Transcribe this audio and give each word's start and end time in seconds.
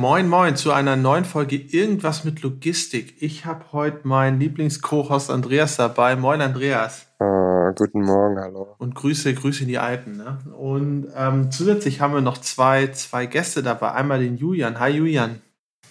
Moin, 0.00 0.30
moin 0.30 0.56
zu 0.56 0.72
einer 0.72 0.96
neuen 0.96 1.26
Folge 1.26 1.56
Irgendwas 1.56 2.24
mit 2.24 2.40
Logistik. 2.40 3.16
Ich 3.20 3.44
habe 3.44 3.66
heute 3.72 4.08
meinen 4.08 4.40
Lieblings-Co-Host 4.40 5.30
Andreas 5.30 5.76
dabei. 5.76 6.16
Moin, 6.16 6.40
Andreas. 6.40 7.06
Uh, 7.20 7.74
guten 7.74 8.00
Morgen, 8.00 8.40
hallo. 8.40 8.74
Und 8.78 8.94
Grüße, 8.94 9.34
Grüße 9.34 9.64
in 9.64 9.68
die 9.68 9.76
Alpen. 9.76 10.16
Ne? 10.16 10.38
Und 10.56 11.08
ähm, 11.14 11.50
zusätzlich 11.50 12.00
haben 12.00 12.14
wir 12.14 12.22
noch 12.22 12.38
zwei, 12.38 12.86
zwei 12.92 13.26
Gäste 13.26 13.62
dabei. 13.62 13.92
Einmal 13.92 14.20
den 14.20 14.38
Julian. 14.38 14.80
Hi, 14.80 14.90
Julian. 14.90 15.42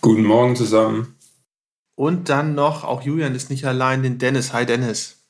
Guten 0.01 0.23
Morgen 0.23 0.55
zusammen. 0.55 1.15
Und 1.93 2.29
dann 2.29 2.55
noch, 2.55 2.83
auch 2.85 3.03
Julian 3.03 3.35
ist 3.35 3.51
nicht 3.51 3.65
allein, 3.65 4.01
den 4.01 4.17
Dennis. 4.17 4.53
Hi, 4.53 4.65
Dennis. 4.65 5.23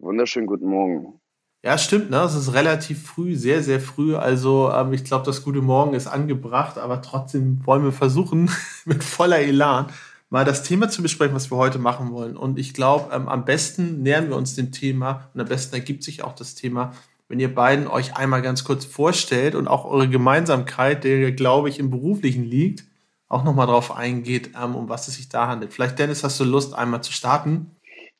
Wunderschönen 0.00 0.48
guten 0.48 0.68
Morgen. 0.68 1.19
Ja, 1.62 1.76
stimmt, 1.76 2.08
ne? 2.08 2.22
Es 2.22 2.34
ist 2.34 2.54
relativ 2.54 3.06
früh, 3.06 3.36
sehr, 3.36 3.62
sehr 3.62 3.80
früh. 3.80 4.16
Also 4.16 4.72
ähm, 4.72 4.94
ich 4.94 5.04
glaube, 5.04 5.26
das 5.26 5.42
gute 5.44 5.60
Morgen 5.60 5.94
ist 5.94 6.06
angebracht, 6.06 6.78
aber 6.78 7.02
trotzdem 7.02 7.64
wollen 7.66 7.84
wir 7.84 7.92
versuchen, 7.92 8.50
mit 8.86 9.04
voller 9.04 9.40
Elan 9.40 9.86
mal 10.30 10.44
das 10.44 10.62
Thema 10.62 10.88
zu 10.88 11.02
besprechen, 11.02 11.34
was 11.34 11.50
wir 11.50 11.58
heute 11.58 11.78
machen 11.78 12.12
wollen. 12.12 12.36
Und 12.36 12.58
ich 12.58 12.72
glaube, 12.72 13.14
ähm, 13.14 13.28
am 13.28 13.44
besten 13.44 14.02
nähern 14.02 14.28
wir 14.28 14.36
uns 14.36 14.54
dem 14.54 14.72
Thema 14.72 15.28
und 15.34 15.40
am 15.40 15.48
besten 15.48 15.74
ergibt 15.74 16.02
sich 16.02 16.22
auch 16.24 16.34
das 16.34 16.54
Thema, 16.54 16.92
wenn 17.28 17.40
ihr 17.40 17.54
beiden 17.54 17.86
euch 17.88 18.16
einmal 18.16 18.40
ganz 18.40 18.64
kurz 18.64 18.86
vorstellt 18.86 19.54
und 19.54 19.68
auch 19.68 19.84
eure 19.84 20.08
Gemeinsamkeit, 20.08 21.04
der, 21.04 21.32
glaube 21.32 21.68
ich, 21.68 21.78
im 21.78 21.90
Beruflichen 21.90 22.44
liegt, 22.44 22.84
auch 23.28 23.44
nochmal 23.44 23.66
drauf 23.66 23.94
eingeht, 23.94 24.52
ähm, 24.60 24.74
um 24.74 24.88
was 24.88 25.08
es 25.08 25.16
sich 25.16 25.28
da 25.28 25.46
handelt. 25.46 25.74
Vielleicht, 25.74 25.98
Dennis, 25.98 26.24
hast 26.24 26.40
du 26.40 26.44
Lust, 26.44 26.74
einmal 26.74 27.02
zu 27.02 27.12
starten? 27.12 27.72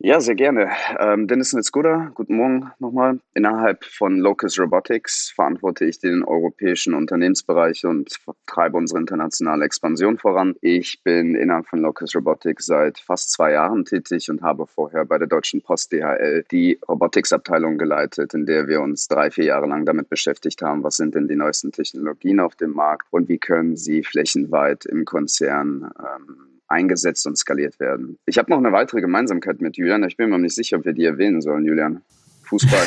Ja, 0.02 0.18
sehr 0.18 0.34
gerne. 0.34 0.70
Ähm, 0.98 1.26
Dennis 1.26 1.52
Nitzguda, 1.52 2.10
guten 2.14 2.34
Morgen 2.36 2.70
nochmal. 2.78 3.20
Innerhalb 3.34 3.84
von 3.84 4.18
Locus 4.18 4.58
Robotics 4.58 5.30
verantworte 5.36 5.84
ich 5.84 5.98
den 5.98 6.24
europäischen 6.24 6.94
Unternehmensbereich 6.94 7.84
und 7.84 8.18
treibe 8.46 8.78
unsere 8.78 8.98
internationale 8.98 9.66
Expansion 9.66 10.16
voran. 10.16 10.54
Ich 10.62 11.02
bin 11.04 11.34
innerhalb 11.34 11.68
von 11.68 11.80
Locus 11.80 12.16
Robotics 12.16 12.64
seit 12.64 12.98
fast 12.98 13.30
zwei 13.30 13.52
Jahren 13.52 13.84
tätig 13.84 14.30
und 14.30 14.40
habe 14.40 14.66
vorher 14.66 15.04
bei 15.04 15.18
der 15.18 15.28
Deutschen 15.28 15.60
Post 15.60 15.92
DHL 15.92 16.46
die 16.50 16.78
Robotics-Abteilung 16.88 17.76
geleitet, 17.76 18.32
in 18.32 18.46
der 18.46 18.68
wir 18.68 18.80
uns 18.80 19.06
drei, 19.06 19.30
vier 19.30 19.44
Jahre 19.44 19.66
lang 19.66 19.84
damit 19.84 20.08
beschäftigt 20.08 20.62
haben, 20.62 20.82
was 20.82 20.96
sind 20.96 21.14
denn 21.14 21.28
die 21.28 21.36
neuesten 21.36 21.72
Technologien 21.72 22.40
auf 22.40 22.56
dem 22.56 22.70
Markt 22.70 23.06
und 23.10 23.28
wie 23.28 23.36
können 23.36 23.76
sie 23.76 24.02
flächenweit 24.02 24.86
im 24.86 25.04
Konzern 25.04 25.90
ähm, 25.98 26.49
eingesetzt 26.70 27.26
und 27.26 27.36
skaliert 27.36 27.80
werden. 27.80 28.18
Ich 28.26 28.38
habe 28.38 28.50
noch 28.50 28.58
eine 28.58 28.72
weitere 28.72 29.00
Gemeinsamkeit 29.00 29.60
mit 29.60 29.76
Julian. 29.76 30.04
Ich 30.04 30.16
bin 30.16 30.30
mir 30.30 30.38
nicht 30.38 30.54
sicher, 30.54 30.78
ob 30.78 30.84
wir 30.84 30.92
die 30.92 31.04
erwähnen 31.04 31.40
sollen, 31.40 31.64
Julian. 31.64 32.02
Fußball. 32.44 32.86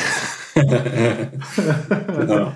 genau. 2.18 2.52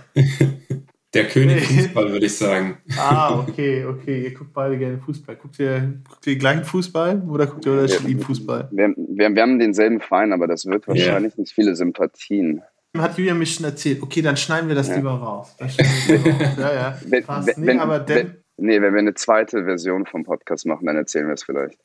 Der 1.15 1.27
König 1.27 1.65
Fußball, 1.65 2.13
würde 2.13 2.27
ich 2.27 2.37
sagen. 2.37 2.79
Ah, 2.99 3.39
okay, 3.39 3.85
okay. 3.87 4.25
Ihr 4.25 4.35
guckt 4.35 4.53
beide 4.53 4.77
gerne 4.77 4.99
Fußball. 4.99 5.37
Guckt 5.37 5.59
ihr, 5.59 6.01
guckt 6.07 6.27
ihr 6.27 6.37
gleichen 6.37 6.65
Fußball 6.65 7.23
oder 7.29 7.47
guckt 7.47 7.65
ihr 7.65 7.73
unterschiedlichen 7.73 8.21
Fußball? 8.21 8.69
Wir, 8.71 8.95
wir, 8.97 9.35
wir, 9.35 9.43
haben 9.43 9.59
denselben 9.59 10.01
Verein, 10.01 10.35
aber 10.35 10.47
das 10.47 10.67
wird 10.67 10.87
wahrscheinlich 10.87 11.33
yeah. 11.33 11.41
nicht 11.41 11.53
viele 11.53 11.75
Sympathien. 11.75 12.63
Hat 12.97 13.17
Julian 13.17 13.39
mir 13.39 13.47
schon 13.47 13.65
erzählt. 13.65 14.03
Okay, 14.03 14.21
dann 14.21 14.37
schneiden 14.37 14.69
wir 14.69 14.75
das 14.75 14.89
ja. 14.89 14.97
lieber 14.97 15.13
raus. 15.13 15.55
Das 15.59 15.77
lieber 15.79 16.31
raus. 16.31 16.55
Ja, 16.59 16.75
ja. 16.75 16.99
Wenn, 17.07 17.25
wenn, 17.67 17.81
aber 17.81 18.07
wenn, 18.09 18.37
Nee, 18.59 18.83
wenn 18.83 18.93
wir 18.93 18.99
eine 18.99 19.15
zweite 19.15 19.65
Version 19.65 20.05
vom 20.05 20.25
Podcast 20.25 20.67
machen, 20.67 20.87
dann 20.87 20.97
erzählen 20.97 21.27
wir 21.27 21.35
es 21.35 21.45
vielleicht. 21.45 21.79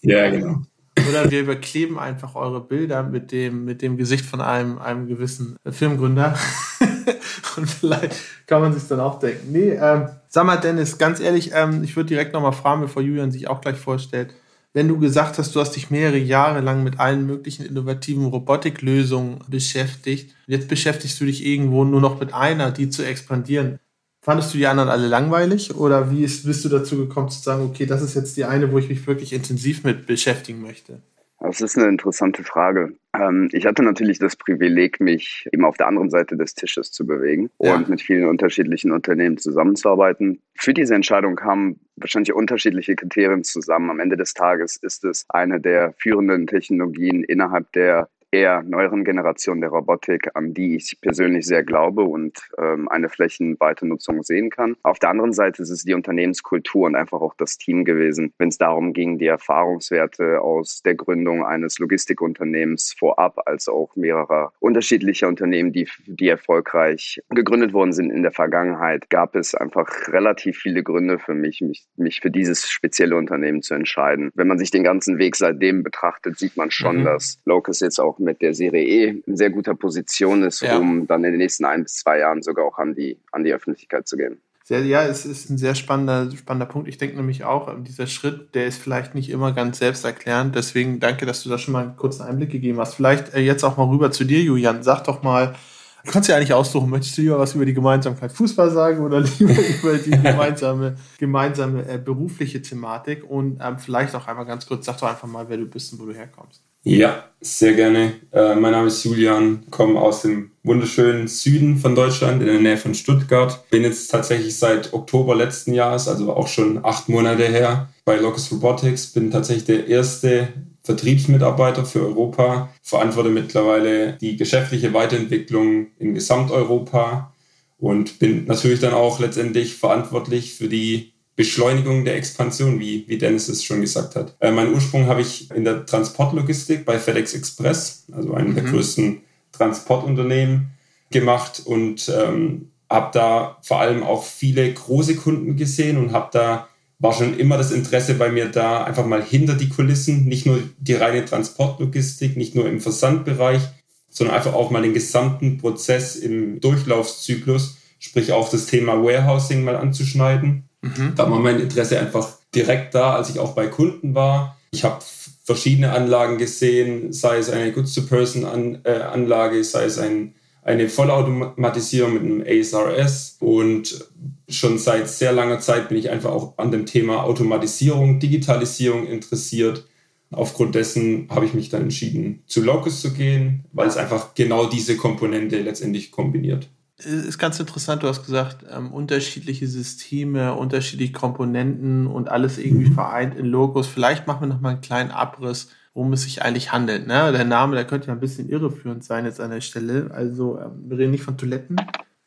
Ja, 0.00 0.28
genau. 0.30 0.62
Oder 1.08 1.30
wir 1.30 1.40
überkleben 1.40 1.98
einfach 1.98 2.34
eure 2.34 2.60
Bilder 2.60 3.02
mit 3.02 3.32
dem, 3.32 3.64
mit 3.64 3.80
dem 3.82 3.96
Gesicht 3.96 4.26
von 4.26 4.40
einem, 4.40 4.78
einem 4.78 5.06
gewissen 5.06 5.56
Firmengründer. 5.64 6.36
Und 7.56 7.70
vielleicht 7.70 8.16
kann 8.46 8.60
man 8.60 8.72
sich 8.74 8.86
dann 8.88 9.00
auch 9.00 9.18
denken. 9.18 9.52
Nee, 9.52 9.78
ähm, 9.80 10.08
sag 10.28 10.44
mal, 10.44 10.56
Dennis, 10.56 10.98
ganz 10.98 11.20
ehrlich, 11.20 11.52
ähm, 11.54 11.82
ich 11.82 11.96
würde 11.96 12.08
direkt 12.08 12.32
nochmal 12.32 12.52
fragen, 12.52 12.82
bevor 12.82 13.00
Julian 13.02 13.30
sich 13.30 13.48
auch 13.48 13.60
gleich 13.60 13.78
vorstellt. 13.78 14.34
Wenn 14.74 14.88
du 14.88 14.98
gesagt 14.98 15.38
hast, 15.38 15.54
du 15.54 15.60
hast 15.60 15.76
dich 15.76 15.90
mehrere 15.90 16.18
Jahre 16.18 16.60
lang 16.60 16.82
mit 16.82 16.98
allen 16.98 17.26
möglichen 17.26 17.64
innovativen 17.64 18.26
Robotiklösungen 18.26 19.38
beschäftigt, 19.48 20.34
jetzt 20.46 20.68
beschäftigst 20.68 21.20
du 21.20 21.26
dich 21.26 21.44
irgendwo 21.44 21.84
nur 21.84 22.00
noch 22.00 22.18
mit 22.20 22.34
einer, 22.34 22.70
die 22.70 22.88
zu 22.88 23.02
expandieren. 23.04 23.78
Fandest 24.24 24.54
du 24.54 24.58
die 24.58 24.68
anderen 24.68 24.88
alle 24.88 25.08
langweilig 25.08 25.74
oder 25.74 26.12
wie 26.12 26.22
ist, 26.22 26.46
bist 26.46 26.64
du 26.64 26.68
dazu 26.68 26.96
gekommen 26.96 27.28
zu 27.28 27.40
sagen, 27.40 27.64
okay, 27.64 27.86
das 27.86 28.02
ist 28.02 28.14
jetzt 28.14 28.36
die 28.36 28.44
eine, 28.44 28.70
wo 28.70 28.78
ich 28.78 28.88
mich 28.88 29.04
wirklich 29.04 29.32
intensiv 29.32 29.82
mit 29.82 30.06
beschäftigen 30.06 30.62
möchte? 30.62 31.00
Das 31.40 31.60
ist 31.60 31.76
eine 31.76 31.88
interessante 31.88 32.44
Frage. 32.44 32.94
Ähm, 33.18 33.48
ich 33.52 33.66
hatte 33.66 33.82
natürlich 33.82 34.20
das 34.20 34.36
Privileg, 34.36 35.00
mich 35.00 35.48
eben 35.52 35.64
auf 35.64 35.76
der 35.76 35.88
anderen 35.88 36.08
Seite 36.08 36.36
des 36.36 36.54
Tisches 36.54 36.92
zu 36.92 37.04
bewegen 37.04 37.50
ja. 37.60 37.74
und 37.74 37.88
mit 37.88 38.00
vielen 38.00 38.28
unterschiedlichen 38.28 38.92
Unternehmen 38.92 39.38
zusammenzuarbeiten. 39.38 40.40
Für 40.54 40.72
diese 40.72 40.94
Entscheidung 40.94 41.34
kamen 41.34 41.80
wahrscheinlich 41.96 42.32
unterschiedliche 42.32 42.94
Kriterien 42.94 43.42
zusammen. 43.42 43.90
Am 43.90 43.98
Ende 43.98 44.16
des 44.16 44.34
Tages 44.34 44.76
ist 44.76 45.04
es 45.04 45.26
eine 45.30 45.60
der 45.60 45.94
führenden 45.98 46.46
Technologien 46.46 47.24
innerhalb 47.24 47.72
der 47.72 48.08
eher 48.32 48.62
neueren 48.62 49.04
Generation 49.04 49.60
der 49.60 49.70
Robotik, 49.70 50.30
an 50.34 50.54
die 50.54 50.74
ich 50.76 50.98
persönlich 51.00 51.46
sehr 51.46 51.62
glaube 51.62 52.02
und 52.02 52.38
ähm, 52.58 52.88
eine 52.88 53.08
flächenweite 53.08 53.86
Nutzung 53.86 54.22
sehen 54.22 54.50
kann. 54.50 54.76
Auf 54.82 54.98
der 54.98 55.10
anderen 55.10 55.32
Seite 55.32 55.62
ist 55.62 55.70
es 55.70 55.84
die 55.84 55.94
Unternehmenskultur 55.94 56.86
und 56.86 56.96
einfach 56.96 57.20
auch 57.20 57.34
das 57.36 57.58
Team 57.58 57.84
gewesen, 57.84 58.32
wenn 58.38 58.48
es 58.48 58.58
darum 58.58 58.94
ging, 58.94 59.18
die 59.18 59.26
Erfahrungswerte 59.26 60.40
aus 60.40 60.82
der 60.82 60.94
Gründung 60.94 61.44
eines 61.44 61.78
Logistikunternehmens 61.78 62.94
vorab, 62.98 63.38
als 63.44 63.68
auch 63.68 63.94
mehrerer 63.96 64.52
unterschiedlicher 64.60 65.28
Unternehmen, 65.28 65.72
die, 65.72 65.88
die 66.06 66.28
erfolgreich 66.28 67.20
gegründet 67.28 67.74
worden 67.74 67.92
sind 67.92 68.10
in 68.10 68.22
der 68.22 68.32
Vergangenheit, 68.32 69.10
gab 69.10 69.36
es 69.36 69.54
einfach 69.54 70.08
relativ 70.08 70.56
viele 70.56 70.82
Gründe 70.82 71.18
für 71.18 71.34
mich, 71.34 71.60
mich, 71.60 71.84
mich 71.96 72.20
für 72.20 72.30
dieses 72.30 72.70
spezielle 72.70 73.16
Unternehmen 73.16 73.60
zu 73.60 73.74
entscheiden. 73.74 74.30
Wenn 74.34 74.48
man 74.48 74.58
sich 74.58 74.70
den 74.70 74.84
ganzen 74.84 75.18
Weg 75.18 75.36
seitdem 75.36 75.82
betrachtet, 75.82 76.38
sieht 76.38 76.56
man 76.56 76.70
schon, 76.70 77.00
mhm. 77.00 77.04
dass 77.04 77.38
Locus 77.44 77.80
jetzt 77.80 77.98
auch 77.98 78.18
mit 78.22 78.40
der 78.40 78.54
Serie 78.54 78.84
E 78.84 79.22
in 79.26 79.36
sehr 79.36 79.50
guter 79.50 79.74
Position 79.74 80.42
ist, 80.42 80.62
ja. 80.62 80.78
um 80.78 81.06
dann 81.06 81.24
in 81.24 81.32
den 81.32 81.38
nächsten 81.38 81.64
ein 81.64 81.82
bis 81.82 81.96
zwei 81.96 82.18
Jahren 82.18 82.42
sogar 82.42 82.64
auch 82.64 82.78
an 82.78 82.94
die, 82.94 83.18
an 83.30 83.44
die 83.44 83.52
Öffentlichkeit 83.52 84.08
zu 84.08 84.16
gehen. 84.16 84.40
Sehr, 84.64 84.84
ja, 84.84 85.04
es 85.04 85.26
ist 85.26 85.50
ein 85.50 85.58
sehr 85.58 85.74
spannender, 85.74 86.30
spannender 86.36 86.66
Punkt. 86.66 86.88
Ich 86.88 86.96
denke 86.96 87.16
nämlich 87.16 87.44
auch, 87.44 87.68
ähm, 87.68 87.82
dieser 87.82 88.06
Schritt, 88.06 88.54
der 88.54 88.66
ist 88.66 88.80
vielleicht 88.80 89.14
nicht 89.14 89.28
immer 89.28 89.52
ganz 89.52 89.78
selbsterklärend. 89.78 90.54
Deswegen 90.54 91.00
danke, 91.00 91.26
dass 91.26 91.42
du 91.42 91.50
da 91.50 91.58
schon 91.58 91.72
mal 91.72 91.82
einen 91.82 91.96
kurzen 91.96 92.22
Einblick 92.22 92.50
gegeben 92.50 92.78
hast. 92.78 92.94
Vielleicht 92.94 93.34
äh, 93.34 93.40
jetzt 93.40 93.64
auch 93.64 93.76
mal 93.76 93.88
rüber 93.88 94.12
zu 94.12 94.24
dir, 94.24 94.40
Julian. 94.40 94.84
Sag 94.84 95.02
doch 95.04 95.24
mal, 95.24 95.56
du 96.04 96.10
kannst 96.12 96.28
ja 96.28 96.36
eigentlich 96.36 96.54
aussuchen, 96.54 96.88
möchtest 96.90 97.18
du 97.18 97.22
lieber 97.22 97.40
was 97.40 97.56
über 97.56 97.66
die 97.66 97.74
Gemeinsamkeit 97.74 98.30
Fußball 98.30 98.70
sagen 98.70 99.04
oder 99.04 99.20
lieber 99.38 99.52
über 99.52 99.98
die 99.98 100.10
gemeinsame, 100.10 100.94
gemeinsame 101.18 101.88
äh, 101.88 101.98
berufliche 101.98 102.62
Thematik? 102.62 103.28
Und 103.28 103.58
ähm, 103.60 103.80
vielleicht 103.80 104.14
auch 104.14 104.28
einmal 104.28 104.46
ganz 104.46 104.66
kurz, 104.66 104.86
sag 104.86 104.98
doch 104.98 105.08
einfach 105.08 105.28
mal, 105.28 105.48
wer 105.48 105.56
du 105.56 105.66
bist 105.66 105.92
und 105.92 105.98
wo 105.98 106.06
du 106.06 106.14
herkommst. 106.14 106.62
Ja, 106.84 107.30
sehr 107.40 107.74
gerne. 107.74 108.14
Äh, 108.32 108.56
mein 108.56 108.72
Name 108.72 108.88
ist 108.88 109.04
Julian, 109.04 109.64
komme 109.70 110.00
aus 110.00 110.22
dem 110.22 110.50
wunderschönen 110.64 111.28
Süden 111.28 111.76
von 111.76 111.94
Deutschland, 111.94 112.40
in 112.42 112.48
der 112.48 112.60
Nähe 112.60 112.76
von 112.76 112.94
Stuttgart. 112.94 113.68
Bin 113.70 113.82
jetzt 113.82 114.08
tatsächlich 114.08 114.56
seit 114.56 114.92
Oktober 114.92 115.36
letzten 115.36 115.74
Jahres, 115.74 116.08
also 116.08 116.32
auch 116.32 116.48
schon 116.48 116.84
acht 116.84 117.08
Monate 117.08 117.44
her, 117.44 117.88
bei 118.04 118.16
Locus 118.16 118.50
Robotics. 118.50 119.08
Bin 119.08 119.30
tatsächlich 119.30 119.64
der 119.64 119.86
erste 119.86 120.48
Vertriebsmitarbeiter 120.82 121.84
für 121.84 122.00
Europa, 122.00 122.70
verantworte 122.82 123.30
mittlerweile 123.30 124.14
die 124.14 124.36
geschäftliche 124.36 124.92
Weiterentwicklung 124.92 125.88
in 126.00 126.14
Gesamteuropa 126.14 127.32
und 127.78 128.18
bin 128.18 128.46
natürlich 128.46 128.80
dann 128.80 128.94
auch 128.94 129.20
letztendlich 129.20 129.74
verantwortlich 129.74 130.54
für 130.54 130.68
die 130.68 131.11
Beschleunigung 131.36 132.04
der 132.04 132.16
Expansion, 132.16 132.78
wie, 132.78 133.04
wie 133.08 133.18
Dennis 133.18 133.48
es 133.48 133.64
schon 133.64 133.80
gesagt 133.80 134.16
hat. 134.16 134.36
Äh, 134.40 134.50
meinen 134.50 134.74
Ursprung 134.74 135.06
habe 135.06 135.22
ich 135.22 135.50
in 135.50 135.64
der 135.64 135.86
Transportlogistik 135.86 136.84
bei 136.84 136.98
FedEx 136.98 137.34
Express, 137.34 138.06
also 138.12 138.34
einem 138.34 138.50
mhm. 138.50 138.54
der 138.54 138.64
größten 138.64 139.20
Transportunternehmen, 139.52 140.70
gemacht 141.10 141.62
und 141.64 142.10
ähm, 142.14 142.70
habe 142.88 143.10
da 143.12 143.58
vor 143.62 143.80
allem 143.80 144.02
auch 144.02 144.24
viele 144.24 144.72
große 144.72 145.16
Kunden 145.16 145.56
gesehen 145.56 145.98
und 145.98 146.12
habe 146.12 146.30
da 146.32 146.68
war 146.98 147.12
schon 147.12 147.38
immer 147.38 147.58
das 147.58 147.72
Interesse 147.72 148.14
bei 148.14 148.30
mir 148.30 148.48
da, 148.48 148.84
einfach 148.84 149.04
mal 149.04 149.22
hinter 149.22 149.54
die 149.54 149.68
Kulissen, 149.68 150.24
nicht 150.26 150.46
nur 150.46 150.62
die 150.78 150.94
reine 150.94 151.24
Transportlogistik, 151.24 152.36
nicht 152.36 152.54
nur 152.54 152.68
im 152.68 152.80
Versandbereich, 152.80 153.60
sondern 154.08 154.36
einfach 154.36 154.54
auch 154.54 154.70
mal 154.70 154.82
den 154.82 154.94
gesamten 154.94 155.58
Prozess 155.58 156.14
im 156.14 156.60
Durchlaufszyklus 156.60 157.76
sprich 158.02 158.32
auch 158.32 158.50
das 158.50 158.66
Thema 158.66 159.00
Warehousing 159.00 159.62
mal 159.62 159.76
anzuschneiden. 159.76 160.68
Mhm. 160.82 161.14
Da 161.16 161.30
war 161.30 161.38
mein 161.38 161.60
Interesse 161.60 161.98
einfach 161.98 162.36
direkt 162.54 162.94
da, 162.94 163.14
als 163.14 163.30
ich 163.30 163.38
auch 163.38 163.54
bei 163.54 163.68
Kunden 163.68 164.14
war. 164.14 164.58
Ich 164.72 164.84
habe 164.84 165.02
verschiedene 165.44 165.92
Anlagen 165.92 166.38
gesehen, 166.38 167.12
sei 167.12 167.38
es 167.38 167.50
eine 167.50 167.72
Goods-to-Person-Anlage, 167.72 169.58
äh, 169.58 169.64
sei 169.64 169.84
es 169.84 169.98
ein, 169.98 170.34
eine 170.62 170.88
Vollautomatisierung 170.88 172.14
mit 172.14 172.22
einem 172.22 172.44
ASRS. 172.46 173.36
Und 173.40 174.08
schon 174.48 174.78
seit 174.78 175.08
sehr 175.08 175.32
langer 175.32 175.60
Zeit 175.60 175.88
bin 175.88 175.98
ich 175.98 176.10
einfach 176.10 176.30
auch 176.30 176.58
an 176.58 176.70
dem 176.70 176.86
Thema 176.86 177.24
Automatisierung, 177.24 178.18
Digitalisierung 178.18 179.06
interessiert. 179.06 179.86
Aufgrund 180.30 180.74
dessen 180.74 181.28
habe 181.28 181.44
ich 181.44 181.54
mich 181.54 181.68
dann 181.68 181.82
entschieden, 181.82 182.42
zu 182.46 182.62
Locus 182.62 183.02
zu 183.02 183.12
gehen, 183.12 183.66
weil 183.72 183.88
es 183.88 183.98
einfach 183.98 184.34
genau 184.34 184.66
diese 184.66 184.96
Komponente 184.96 185.60
letztendlich 185.60 186.10
kombiniert 186.10 186.68
ist 187.04 187.38
ganz 187.38 187.58
interessant, 187.60 188.02
du 188.02 188.08
hast 188.08 188.24
gesagt, 188.24 188.64
ähm, 188.70 188.92
unterschiedliche 188.92 189.66
Systeme, 189.66 190.54
unterschiedliche 190.54 191.12
Komponenten 191.12 192.06
und 192.06 192.28
alles 192.28 192.58
irgendwie 192.58 192.90
vereint 192.90 193.36
in 193.36 193.46
Logos. 193.46 193.86
Vielleicht 193.86 194.26
machen 194.26 194.42
wir 194.42 194.46
noch 194.48 194.60
mal 194.60 194.70
einen 194.70 194.80
kleinen 194.80 195.10
Abriss, 195.10 195.68
worum 195.94 196.12
es 196.12 196.22
sich 196.22 196.42
eigentlich 196.42 196.72
handelt. 196.72 197.06
Ne? 197.06 197.32
Der 197.32 197.44
Name, 197.44 197.76
der 197.76 197.86
könnte 197.86 198.08
ja 198.08 198.12
ein 198.12 198.20
bisschen 198.20 198.48
irreführend 198.48 199.04
sein 199.04 199.24
jetzt 199.24 199.40
an 199.40 199.50
der 199.50 199.60
Stelle. 199.60 200.10
Also 200.12 200.58
ähm, 200.58 200.84
wir 200.88 200.98
reden 200.98 201.10
nicht 201.10 201.24
von 201.24 201.36
Toiletten, 201.36 201.76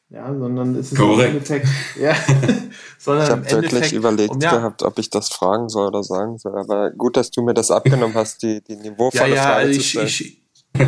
ja, 0.10 0.33
sondern 0.33 0.75
es 0.75 0.92
ist 0.92 0.98
Korrekt. 0.98 1.30
im 1.30 1.38
Endeffekt, 1.38 1.68
ja, 2.00 2.13
sondern 3.00 3.44
ich 3.44 3.51
habe 3.54 3.62
wirklich 3.63 3.94
überlegt 3.94 4.36
um, 4.36 4.42
ja, 4.42 4.56
gehabt, 4.56 4.83
ob 4.83 5.00
ich 5.00 5.10
das 5.10 5.30
fragen 5.30 5.69
soll 5.69 5.88
oder 5.88 6.04
sagen 6.04 6.38
soll. 6.38 6.57
Aber 6.57 6.92
gut, 6.92 7.18
dass 7.18 7.31
du 7.31 7.42
mir 7.42 7.54
das 7.54 7.72
abgenommen 7.72 8.16
hast, 8.16 8.44
die, 8.44 8.62
die 8.62 8.75
niveauvolle 8.75 9.30
ja, 9.30 9.36
ja, 9.36 9.42
Frage 9.42 9.56
also 9.68 9.80
zu 9.80 9.86
stellen. 9.86 10.07
Ich, 10.07 10.22
ich 10.22 10.45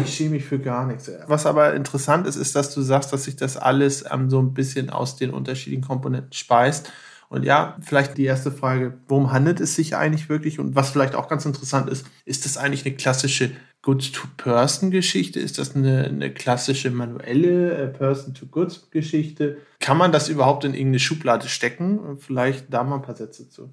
schäme 0.07 0.31
mich 0.31 0.45
für 0.45 0.59
gar 0.59 0.85
nichts. 0.85 1.11
Was 1.27 1.45
aber 1.45 1.73
interessant 1.73 2.27
ist, 2.27 2.35
ist, 2.35 2.55
dass 2.55 2.73
du 2.73 2.81
sagst, 2.81 3.13
dass 3.13 3.25
sich 3.25 3.35
das 3.35 3.57
alles 3.57 4.05
ähm, 4.11 4.29
so 4.29 4.39
ein 4.39 4.53
bisschen 4.53 4.89
aus 4.89 5.15
den 5.15 5.31
unterschiedlichen 5.31 5.83
Komponenten 5.83 6.33
speist. 6.33 6.91
Und 7.29 7.43
ja, 7.43 7.77
vielleicht 7.81 8.17
die 8.17 8.23
erste 8.23 8.51
Frage, 8.51 8.97
worum 9.07 9.33
handelt 9.33 9.59
es 9.59 9.75
sich 9.75 9.95
eigentlich 9.95 10.29
wirklich? 10.29 10.59
Und 10.59 10.75
was 10.75 10.91
vielleicht 10.91 11.15
auch 11.15 11.27
ganz 11.27 11.45
interessant 11.45 11.89
ist, 11.89 12.05
ist 12.25 12.45
das 12.45 12.57
eigentlich 12.57 12.85
eine 12.85 12.95
klassische 12.95 13.51
Goods-to-Person-Geschichte? 13.81 15.39
Ist 15.39 15.59
das 15.59 15.75
eine, 15.75 16.05
eine 16.05 16.33
klassische 16.33 16.89
manuelle 16.89 17.71
äh, 17.71 17.87
Person-to-Goods-Geschichte? 17.87 19.57
Kann 19.79 19.97
man 19.97 20.11
das 20.11 20.29
überhaupt 20.29 20.63
in 20.63 20.73
irgendeine 20.73 20.99
Schublade 20.99 21.47
stecken? 21.47 22.17
Vielleicht 22.17 22.73
da 22.73 22.83
mal 22.83 22.95
ein 22.95 23.01
paar 23.01 23.15
Sätze 23.15 23.49
zu. 23.49 23.69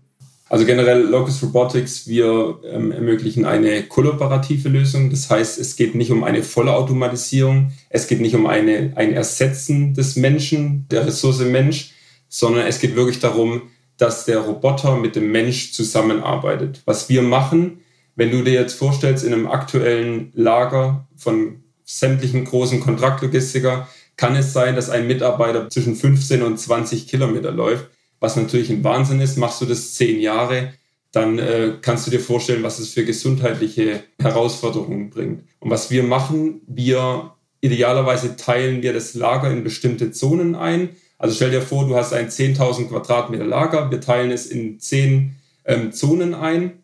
Also 0.54 0.66
generell 0.66 1.00
Locus 1.00 1.42
Robotics, 1.42 2.06
wir 2.06 2.60
ähm, 2.62 2.92
ermöglichen 2.92 3.44
eine 3.44 3.82
kollaborative 3.82 4.68
Lösung. 4.68 5.10
Das 5.10 5.28
heißt, 5.28 5.58
es 5.58 5.74
geht 5.74 5.96
nicht 5.96 6.12
um 6.12 6.22
eine 6.22 6.44
volle 6.44 6.76
Automatisierung, 6.76 7.72
es 7.90 8.06
geht 8.06 8.20
nicht 8.20 8.36
um 8.36 8.46
eine, 8.46 8.92
ein 8.94 9.12
Ersetzen 9.12 9.94
des 9.94 10.14
Menschen, 10.14 10.86
der 10.92 11.08
Ressource 11.08 11.40
Mensch, 11.40 11.90
sondern 12.28 12.68
es 12.68 12.78
geht 12.78 12.94
wirklich 12.94 13.18
darum, 13.18 13.62
dass 13.96 14.26
der 14.26 14.38
Roboter 14.38 14.96
mit 14.96 15.16
dem 15.16 15.32
Mensch 15.32 15.72
zusammenarbeitet. 15.72 16.82
Was 16.84 17.08
wir 17.08 17.22
machen, 17.22 17.80
wenn 18.14 18.30
du 18.30 18.44
dir 18.44 18.52
jetzt 18.52 18.74
vorstellst, 18.74 19.24
in 19.24 19.32
einem 19.32 19.48
aktuellen 19.48 20.30
Lager 20.34 21.08
von 21.16 21.64
sämtlichen 21.84 22.44
großen 22.44 22.78
Kontraktlogistiker, 22.78 23.88
kann 24.16 24.36
es 24.36 24.52
sein, 24.52 24.76
dass 24.76 24.88
ein 24.88 25.08
Mitarbeiter 25.08 25.68
zwischen 25.68 25.96
15 25.96 26.42
und 26.42 26.60
20 26.60 27.08
Kilometer 27.08 27.50
läuft 27.50 27.88
was 28.24 28.36
natürlich 28.36 28.70
ein 28.70 28.82
Wahnsinn 28.82 29.20
ist. 29.20 29.36
Machst 29.36 29.60
du 29.60 29.66
das 29.66 29.92
zehn 29.92 30.18
Jahre, 30.18 30.72
dann 31.12 31.38
äh, 31.38 31.74
kannst 31.82 32.06
du 32.06 32.10
dir 32.10 32.20
vorstellen, 32.20 32.62
was 32.62 32.78
es 32.78 32.88
für 32.88 33.04
gesundheitliche 33.04 34.02
Herausforderungen 34.18 35.10
bringt. 35.10 35.42
Und 35.60 35.70
was 35.70 35.90
wir 35.90 36.02
machen, 36.02 36.62
wir 36.66 37.34
idealerweise 37.60 38.36
teilen 38.36 38.80
wir 38.82 38.94
das 38.94 39.12
Lager 39.12 39.50
in 39.50 39.62
bestimmte 39.62 40.10
Zonen 40.10 40.54
ein. 40.54 40.88
Also 41.18 41.34
stell 41.34 41.50
dir 41.50 41.60
vor, 41.60 41.86
du 41.86 41.96
hast 41.96 42.14
ein 42.14 42.30
10.000 42.30 42.88
Quadratmeter 42.88 43.44
Lager, 43.44 43.90
wir 43.90 44.00
teilen 44.00 44.30
es 44.30 44.46
in 44.46 44.80
zehn 44.80 45.36
ähm, 45.66 45.92
Zonen 45.92 46.34
ein. 46.34 46.78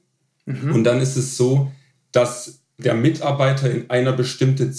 Mhm. 0.44 0.74
Und 0.74 0.84
dann 0.84 1.00
ist 1.00 1.16
es 1.16 1.38
so, 1.38 1.72
dass 2.12 2.60
der 2.76 2.94
Mitarbeiter 2.94 3.70
in 3.70 3.88
einer 3.88 4.12
bestimmte, 4.12 4.70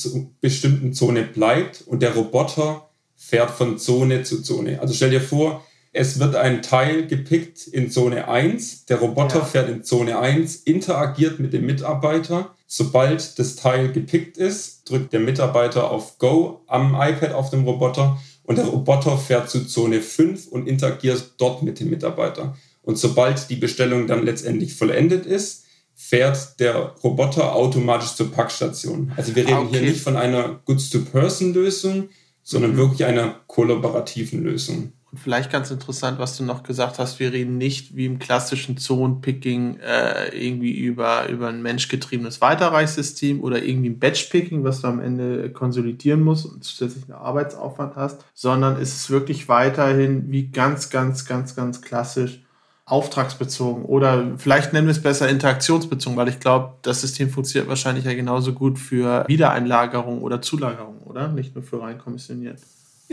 bestimmten 0.41 0.93
Zone 0.93 1.23
bleibt 1.23 1.81
und 1.87 2.03
der 2.03 2.13
Roboter 2.13 2.87
fährt 3.15 3.49
von 3.49 3.79
Zone 3.79 4.21
zu 4.21 4.43
Zone. 4.43 4.79
Also 4.79 4.93
stell 4.93 5.09
dir 5.09 5.21
vor, 5.21 5.65
es 5.93 6.19
wird 6.19 6.35
ein 6.35 6.61
Teil 6.61 7.07
gepickt 7.07 7.67
in 7.67 7.91
Zone 7.91 8.27
1. 8.27 8.85
Der 8.85 8.99
Roboter 8.99 9.39
ja. 9.39 9.45
fährt 9.45 9.69
in 9.69 9.83
Zone 9.83 10.17
1, 10.17 10.57
interagiert 10.57 11.39
mit 11.39 11.51
dem 11.51 11.65
Mitarbeiter. 11.65 12.55
Sobald 12.65 13.37
das 13.37 13.57
Teil 13.57 13.91
gepickt 13.91 14.37
ist, 14.37 14.89
drückt 14.89 15.11
der 15.11 15.19
Mitarbeiter 15.19 15.91
auf 15.91 16.17
Go 16.17 16.61
am 16.67 16.95
iPad 16.95 17.33
auf 17.33 17.49
dem 17.49 17.65
Roboter 17.65 18.17
und 18.43 18.57
der 18.57 18.65
Roboter 18.65 19.17
fährt 19.17 19.49
zu 19.49 19.65
Zone 19.65 20.01
5 20.01 20.47
und 20.47 20.67
interagiert 20.67 21.33
dort 21.37 21.61
mit 21.61 21.79
dem 21.81 21.89
Mitarbeiter. 21.89 22.55
Und 22.81 22.97
sobald 22.97 23.49
die 23.49 23.57
Bestellung 23.57 24.07
dann 24.07 24.25
letztendlich 24.25 24.73
vollendet 24.73 25.25
ist, 25.25 25.65
fährt 25.93 26.59
der 26.59 26.95
Roboter 27.03 27.53
automatisch 27.53 28.15
zur 28.15 28.31
Packstation. 28.31 29.11
Also 29.17 29.35
wir 29.35 29.45
reden 29.45 29.57
okay. 29.57 29.79
hier 29.79 29.81
nicht 29.81 30.01
von 30.01 30.15
einer 30.15 30.61
Goods-to-Person-Lösung, 30.65 32.09
sondern 32.43 32.71
mhm. 32.71 32.77
wirklich 32.77 33.05
einer 33.05 33.41
kollaborativen 33.47 34.43
Lösung. 34.43 34.93
Und 35.11 35.17
vielleicht 35.17 35.51
ganz 35.51 35.69
interessant, 35.71 36.19
was 36.19 36.37
du 36.37 36.43
noch 36.45 36.63
gesagt 36.63 36.97
hast, 36.97 37.19
wir 37.19 37.33
reden 37.33 37.57
nicht 37.57 37.97
wie 37.97 38.05
im 38.05 38.17
klassischen 38.17 38.77
Zone-Picking 38.77 39.79
äh, 39.79 40.29
irgendwie 40.29 40.71
über, 40.71 41.27
über 41.27 41.49
ein 41.49 41.61
menschgetriebenes 41.61 42.39
Weiterreichsystem 42.39 43.43
oder 43.43 43.61
irgendwie 43.61 43.89
ein 43.89 43.99
Batch-Picking, 43.99 44.63
was 44.63 44.81
du 44.81 44.87
am 44.87 45.01
Ende 45.01 45.49
konsolidieren 45.49 46.23
musst 46.23 46.45
und 46.45 46.63
zusätzlich 46.63 47.03
einen 47.05 47.19
Arbeitsaufwand 47.19 47.97
hast, 47.97 48.23
sondern 48.33 48.81
es 48.81 48.95
ist 48.95 49.09
wirklich 49.09 49.49
weiterhin 49.49 50.31
wie 50.31 50.47
ganz, 50.47 50.89
ganz, 50.89 51.25
ganz, 51.25 51.57
ganz 51.57 51.81
klassisch 51.81 52.39
auftragsbezogen 52.85 53.85
oder 53.85 54.37
vielleicht 54.37 54.73
nennen 54.73 54.87
wir 54.87 54.91
es 54.91 55.01
besser 55.01 55.29
interaktionsbezogen, 55.29 56.17
weil 56.17 56.27
ich 56.27 56.39
glaube, 56.39 56.73
das 56.81 57.01
System 57.01 57.29
funktioniert 57.29 57.69
wahrscheinlich 57.69 58.05
ja 58.05 58.13
genauso 58.13 58.53
gut 58.53 58.79
für 58.79 59.25
Wiedereinlagerung 59.27 60.21
oder 60.21 60.41
Zulagerung, 60.41 60.99
oder? 61.03 61.29
Nicht 61.29 61.55
nur 61.55 61.63
für 61.63 61.81
rein 61.81 61.99
kommissioniert. 61.99 62.59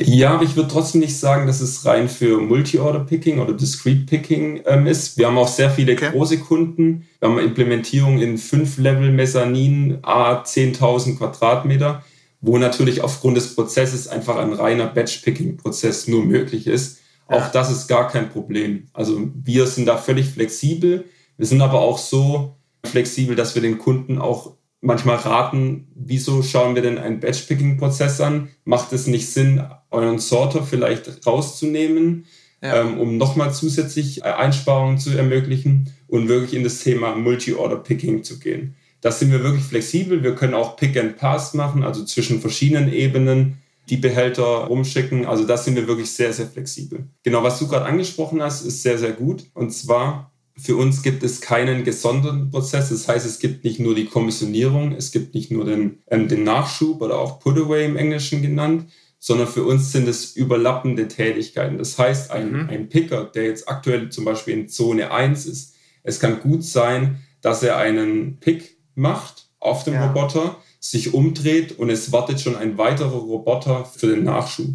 Ja, 0.00 0.34
aber 0.34 0.44
ich 0.44 0.54
würde 0.54 0.68
trotzdem 0.68 1.00
nicht 1.00 1.18
sagen, 1.18 1.48
dass 1.48 1.60
es 1.60 1.84
rein 1.84 2.08
für 2.08 2.40
Multi-Order-Picking 2.40 3.40
oder 3.40 3.52
Discrete-Picking 3.52 4.62
ähm, 4.64 4.86
ist. 4.86 5.18
Wir 5.18 5.26
haben 5.26 5.38
auch 5.38 5.48
sehr 5.48 5.70
viele 5.70 5.94
okay. 5.94 6.10
große 6.12 6.38
Kunden. 6.38 7.08
Wir 7.18 7.28
haben 7.28 7.38
Implementierung 7.40 8.20
in 8.20 8.38
fünf 8.38 8.78
Level 8.78 9.10
Mezzanin, 9.10 9.98
a 10.02 10.42
10.000 10.42 11.18
Quadratmeter, 11.18 12.04
wo 12.40 12.58
natürlich 12.58 13.00
aufgrund 13.00 13.38
des 13.38 13.56
Prozesses 13.56 14.06
einfach 14.06 14.36
ein 14.36 14.52
reiner 14.52 14.86
Batch-Picking-Prozess 14.86 16.06
nur 16.06 16.24
möglich 16.24 16.68
ist. 16.68 17.00
Ja. 17.28 17.38
Auch 17.38 17.50
das 17.50 17.72
ist 17.72 17.88
gar 17.88 18.08
kein 18.08 18.30
Problem. 18.30 18.86
Also 18.92 19.20
wir 19.34 19.66
sind 19.66 19.86
da 19.86 19.96
völlig 19.96 20.26
flexibel. 20.26 21.06
Wir 21.36 21.46
sind 21.46 21.60
aber 21.60 21.80
auch 21.80 21.98
so 21.98 22.54
flexibel, 22.84 23.34
dass 23.34 23.56
wir 23.56 23.62
den 23.62 23.78
Kunden 23.78 24.18
auch 24.18 24.57
manchmal 24.80 25.16
raten, 25.16 25.88
wieso 25.94 26.42
schauen 26.42 26.74
wir 26.74 26.82
denn 26.82 26.98
einen 26.98 27.20
Batch-Picking-Prozess 27.20 28.20
an? 28.20 28.48
Macht 28.64 28.92
es 28.92 29.06
nicht 29.06 29.30
Sinn, 29.30 29.64
euren 29.90 30.18
Sorter 30.18 30.62
vielleicht 30.62 31.26
rauszunehmen, 31.26 32.26
ja. 32.62 32.82
ähm, 32.82 32.98
um 32.98 33.16
nochmal 33.16 33.52
zusätzlich 33.52 34.20
äh, 34.20 34.24
Einsparungen 34.24 34.98
zu 34.98 35.16
ermöglichen 35.16 35.92
und 36.06 36.28
wirklich 36.28 36.54
in 36.54 36.64
das 36.64 36.80
Thema 36.80 37.14
Multi-Order-Picking 37.14 38.22
zu 38.22 38.38
gehen? 38.38 38.76
Da 39.00 39.12
sind 39.12 39.30
wir 39.30 39.42
wirklich 39.42 39.64
flexibel. 39.64 40.22
Wir 40.22 40.34
können 40.34 40.54
auch 40.54 40.76
Pick 40.76 40.96
and 40.96 41.16
Pass 41.16 41.54
machen, 41.54 41.84
also 41.84 42.04
zwischen 42.04 42.40
verschiedenen 42.40 42.92
Ebenen 42.92 43.58
die 43.88 43.96
Behälter 43.96 44.42
rumschicken. 44.42 45.24
Also 45.24 45.46
da 45.46 45.56
sind 45.56 45.76
wir 45.76 45.86
wirklich 45.86 46.10
sehr, 46.10 46.32
sehr 46.32 46.46
flexibel. 46.46 47.06
Genau, 47.22 47.42
was 47.42 47.58
du 47.58 47.68
gerade 47.68 47.86
angesprochen 47.86 48.42
hast, 48.42 48.62
ist 48.62 48.82
sehr, 48.82 48.98
sehr 48.98 49.12
gut. 49.12 49.44
Und 49.54 49.70
zwar 49.72 50.32
für 50.58 50.76
uns 50.76 51.02
gibt 51.02 51.22
es 51.22 51.40
keinen 51.40 51.84
gesonderten 51.84 52.50
Prozess. 52.50 52.88
Das 52.88 53.06
heißt, 53.06 53.24
es 53.24 53.38
gibt 53.38 53.64
nicht 53.64 53.78
nur 53.78 53.94
die 53.94 54.06
Kommissionierung, 54.06 54.92
es 54.92 55.12
gibt 55.12 55.34
nicht 55.34 55.50
nur 55.50 55.64
den, 55.64 55.98
ähm, 56.08 56.28
den 56.28 56.44
Nachschub 56.44 57.00
oder 57.00 57.18
auch 57.18 57.38
Put-Away 57.38 57.86
im 57.86 57.96
Englischen 57.96 58.42
genannt, 58.42 58.90
sondern 59.20 59.46
für 59.46 59.64
uns 59.64 59.92
sind 59.92 60.08
es 60.08 60.36
überlappende 60.36 61.08
Tätigkeiten. 61.08 61.78
Das 61.78 61.98
heißt, 61.98 62.30
ein, 62.30 62.52
mhm. 62.52 62.68
ein 62.68 62.88
Picker, 62.88 63.24
der 63.24 63.44
jetzt 63.44 63.68
aktuell 63.68 64.10
zum 64.10 64.24
Beispiel 64.24 64.54
in 64.54 64.68
Zone 64.68 65.10
1 65.10 65.46
ist, 65.46 65.74
es 66.02 66.20
kann 66.20 66.40
gut 66.40 66.64
sein, 66.64 67.22
dass 67.40 67.62
er 67.62 67.76
einen 67.76 68.38
Pick 68.40 68.78
macht 68.94 69.48
auf 69.60 69.84
dem 69.84 69.94
ja. 69.94 70.06
Roboter, 70.06 70.56
sich 70.80 71.14
umdreht 71.14 71.78
und 71.78 71.90
es 71.90 72.12
wartet 72.12 72.40
schon 72.40 72.56
ein 72.56 72.78
weiterer 72.78 73.10
Roboter 73.10 73.84
für 73.84 74.06
den 74.08 74.24
Nachschub. 74.24 74.68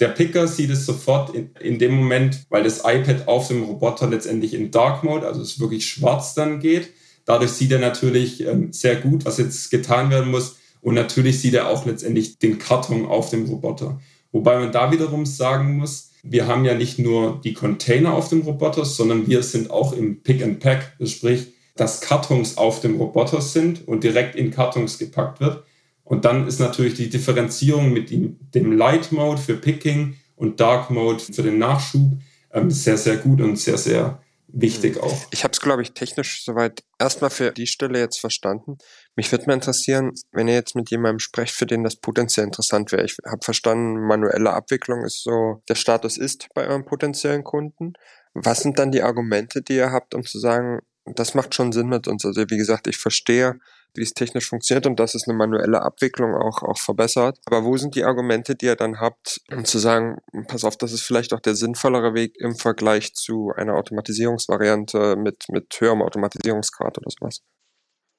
Der 0.00 0.08
Picker 0.08 0.48
sieht 0.48 0.70
es 0.70 0.86
sofort 0.86 1.34
in, 1.34 1.50
in 1.60 1.78
dem 1.78 1.94
Moment, 1.94 2.46
weil 2.48 2.64
das 2.64 2.78
iPad 2.78 3.28
auf 3.28 3.48
dem 3.48 3.62
Roboter 3.62 4.08
letztendlich 4.08 4.54
in 4.54 4.70
Dark 4.70 5.04
Mode, 5.04 5.26
also 5.26 5.42
es 5.42 5.60
wirklich 5.60 5.86
schwarz 5.86 6.34
dann 6.34 6.58
geht. 6.58 6.90
Dadurch 7.26 7.52
sieht 7.52 7.70
er 7.70 7.78
natürlich 7.78 8.46
ähm, 8.46 8.72
sehr 8.72 8.96
gut, 8.96 9.26
was 9.26 9.36
jetzt 9.36 9.70
getan 9.70 10.10
werden 10.10 10.30
muss. 10.30 10.56
Und 10.80 10.94
natürlich 10.94 11.40
sieht 11.40 11.52
er 11.52 11.68
auch 11.68 11.84
letztendlich 11.84 12.38
den 12.38 12.58
Karton 12.58 13.04
auf 13.04 13.28
dem 13.28 13.44
Roboter. 13.44 14.00
Wobei 14.32 14.58
man 14.58 14.72
da 14.72 14.90
wiederum 14.90 15.26
sagen 15.26 15.76
muss, 15.76 16.12
wir 16.22 16.46
haben 16.46 16.64
ja 16.64 16.74
nicht 16.74 16.98
nur 16.98 17.40
die 17.44 17.52
Container 17.52 18.14
auf 18.14 18.28
dem 18.30 18.40
Roboter, 18.40 18.86
sondern 18.86 19.26
wir 19.26 19.42
sind 19.42 19.70
auch 19.70 19.92
im 19.92 20.22
Pick 20.22 20.42
and 20.42 20.60
Pack. 20.60 20.96
Sprich, 21.04 21.52
dass 21.76 22.00
Kartons 22.00 22.56
auf 22.56 22.80
dem 22.80 22.96
Roboter 22.96 23.42
sind 23.42 23.86
und 23.86 24.02
direkt 24.02 24.34
in 24.34 24.50
Kartons 24.50 24.98
gepackt 24.98 25.40
wird. 25.40 25.64
Und 26.10 26.24
dann 26.24 26.48
ist 26.48 26.58
natürlich 26.58 26.94
die 26.94 27.08
Differenzierung 27.08 27.92
mit 27.92 28.10
dem 28.10 28.72
Light 28.72 29.12
Mode 29.12 29.40
für 29.40 29.54
Picking 29.54 30.16
und 30.34 30.58
Dark 30.58 30.90
Mode 30.90 31.20
für 31.20 31.44
den 31.44 31.58
Nachschub. 31.58 32.18
Ähm, 32.52 32.68
sehr, 32.68 32.96
sehr 32.96 33.16
gut 33.16 33.40
und 33.40 33.56
sehr, 33.56 33.78
sehr 33.78 34.20
wichtig 34.48 34.96
hm. 34.96 35.02
auch. 35.02 35.26
Ich 35.30 35.44
habe 35.44 35.52
es, 35.52 35.60
glaube 35.60 35.82
ich, 35.82 35.92
technisch 35.92 36.44
soweit 36.44 36.82
erstmal 36.98 37.30
für 37.30 37.52
die 37.52 37.68
Stelle 37.68 38.00
jetzt 38.00 38.18
verstanden. 38.18 38.78
Mich 39.14 39.30
würde 39.30 39.46
mal 39.46 39.54
interessieren, 39.54 40.10
wenn 40.32 40.48
ihr 40.48 40.54
jetzt 40.54 40.74
mit 40.74 40.90
jemandem 40.90 41.20
sprecht, 41.20 41.54
für 41.54 41.66
den 41.66 41.84
das 41.84 41.94
potenziell 41.94 42.44
interessant 42.44 42.90
wäre. 42.90 43.04
Ich 43.04 43.16
habe 43.24 43.44
verstanden, 43.44 44.04
manuelle 44.04 44.52
Abwicklung 44.52 45.04
ist 45.04 45.22
so, 45.22 45.62
der 45.68 45.76
Status 45.76 46.18
ist 46.18 46.48
bei 46.54 46.66
euren 46.66 46.84
potenziellen 46.86 47.44
Kunden. 47.44 47.92
Was 48.34 48.62
sind 48.62 48.80
dann 48.80 48.90
die 48.90 49.02
Argumente, 49.02 49.62
die 49.62 49.76
ihr 49.76 49.92
habt, 49.92 50.16
um 50.16 50.24
zu 50.24 50.40
sagen, 50.40 50.80
das 51.04 51.34
macht 51.34 51.54
schon 51.54 51.70
Sinn 51.70 51.86
mit 51.86 52.08
uns? 52.08 52.24
Also 52.24 52.40
wie 52.50 52.56
gesagt, 52.56 52.88
ich 52.88 52.96
verstehe, 52.96 53.60
wie 53.94 54.02
es 54.02 54.14
technisch 54.14 54.48
funktioniert 54.48 54.86
und 54.86 55.00
dass 55.00 55.14
es 55.14 55.26
eine 55.26 55.36
manuelle 55.36 55.82
Abwicklung 55.82 56.34
auch, 56.34 56.62
auch 56.62 56.78
verbessert. 56.78 57.38
Aber 57.46 57.64
wo 57.64 57.76
sind 57.76 57.94
die 57.94 58.04
Argumente, 58.04 58.54
die 58.54 58.66
ihr 58.66 58.76
dann 58.76 59.00
habt, 59.00 59.40
um 59.50 59.64
zu 59.64 59.78
sagen, 59.78 60.18
pass 60.48 60.64
auf, 60.64 60.76
das 60.76 60.92
ist 60.92 61.02
vielleicht 61.02 61.32
auch 61.32 61.40
der 61.40 61.54
sinnvollere 61.54 62.14
Weg 62.14 62.36
im 62.38 62.54
Vergleich 62.54 63.14
zu 63.14 63.52
einer 63.56 63.74
Automatisierungsvariante 63.74 65.16
mit, 65.16 65.44
mit 65.50 65.76
höherem 65.78 66.02
Automatisierungsgrad 66.02 66.98
oder 66.98 67.10
sowas? 67.10 67.42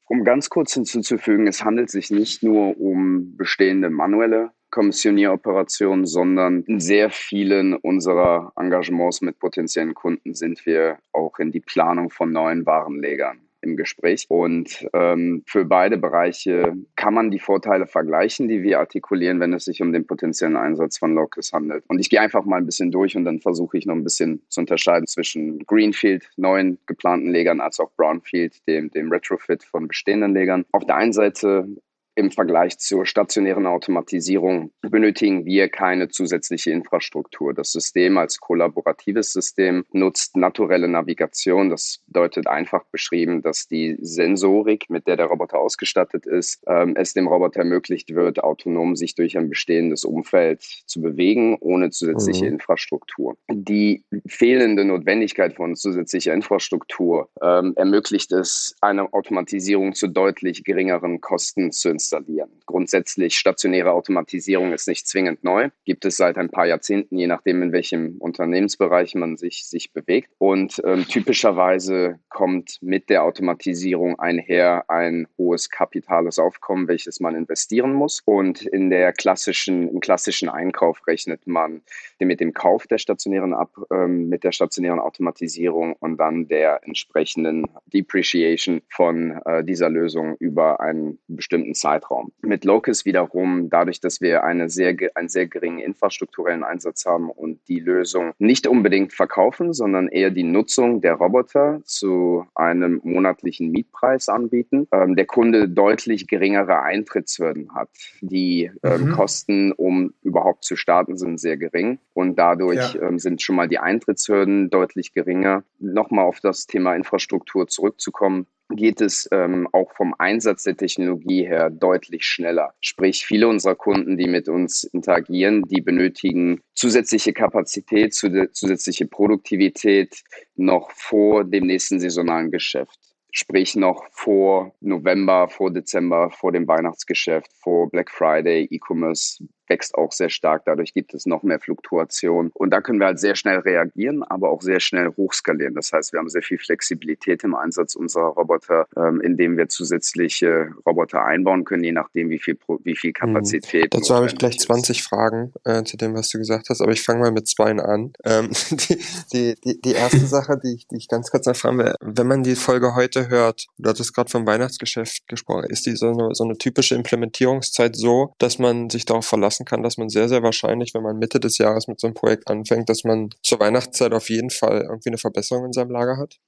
Um 0.07 0.25
ganz 0.25 0.49
kurz 0.49 0.73
hinzuzufügen, 0.73 1.47
es 1.47 1.63
handelt 1.63 1.89
sich 1.89 2.11
nicht 2.11 2.43
nur 2.43 2.77
um 2.77 3.37
bestehende 3.37 3.89
manuelle 3.89 4.51
Kommissionieroperationen, 4.71 6.05
sondern 6.05 6.63
in 6.63 6.79
sehr 6.79 7.09
vielen 7.09 7.75
unserer 7.75 8.51
Engagements 8.55 9.21
mit 9.21 9.39
potenziellen 9.39 9.93
Kunden 9.93 10.33
sind 10.33 10.65
wir 10.65 10.99
auch 11.11 11.39
in 11.39 11.51
die 11.51 11.59
Planung 11.59 12.09
von 12.09 12.31
neuen 12.31 12.65
Warenlegern 12.65 13.50
im 13.61 13.77
Gespräch. 13.77 14.25
Und 14.29 14.87
ähm, 14.93 15.43
für 15.45 15.65
beide 15.65 15.97
Bereiche 15.97 16.73
kann 16.95 17.13
man 17.13 17.31
die 17.31 17.39
Vorteile 17.39 17.87
vergleichen, 17.87 18.47
die 18.47 18.63
wir 18.63 18.79
artikulieren, 18.79 19.39
wenn 19.39 19.53
es 19.53 19.65
sich 19.65 19.81
um 19.81 19.93
den 19.93 20.07
potenziellen 20.07 20.57
Einsatz 20.57 20.97
von 20.97 21.15
Locus 21.15 21.53
handelt. 21.53 21.83
Und 21.87 21.99
ich 21.99 22.09
gehe 22.09 22.21
einfach 22.21 22.45
mal 22.45 22.57
ein 22.57 22.65
bisschen 22.65 22.91
durch 22.91 23.15
und 23.15 23.25
dann 23.25 23.39
versuche 23.39 23.77
ich 23.77 23.85
noch 23.85 23.95
ein 23.95 24.03
bisschen 24.03 24.41
zu 24.49 24.61
unterscheiden 24.61 25.07
zwischen 25.07 25.59
Greenfield, 25.65 26.29
neuen 26.37 26.77
geplanten 26.85 27.31
Legern, 27.31 27.61
als 27.61 27.79
auch 27.79 27.91
Brownfield, 27.95 28.67
dem, 28.67 28.89
dem 28.91 29.11
Retrofit 29.11 29.63
von 29.63 29.87
bestehenden 29.87 30.33
Legern. 30.33 30.65
Auf 30.71 30.85
der 30.85 30.95
einen 30.95 31.13
Seite 31.13 31.67
im 32.15 32.31
Vergleich 32.31 32.77
zur 32.77 33.05
stationären 33.05 33.65
Automatisierung 33.65 34.71
benötigen 34.81 35.45
wir 35.45 35.69
keine 35.69 36.09
zusätzliche 36.09 36.71
Infrastruktur. 36.71 37.53
Das 37.53 37.71
System 37.71 38.17
als 38.17 38.39
kollaboratives 38.39 39.31
System 39.31 39.85
nutzt 39.91 40.35
naturelle 40.35 40.87
Navigation. 40.87 41.69
Das 41.69 42.01
bedeutet 42.07 42.47
einfach 42.47 42.83
beschrieben, 42.91 43.41
dass 43.41 43.67
die 43.67 43.97
Sensorik, 44.01 44.89
mit 44.89 45.07
der 45.07 45.15
der 45.15 45.27
Roboter 45.27 45.59
ausgestattet 45.59 46.25
ist, 46.25 46.61
ähm, 46.67 46.95
es 46.97 47.13
dem 47.13 47.27
Roboter 47.27 47.59
ermöglicht 47.59 48.13
wird, 48.13 48.43
autonom 48.43 48.95
sich 48.95 49.15
durch 49.15 49.37
ein 49.37 49.49
bestehendes 49.49 50.03
Umfeld 50.03 50.61
zu 50.85 51.01
bewegen, 51.01 51.57
ohne 51.59 51.91
zusätzliche 51.91 52.45
mhm. 52.45 52.53
Infrastruktur. 52.53 53.37
Die 53.49 54.03
fehlende 54.27 54.83
Notwendigkeit 54.83 55.55
von 55.55 55.75
zusätzlicher 55.75 56.33
Infrastruktur 56.33 57.29
ähm, 57.41 57.73
ermöglicht 57.75 58.31
es, 58.33 58.75
eine 58.81 59.13
Automatisierung 59.13 59.93
zu 59.93 60.07
deutlich 60.07 60.63
geringeren 60.63 61.21
Kosten 61.21 61.71
zu 61.71 61.89
installieren. 62.01 62.49
Grundsätzlich 62.65 63.37
stationäre 63.37 63.91
Automatisierung 63.91 64.73
ist 64.73 64.87
nicht 64.87 65.07
zwingend 65.07 65.43
neu, 65.43 65.69
gibt 65.85 66.03
es 66.05 66.17
seit 66.17 66.37
ein 66.37 66.49
paar 66.49 66.65
Jahrzehnten, 66.65 67.17
je 67.17 67.27
nachdem, 67.27 67.61
in 67.61 67.71
welchem 67.71 68.17
Unternehmensbereich 68.17 69.13
man 69.13 69.37
sich, 69.37 69.65
sich 69.67 69.93
bewegt. 69.93 70.29
Und 70.39 70.81
ähm, 70.83 71.05
typischerweise 71.07 72.19
kommt 72.29 72.79
mit 72.81 73.09
der 73.09 73.23
Automatisierung 73.23 74.17
einher 74.19 74.89
ein 74.89 75.27
hohes 75.37 75.69
kapitales 75.69 76.39
Aufkommen, 76.39 76.87
welches 76.87 77.19
man 77.19 77.35
investieren 77.35 77.93
muss. 77.93 78.21
Und 78.25 78.63
in 78.63 78.89
der 78.89 79.13
klassischen, 79.13 79.87
im 79.89 79.99
klassischen 79.99 80.49
Einkauf 80.49 81.05
rechnet 81.07 81.45
man 81.45 81.81
mit 82.19 82.39
dem 82.39 82.53
Kauf 82.53 82.87
der 82.87 82.97
stationären 82.97 83.53
Ab, 83.53 83.75
ähm, 83.91 84.27
mit 84.27 84.43
der 84.43 84.51
stationären 84.51 84.99
Automatisierung 84.99 85.93
und 85.99 86.17
dann 86.17 86.47
der 86.47 86.81
entsprechenden 86.83 87.65
Depreciation 87.93 88.81
von 88.89 89.39
äh, 89.45 89.63
dieser 89.63 89.89
Lösung 89.89 90.35
über 90.39 90.79
einen 90.79 91.19
bestimmten 91.27 91.75
Zeitraum 91.75 91.90
Zeitraum. 91.91 92.31
Mit 92.41 92.63
Locus 92.63 93.05
wiederum, 93.05 93.69
dadurch, 93.69 93.99
dass 93.99 94.21
wir 94.21 94.43
eine 94.43 94.69
sehr, 94.69 94.95
einen 95.15 95.27
sehr 95.27 95.47
geringen 95.47 95.79
infrastrukturellen 95.79 96.63
Einsatz 96.63 97.05
haben 97.05 97.29
und 97.29 97.59
die 97.67 97.79
Lösung 97.79 98.31
nicht 98.39 98.65
unbedingt 98.65 99.13
verkaufen, 99.13 99.73
sondern 99.73 100.07
eher 100.07 100.31
die 100.31 100.43
Nutzung 100.43 101.01
der 101.01 101.15
Roboter 101.15 101.81
zu 101.83 102.45
einem 102.55 103.01
monatlichen 103.03 103.71
Mietpreis 103.71 104.29
anbieten, 104.29 104.87
ähm, 104.93 105.15
der 105.15 105.25
Kunde 105.25 105.67
deutlich 105.67 106.27
geringere 106.27 106.81
Eintrittshürden 106.81 107.75
hat. 107.75 107.89
Die 108.21 108.71
ähm, 108.83 109.05
mhm. 109.05 109.11
Kosten, 109.11 109.71
um 109.73 110.13
überhaupt 110.23 110.63
zu 110.63 110.77
starten, 110.77 111.17
sind 111.17 111.39
sehr 111.39 111.57
gering 111.57 111.99
und 112.13 112.39
dadurch 112.39 112.93
ja. 112.93 113.01
ähm, 113.01 113.19
sind 113.19 113.41
schon 113.41 113.57
mal 113.57 113.67
die 113.67 113.79
Eintrittshürden 113.79 114.69
deutlich 114.69 115.11
geringer. 115.13 115.63
Nochmal 115.79 116.25
auf 116.25 116.39
das 116.39 116.67
Thema 116.67 116.95
Infrastruktur 116.95 117.67
zurückzukommen 117.67 118.47
geht 118.75 119.01
es 119.01 119.27
ähm, 119.31 119.67
auch 119.71 119.91
vom 119.95 120.13
Einsatz 120.17 120.63
der 120.63 120.75
Technologie 120.75 121.45
her 121.45 121.69
deutlich 121.69 122.25
schneller. 122.25 122.73
Sprich, 122.79 123.25
viele 123.25 123.47
unserer 123.47 123.75
Kunden, 123.75 124.17
die 124.17 124.27
mit 124.27 124.49
uns 124.49 124.83
interagieren, 124.83 125.63
die 125.63 125.81
benötigen 125.81 126.61
zusätzliche 126.75 127.33
Kapazität, 127.33 128.13
zusätzliche 128.13 129.05
Produktivität 129.07 130.21
noch 130.55 130.91
vor 130.91 131.43
dem 131.43 131.67
nächsten 131.67 131.99
saisonalen 131.99 132.51
Geschäft. 132.51 132.99
Sprich 133.33 133.75
noch 133.75 134.03
vor 134.11 134.75
November, 134.81 135.47
vor 135.47 135.71
Dezember, 135.71 136.31
vor 136.31 136.51
dem 136.51 136.67
Weihnachtsgeschäft, 136.67 137.49
vor 137.61 137.89
Black 137.89 138.11
Friday, 138.11 138.67
E-Commerce 138.69 139.45
wächst 139.71 139.95
auch 139.95 140.11
sehr 140.11 140.29
stark. 140.29 140.63
Dadurch 140.65 140.93
gibt 140.93 141.13
es 141.13 141.25
noch 141.25 141.43
mehr 141.43 141.59
Fluktuation. 141.59 142.51
Und 142.53 142.71
da 142.71 142.81
können 142.81 142.99
wir 142.99 143.07
halt 143.07 143.19
sehr 143.19 143.35
schnell 143.35 143.59
reagieren, 143.59 144.21
aber 144.23 144.49
auch 144.49 144.61
sehr 144.61 144.81
schnell 144.81 145.13
hochskalieren. 145.15 145.75
Das 145.75 145.93
heißt, 145.93 146.11
wir 146.11 146.19
haben 146.19 146.27
sehr 146.27 146.41
viel 146.41 146.57
Flexibilität 146.57 147.45
im 147.45 147.55
Einsatz 147.55 147.95
unserer 147.95 148.27
Roboter, 148.27 148.85
ähm, 148.97 149.21
indem 149.21 149.57
wir 149.57 149.69
zusätzliche 149.69 150.73
Roboter 150.85 151.23
einbauen 151.23 151.63
können, 151.63 151.85
je 151.85 151.93
nachdem, 151.93 152.29
wie 152.29 152.39
viel, 152.39 152.57
wie 152.83 152.97
viel 152.97 153.13
Kapazität. 153.13 153.85
Mhm. 153.85 153.97
Dazu 153.97 154.13
habe 154.13 154.25
ich 154.25 154.35
gleich 154.35 154.59
20 154.59 154.99
ist. 154.99 155.07
Fragen 155.07 155.53
äh, 155.63 155.83
zu 155.83 155.95
dem, 155.95 156.13
was 156.13 156.29
du 156.29 156.37
gesagt 156.37 156.69
hast, 156.69 156.81
aber 156.81 156.91
ich 156.91 157.01
fange 157.01 157.21
mal 157.21 157.31
mit 157.31 157.47
zwei 157.47 157.71
an. 157.71 158.11
Ähm, 158.25 158.49
die, 158.71 158.97
die, 159.31 159.55
die, 159.63 159.81
die 159.81 159.93
erste 159.93 160.25
Sache, 160.25 160.59
die 160.61 160.75
ich, 160.75 160.87
die 160.87 160.97
ich 160.97 161.07
ganz 161.07 161.31
kurz 161.31 161.47
erfahren 161.47 161.77
will, 161.77 161.95
wenn 162.01 162.27
man 162.27 162.43
die 162.43 162.55
Folge 162.55 162.95
heute 162.95 163.29
hört, 163.29 163.67
du 163.77 163.89
hattest 163.89 164.13
gerade 164.13 164.29
vom 164.29 164.45
Weihnachtsgeschäft 164.45 165.27
gesprochen, 165.29 165.69
ist 165.69 165.85
die 165.85 165.95
so 165.95 166.09
eine, 166.09 166.35
so 166.35 166.43
eine 166.43 166.57
typische 166.57 166.95
Implementierungszeit 166.95 167.95
so, 167.95 168.33
dass 168.37 168.59
man 168.59 168.89
sich 168.89 169.05
darauf 169.05 169.25
verlassen 169.25 169.60
lassen 169.61 169.65
kann, 169.65 169.83
dass 169.83 169.97
man 169.97 170.09
sehr, 170.09 170.27
sehr 170.27 170.43
wahrscheinlich, 170.43 170.93
wenn 170.93 171.03
man 171.03 171.17
Mitte 171.17 171.39
des 171.39 171.57
Jahres 171.57 171.87
mit 171.87 171.99
so 171.99 172.07
einem 172.07 172.13
Projekt 172.13 172.49
anfängt, 172.49 172.89
dass 172.89 173.03
man 173.03 173.29
zur 173.43 173.59
Weihnachtszeit 173.59 174.13
auf 174.13 174.29
jeden 174.29 174.49
Fall 174.49 174.81
irgendwie 174.81 175.09
eine 175.09 175.17
Verbesserung 175.17 175.65
in 175.65 175.73
seinem 175.73 175.91
Lager 175.91 176.17
hat? 176.17 176.39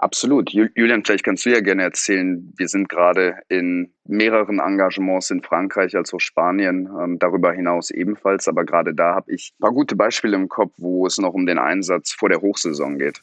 Absolut. 0.00 0.50
Julian, 0.52 1.04
vielleicht 1.04 1.24
kannst 1.24 1.44
du 1.44 1.50
ja 1.50 1.58
gerne 1.58 1.82
erzählen. 1.82 2.52
Wir 2.56 2.68
sind 2.68 2.88
gerade 2.88 3.34
in 3.48 3.92
mehreren 4.04 4.60
Engagements 4.60 5.30
in 5.30 5.42
Frankreich 5.42 5.96
als 5.96 6.14
auch 6.14 6.20
Spanien, 6.20 6.88
ähm, 7.02 7.18
darüber 7.18 7.52
hinaus 7.52 7.90
ebenfalls. 7.90 8.46
Aber 8.46 8.64
gerade 8.64 8.94
da 8.94 9.16
habe 9.16 9.32
ich 9.32 9.50
ein 9.54 9.60
paar 9.60 9.72
gute 9.72 9.96
Beispiele 9.96 10.36
im 10.36 10.48
Kopf, 10.48 10.72
wo 10.76 11.04
es 11.04 11.18
noch 11.18 11.34
um 11.34 11.46
den 11.46 11.58
Einsatz 11.58 12.12
vor 12.12 12.28
der 12.28 12.40
Hochsaison 12.40 12.96
geht. 12.96 13.20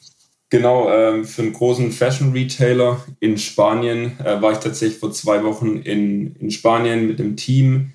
Genau, 0.50 0.90
ähm, 0.92 1.24
für 1.24 1.42
einen 1.42 1.54
großen 1.54 1.90
Fashion-Retailer 1.90 3.02
in 3.20 3.38
Spanien 3.38 4.12
äh, 4.22 4.40
war 4.42 4.52
ich 4.52 4.58
tatsächlich 4.58 4.98
vor 4.98 5.12
zwei 5.12 5.42
Wochen 5.44 5.78
in, 5.78 6.36
in 6.36 6.50
Spanien 6.50 7.06
mit 7.08 7.18
dem 7.18 7.36
Team 7.36 7.92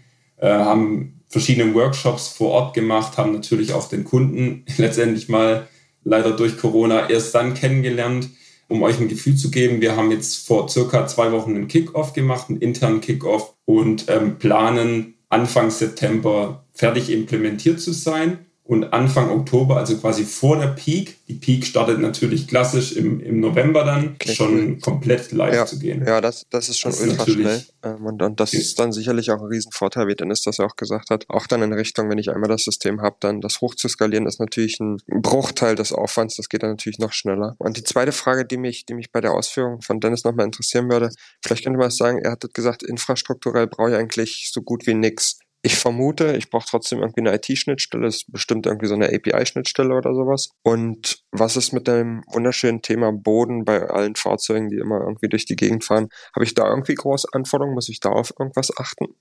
haben 0.48 1.21
verschiedene 1.29 1.74
Workshops 1.74 2.27
vor 2.27 2.51
Ort 2.51 2.74
gemacht, 2.74 3.17
haben 3.17 3.33
natürlich 3.33 3.74
auch 3.74 3.88
den 3.88 4.03
Kunden 4.03 4.65
letztendlich 4.77 5.29
mal 5.29 5.67
leider 6.03 6.31
durch 6.31 6.57
Corona 6.57 7.10
erst 7.10 7.36
dann 7.36 7.53
kennengelernt. 7.53 8.29
Um 8.67 8.83
euch 8.83 9.00
ein 9.00 9.10
Gefühl 9.10 9.36
zu 9.36 9.51
geben, 9.51 9.81
wir 9.81 9.98
haben 9.98 10.12
jetzt 10.12 10.48
vor 10.48 10.69
circa 10.69 11.05
zwei 11.05 11.33
Wochen 11.33 11.55
einen 11.55 11.67
Kickoff 11.67 12.13
gemacht, 12.13 12.50
einen 12.50 12.62
internen 12.62 13.01
Kickoff 13.01 13.53
und 13.65 14.05
ähm, 14.07 14.38
planen 14.39 15.15
Anfang 15.27 15.71
September 15.71 16.65
fertig 16.74 17.12
implementiert 17.12 17.81
zu 17.81 17.91
sein 17.91 18.45
und 18.72 18.94
Anfang 18.94 19.30
Oktober, 19.30 19.75
also 19.75 19.98
quasi 19.98 20.24
vor 20.24 20.58
der 20.58 20.68
Peak, 20.68 21.25
die 21.28 21.34
Peak 21.34 21.66
startet 21.66 22.00
natürlich 22.00 22.48
klassisch 22.48 22.94
im, 22.94 23.20
im 23.20 23.42
November 23.42 23.84
dann, 23.84 24.13
okay, 24.13 24.34
schon 24.34 24.80
komplett 24.80 25.34
live 25.34 25.54
ja, 25.54 25.66
zu 25.66 25.78
gehen. 25.78 26.06
Ja, 26.08 26.22
das, 26.22 26.46
das 26.50 26.70
ist 26.70 26.80
schon 26.80 26.92
das 26.92 27.01
ultra 27.01 27.25
ist 27.25 27.34
schnell. 27.34 27.66
Ähm, 27.84 28.06
und, 28.06 28.22
und 28.22 28.40
das 28.40 28.54
ist 28.54 28.80
dann 28.80 28.94
sicherlich 28.94 29.30
auch 29.32 29.42
ein 29.42 29.48
Riesenvorteil, 29.48 30.08
wie 30.08 30.16
Dennis 30.16 30.44
das 30.44 30.62
auch 30.62 30.78
gesagt 30.78 31.10
hat. 31.10 31.25
Auch 31.28 31.48
dann 31.48 31.63
in 31.63 31.74
Richtung, 31.74 32.10
wenn 32.10 32.18
ich 32.18 32.32
einmal 32.32 32.48
das 32.48 32.63
System 32.63 33.01
habe, 33.01 33.18
dann 33.20 33.42
das 33.42 33.60
hoch 33.60 33.75
zu 33.75 33.90
skalieren, 33.90 34.25
ist 34.25 34.40
natürlich 34.40 34.80
ein 34.80 35.00
Bruchteil 35.06 35.75
des 35.75 35.92
Aufwands. 35.92 36.38
Das 36.38 36.48
geht 36.48 36.63
dann 36.63 36.70
natürlich 36.70 37.00
noch 37.00 37.12
schneller. 37.12 37.58
Und 37.58 37.75
die 37.75 37.84
zweite 37.84 38.13
Frage, 38.13 38.46
die 38.46 38.56
mich, 38.56 38.86
die 38.86 38.94
mich 38.94 39.12
bei 39.12 39.20
der 39.20 39.34
Ausführung 39.34 39.82
von 39.82 40.00
Dennis 40.00 40.24
nochmal 40.24 40.46
interessieren 40.46 40.90
würde, 40.90 41.10
vielleicht 41.44 41.66
könnte 41.66 41.78
man 41.78 41.92
sagen, 41.92 42.20
er 42.20 42.32
hat 42.32 42.54
gesagt, 42.54 42.84
infrastrukturell 42.84 43.68
brauche 43.68 43.90
ich 43.90 43.98
eigentlich 43.98 44.50
so 44.54 44.62
gut 44.62 44.88
wie 44.88 44.94
nix 44.94 45.40
ich 45.63 45.75
vermute, 45.75 46.36
ich 46.38 46.50
brauche 46.50 46.65
trotzdem 46.68 47.00
irgendwie 47.00 47.22
eine 47.22 47.36
IT-Schnittstelle, 47.36 48.08
ist 48.08 48.32
bestimmt 48.32 48.65
irgendwie 48.65 48.88
so 48.88 48.96
eine 48.96 49.10
API-Schnittstelle 49.13 49.94
oder 49.96 50.15
sowas. 50.15 50.50
Und 50.63 51.24
was 51.32 51.56
ist 51.56 51.72
mit 51.72 51.88
dem 51.88 52.24
wunderschönen 52.32 52.82
Thema 52.82 53.12
Boden 53.12 53.63
bei 53.63 53.88
allen 53.88 54.15
Fahrzeugen, 54.15 54.70
die 54.70 54.77
immer 54.77 55.01
irgendwie 55.01 55.30
durch 55.30 55.46
die 55.46 55.56
Gegend 55.56 55.84
fahren? 55.84 56.10
Habe 56.36 56.46
ich 56.46 56.56
da 56.56 56.68
irgendwie 56.68 56.96
große 56.96 57.27
Anforderungen? 57.32 57.75
Muss 57.75 57.89
ich 57.89 58.00
da 58.00 58.10
auf 58.10 58.34
irgendwas 58.39 58.75
achten? 58.75 59.15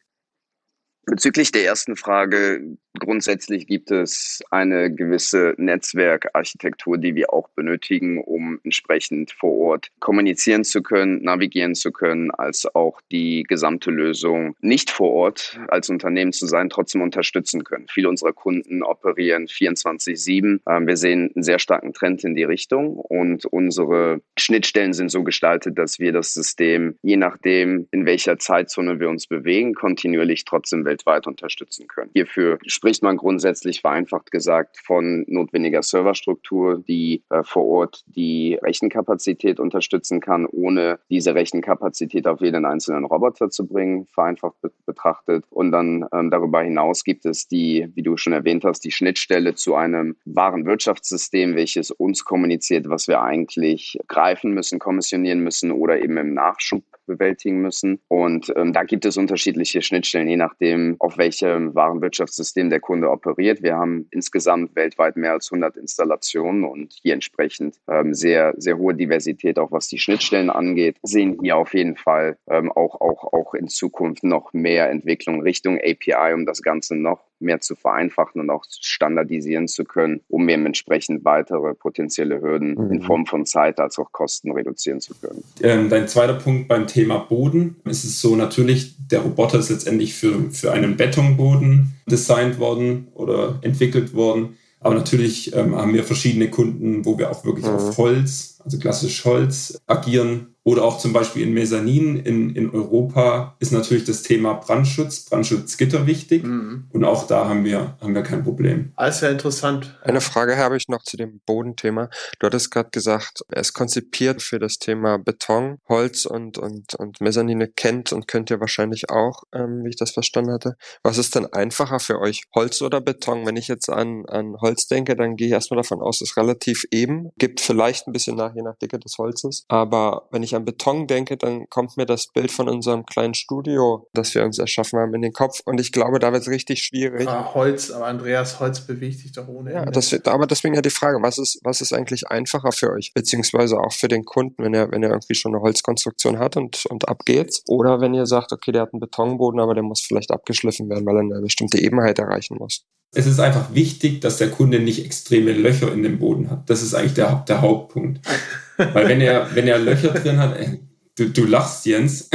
Bezüglich 1.06 1.50
der 1.50 1.64
ersten 1.64 1.96
Frage, 1.96 2.76
grundsätzlich 2.98 3.66
gibt 3.66 3.90
es 3.90 4.42
eine 4.50 4.92
gewisse 4.92 5.54
Netzwerkarchitektur, 5.56 6.98
die 6.98 7.14
wir 7.14 7.32
auch 7.32 7.48
benötigen, 7.50 8.22
um 8.22 8.60
entsprechend 8.64 9.32
vor 9.32 9.56
Ort 9.56 9.88
kommunizieren 10.00 10.64
zu 10.64 10.82
können, 10.82 11.22
navigieren 11.22 11.74
zu 11.74 11.90
können, 11.90 12.30
als 12.30 12.66
auch 12.74 13.00
die 13.10 13.44
gesamte 13.44 13.90
Lösung 13.90 14.54
nicht 14.60 14.90
vor 14.90 15.10
Ort 15.10 15.58
als 15.68 15.88
Unternehmen 15.88 16.32
zu 16.32 16.46
sein, 16.46 16.68
trotzdem 16.68 17.02
unterstützen 17.02 17.64
können. 17.64 17.86
Viele 17.88 18.08
unserer 18.08 18.32
Kunden 18.32 18.82
operieren 18.82 19.46
24-7. 19.46 20.60
Ähm, 20.68 20.86
wir 20.86 20.96
sehen 20.96 21.32
einen 21.34 21.42
sehr 21.42 21.58
starken 21.58 21.92
Trend 21.92 22.24
in 22.24 22.34
die 22.34 22.44
Richtung 22.44 22.96
und 22.96 23.46
unsere 23.46 24.20
Schnittstellen 24.38 24.92
sind 24.92 25.10
so 25.10 25.22
gestaltet, 25.22 25.78
dass 25.78 25.98
wir 25.98 26.12
das 26.12 26.34
System, 26.34 26.96
je 27.02 27.16
nachdem, 27.16 27.88
in 27.90 28.04
welcher 28.04 28.38
Zeitzone 28.38 29.00
wir 29.00 29.08
uns 29.08 29.26
bewegen, 29.26 29.74
kontinuierlich 29.74 30.44
trotzdem 30.44 30.84
weltweit 30.90 31.26
unterstützen 31.26 31.86
können. 31.86 32.10
Hierfür 32.14 32.58
spricht 32.66 33.02
man 33.02 33.16
grundsätzlich 33.16 33.80
vereinfacht 33.80 34.30
gesagt 34.30 34.78
von 34.78 35.24
notwendiger 35.28 35.82
Serverstruktur, 35.82 36.82
die 36.86 37.22
äh, 37.30 37.42
vor 37.44 37.64
Ort 37.66 38.02
die 38.06 38.58
Rechenkapazität 38.60 39.60
unterstützen 39.60 40.20
kann, 40.20 40.46
ohne 40.46 40.98
diese 41.08 41.34
Rechenkapazität 41.34 42.26
auf 42.26 42.40
jeden 42.40 42.64
einzelnen 42.64 43.04
Roboter 43.04 43.50
zu 43.50 43.66
bringen, 43.66 44.06
vereinfacht 44.06 44.60
be 44.60 44.70
betrachtet. 44.86 45.44
Und 45.50 45.70
dann 45.70 46.06
ähm, 46.12 46.30
darüber 46.30 46.62
hinaus 46.62 47.04
gibt 47.04 47.24
es 47.24 47.46
die, 47.46 47.88
wie 47.94 48.02
du 48.02 48.16
schon 48.16 48.32
erwähnt 48.32 48.64
hast, 48.64 48.80
die 48.80 48.90
Schnittstelle 48.90 49.54
zu 49.54 49.74
einem 49.76 50.16
wahren 50.24 50.66
Wirtschaftssystem, 50.66 51.54
welches 51.54 51.90
uns 51.90 52.24
kommuniziert, 52.24 52.88
was 52.88 53.06
wir 53.06 53.22
eigentlich 53.22 53.98
greifen 54.08 54.52
müssen, 54.52 54.78
kommissionieren 54.78 55.40
müssen 55.40 55.70
oder 55.70 56.02
eben 56.02 56.16
im 56.16 56.34
Nachschub 56.34 56.82
bewältigen 57.10 57.60
müssen. 57.60 58.00
Und 58.08 58.52
ähm, 58.56 58.72
da 58.72 58.84
gibt 58.84 59.04
es 59.04 59.16
unterschiedliche 59.16 59.82
Schnittstellen, 59.82 60.28
je 60.28 60.36
nachdem, 60.36 60.96
auf 60.98 61.18
welchem 61.18 61.74
Warenwirtschaftssystem 61.74 62.70
der 62.70 62.80
Kunde 62.80 63.10
operiert. 63.10 63.62
Wir 63.62 63.76
haben 63.76 64.06
insgesamt 64.10 64.76
weltweit 64.76 65.16
mehr 65.16 65.32
als 65.32 65.50
100 65.50 65.76
Installationen 65.76 66.64
und 66.64 66.92
hier 67.02 67.14
entsprechend 67.14 67.76
ähm, 67.88 68.14
sehr, 68.14 68.54
sehr 68.56 68.78
hohe 68.78 68.94
Diversität, 68.94 69.58
auch 69.58 69.72
was 69.72 69.88
die 69.88 69.98
Schnittstellen 69.98 70.50
angeht. 70.50 70.98
Sehen 71.02 71.38
hier 71.42 71.56
auf 71.56 71.74
jeden 71.74 71.96
Fall 71.96 72.38
ähm, 72.48 72.70
auch, 72.70 73.00
auch, 73.00 73.32
auch 73.32 73.54
in 73.54 73.68
Zukunft 73.68 74.24
noch 74.24 74.52
mehr 74.52 74.90
Entwicklung 74.90 75.42
Richtung 75.42 75.78
API, 75.78 76.34
um 76.34 76.46
das 76.46 76.62
Ganze 76.62 76.94
noch 76.94 77.29
mehr 77.40 77.60
zu 77.60 77.74
vereinfachen 77.74 78.40
und 78.40 78.50
auch 78.50 78.64
standardisieren 78.68 79.68
zu 79.68 79.84
können, 79.84 80.20
um 80.28 80.48
eben 80.48 80.66
entsprechend 80.66 81.24
weitere 81.24 81.74
potenzielle 81.74 82.40
Hürden 82.40 82.74
mhm. 82.74 82.92
in 82.92 83.02
Form 83.02 83.26
von 83.26 83.46
Zeit 83.46 83.78
als 83.78 83.98
auch 83.98 84.12
Kosten 84.12 84.52
reduzieren 84.52 85.00
zu 85.00 85.14
können. 85.14 85.42
Ähm, 85.62 85.88
dein 85.88 86.08
zweiter 86.08 86.34
Punkt 86.34 86.68
beim 86.68 86.86
Thema 86.86 87.18
Boden. 87.18 87.76
Es 87.84 88.04
ist 88.04 88.20
so 88.20 88.36
natürlich, 88.36 88.96
der 89.10 89.20
Roboter 89.20 89.58
ist 89.58 89.70
letztendlich 89.70 90.14
für, 90.14 90.50
für 90.50 90.72
einen 90.72 90.96
Betonboden 90.96 91.94
designt 92.10 92.58
worden 92.58 93.08
oder 93.14 93.58
entwickelt 93.62 94.14
worden. 94.14 94.56
Aber 94.80 94.94
natürlich 94.94 95.54
ähm, 95.54 95.76
haben 95.76 95.92
wir 95.92 96.04
verschiedene 96.04 96.48
Kunden, 96.48 97.04
wo 97.04 97.18
wir 97.18 97.30
auch 97.30 97.44
wirklich 97.44 97.66
mhm. 97.66 97.72
auf 97.72 97.98
Holz, 97.98 98.59
also 98.64 98.78
klassisch 98.78 99.24
Holz, 99.24 99.80
agieren 99.86 100.54
oder 100.62 100.84
auch 100.84 100.98
zum 100.98 101.12
Beispiel 101.12 101.42
in 101.42 101.54
Mezzanin 101.54 102.16
in, 102.16 102.54
in 102.54 102.70
Europa 102.70 103.56
ist 103.60 103.72
natürlich 103.72 104.04
das 104.04 104.22
Thema 104.22 104.54
Brandschutz, 104.54 105.24
Brandschutzgitter 105.24 106.06
wichtig. 106.06 106.44
Mhm. 106.44 106.84
Und 106.90 107.04
auch 107.04 107.26
da 107.26 107.48
haben 107.48 107.64
wir, 107.64 107.96
haben 108.00 108.14
wir 108.14 108.22
kein 108.22 108.44
Problem. 108.44 108.92
Alles 108.94 109.22
ja 109.22 109.30
interessant. 109.30 109.98
Eine 110.02 110.20
Frage 110.20 110.58
habe 110.58 110.76
ich 110.76 110.88
noch 110.88 111.02
zu 111.02 111.16
dem 111.16 111.40
Bodenthema. 111.46 112.10
Du 112.38 112.46
hattest 112.46 112.70
gerade 112.70 112.90
gesagt, 112.90 113.42
er 113.48 113.62
ist 113.62 113.72
konzipiert 113.72 114.42
für 114.42 114.58
das 114.58 114.76
Thema 114.76 115.18
Beton, 115.18 115.78
Holz 115.88 116.26
und, 116.26 116.58
und, 116.58 116.94
und 116.94 117.20
Mezzanine 117.22 117.68
kennt 117.68 118.12
und 118.12 118.28
könnt 118.28 118.50
ihr 118.50 118.60
wahrscheinlich 118.60 119.08
auch, 119.08 119.44
ähm, 119.54 119.82
wie 119.84 119.88
ich 119.88 119.96
das 119.96 120.10
verstanden 120.10 120.52
hatte. 120.52 120.74
Was 121.02 121.16
ist 121.16 121.34
denn 121.34 121.46
einfacher 121.46 122.00
für 122.00 122.20
euch, 122.20 122.42
Holz 122.54 122.82
oder 122.82 123.00
Beton? 123.00 123.46
Wenn 123.46 123.56
ich 123.56 123.68
jetzt 123.68 123.88
an, 123.88 124.24
an 124.28 124.56
Holz 124.60 124.86
denke, 124.88 125.16
dann 125.16 125.36
gehe 125.36 125.46
ich 125.46 125.54
erstmal 125.54 125.78
davon 125.78 126.02
aus, 126.02 126.20
es 126.20 126.30
ist 126.30 126.36
relativ 126.36 126.84
eben, 126.90 127.30
gibt 127.38 127.60
vielleicht 127.62 128.06
ein 128.06 128.12
bisschen 128.12 128.36
nach, 128.36 128.49
je 128.54 128.62
nach 128.62 128.76
Dicke 128.76 128.98
des 128.98 129.18
Holzes. 129.18 129.64
Aber 129.68 130.28
wenn 130.30 130.42
ich 130.42 130.54
an 130.54 130.64
Beton 130.64 131.06
denke, 131.06 131.36
dann 131.36 131.68
kommt 131.68 131.96
mir 131.96 132.06
das 132.06 132.28
Bild 132.28 132.50
von 132.50 132.68
unserem 132.68 133.06
kleinen 133.06 133.34
Studio, 133.34 134.08
das 134.12 134.34
wir 134.34 134.44
uns 134.44 134.58
erschaffen 134.58 134.98
haben, 134.98 135.14
in 135.14 135.22
den 135.22 135.32
Kopf. 135.32 135.60
Und 135.64 135.80
ich 135.80 135.92
glaube, 135.92 136.18
da 136.18 136.32
wird 136.32 136.42
es 136.42 136.48
richtig 136.48 136.82
schwierig. 136.82 137.28
Ah, 137.28 137.54
Holz, 137.54 137.90
aber 137.90 138.06
Andreas, 138.06 138.60
Holz 138.60 138.80
bewegt 138.80 139.18
sich 139.18 139.32
doch 139.32 139.48
ohne 139.48 139.72
Ende. 139.72 139.84
Ja, 139.84 139.90
das, 139.90 140.26
aber 140.26 140.46
deswegen 140.46 140.74
ja 140.74 140.82
die 140.82 140.90
Frage, 140.90 141.18
was 141.22 141.38
ist, 141.38 141.60
was 141.62 141.80
ist 141.80 141.92
eigentlich 141.92 142.28
einfacher 142.28 142.72
für 142.72 142.90
euch? 142.90 143.12
Beziehungsweise 143.14 143.78
auch 143.78 143.92
für 143.92 144.08
den 144.08 144.24
Kunden, 144.24 144.62
wenn 144.62 144.74
er, 144.74 144.90
wenn 144.90 145.02
er 145.02 145.10
irgendwie 145.10 145.34
schon 145.34 145.54
eine 145.54 145.62
Holzkonstruktion 145.62 146.38
hat 146.38 146.56
und, 146.56 146.84
und 146.86 147.08
ab 147.08 147.24
geht's. 147.24 147.62
Oder 147.66 148.00
wenn 148.00 148.14
ihr 148.14 148.26
sagt, 148.26 148.52
okay, 148.52 148.72
der 148.72 148.82
hat 148.82 148.92
einen 148.92 149.00
Betonboden, 149.00 149.60
aber 149.60 149.74
der 149.74 149.82
muss 149.82 150.00
vielleicht 150.00 150.30
abgeschliffen 150.30 150.88
werden, 150.88 151.06
weil 151.06 151.16
er 151.16 151.20
eine 151.20 151.40
bestimmte 151.40 151.78
Ebenheit 151.78 152.18
erreichen 152.18 152.56
muss. 152.58 152.84
Es 153.12 153.26
ist 153.26 153.40
einfach 153.40 153.74
wichtig, 153.74 154.20
dass 154.20 154.36
der 154.38 154.50
Kunde 154.50 154.78
nicht 154.78 155.04
extreme 155.04 155.52
Löcher 155.52 155.92
in 155.92 156.02
dem 156.02 156.18
Boden 156.18 156.50
hat. 156.50 156.70
Das 156.70 156.82
ist 156.82 156.94
eigentlich 156.94 157.14
der, 157.14 157.44
der 157.48 157.60
Hauptpunkt. 157.60 158.20
Weil 158.76 159.08
wenn 159.08 159.20
er, 159.20 159.48
wenn 159.54 159.66
er 159.66 159.78
Löcher 159.78 160.10
drin 160.10 160.38
hat, 160.38 160.56
äh, 160.58 160.78
du, 161.16 161.28
du 161.28 161.44
lachst, 161.44 161.86
Jens. 161.86 162.28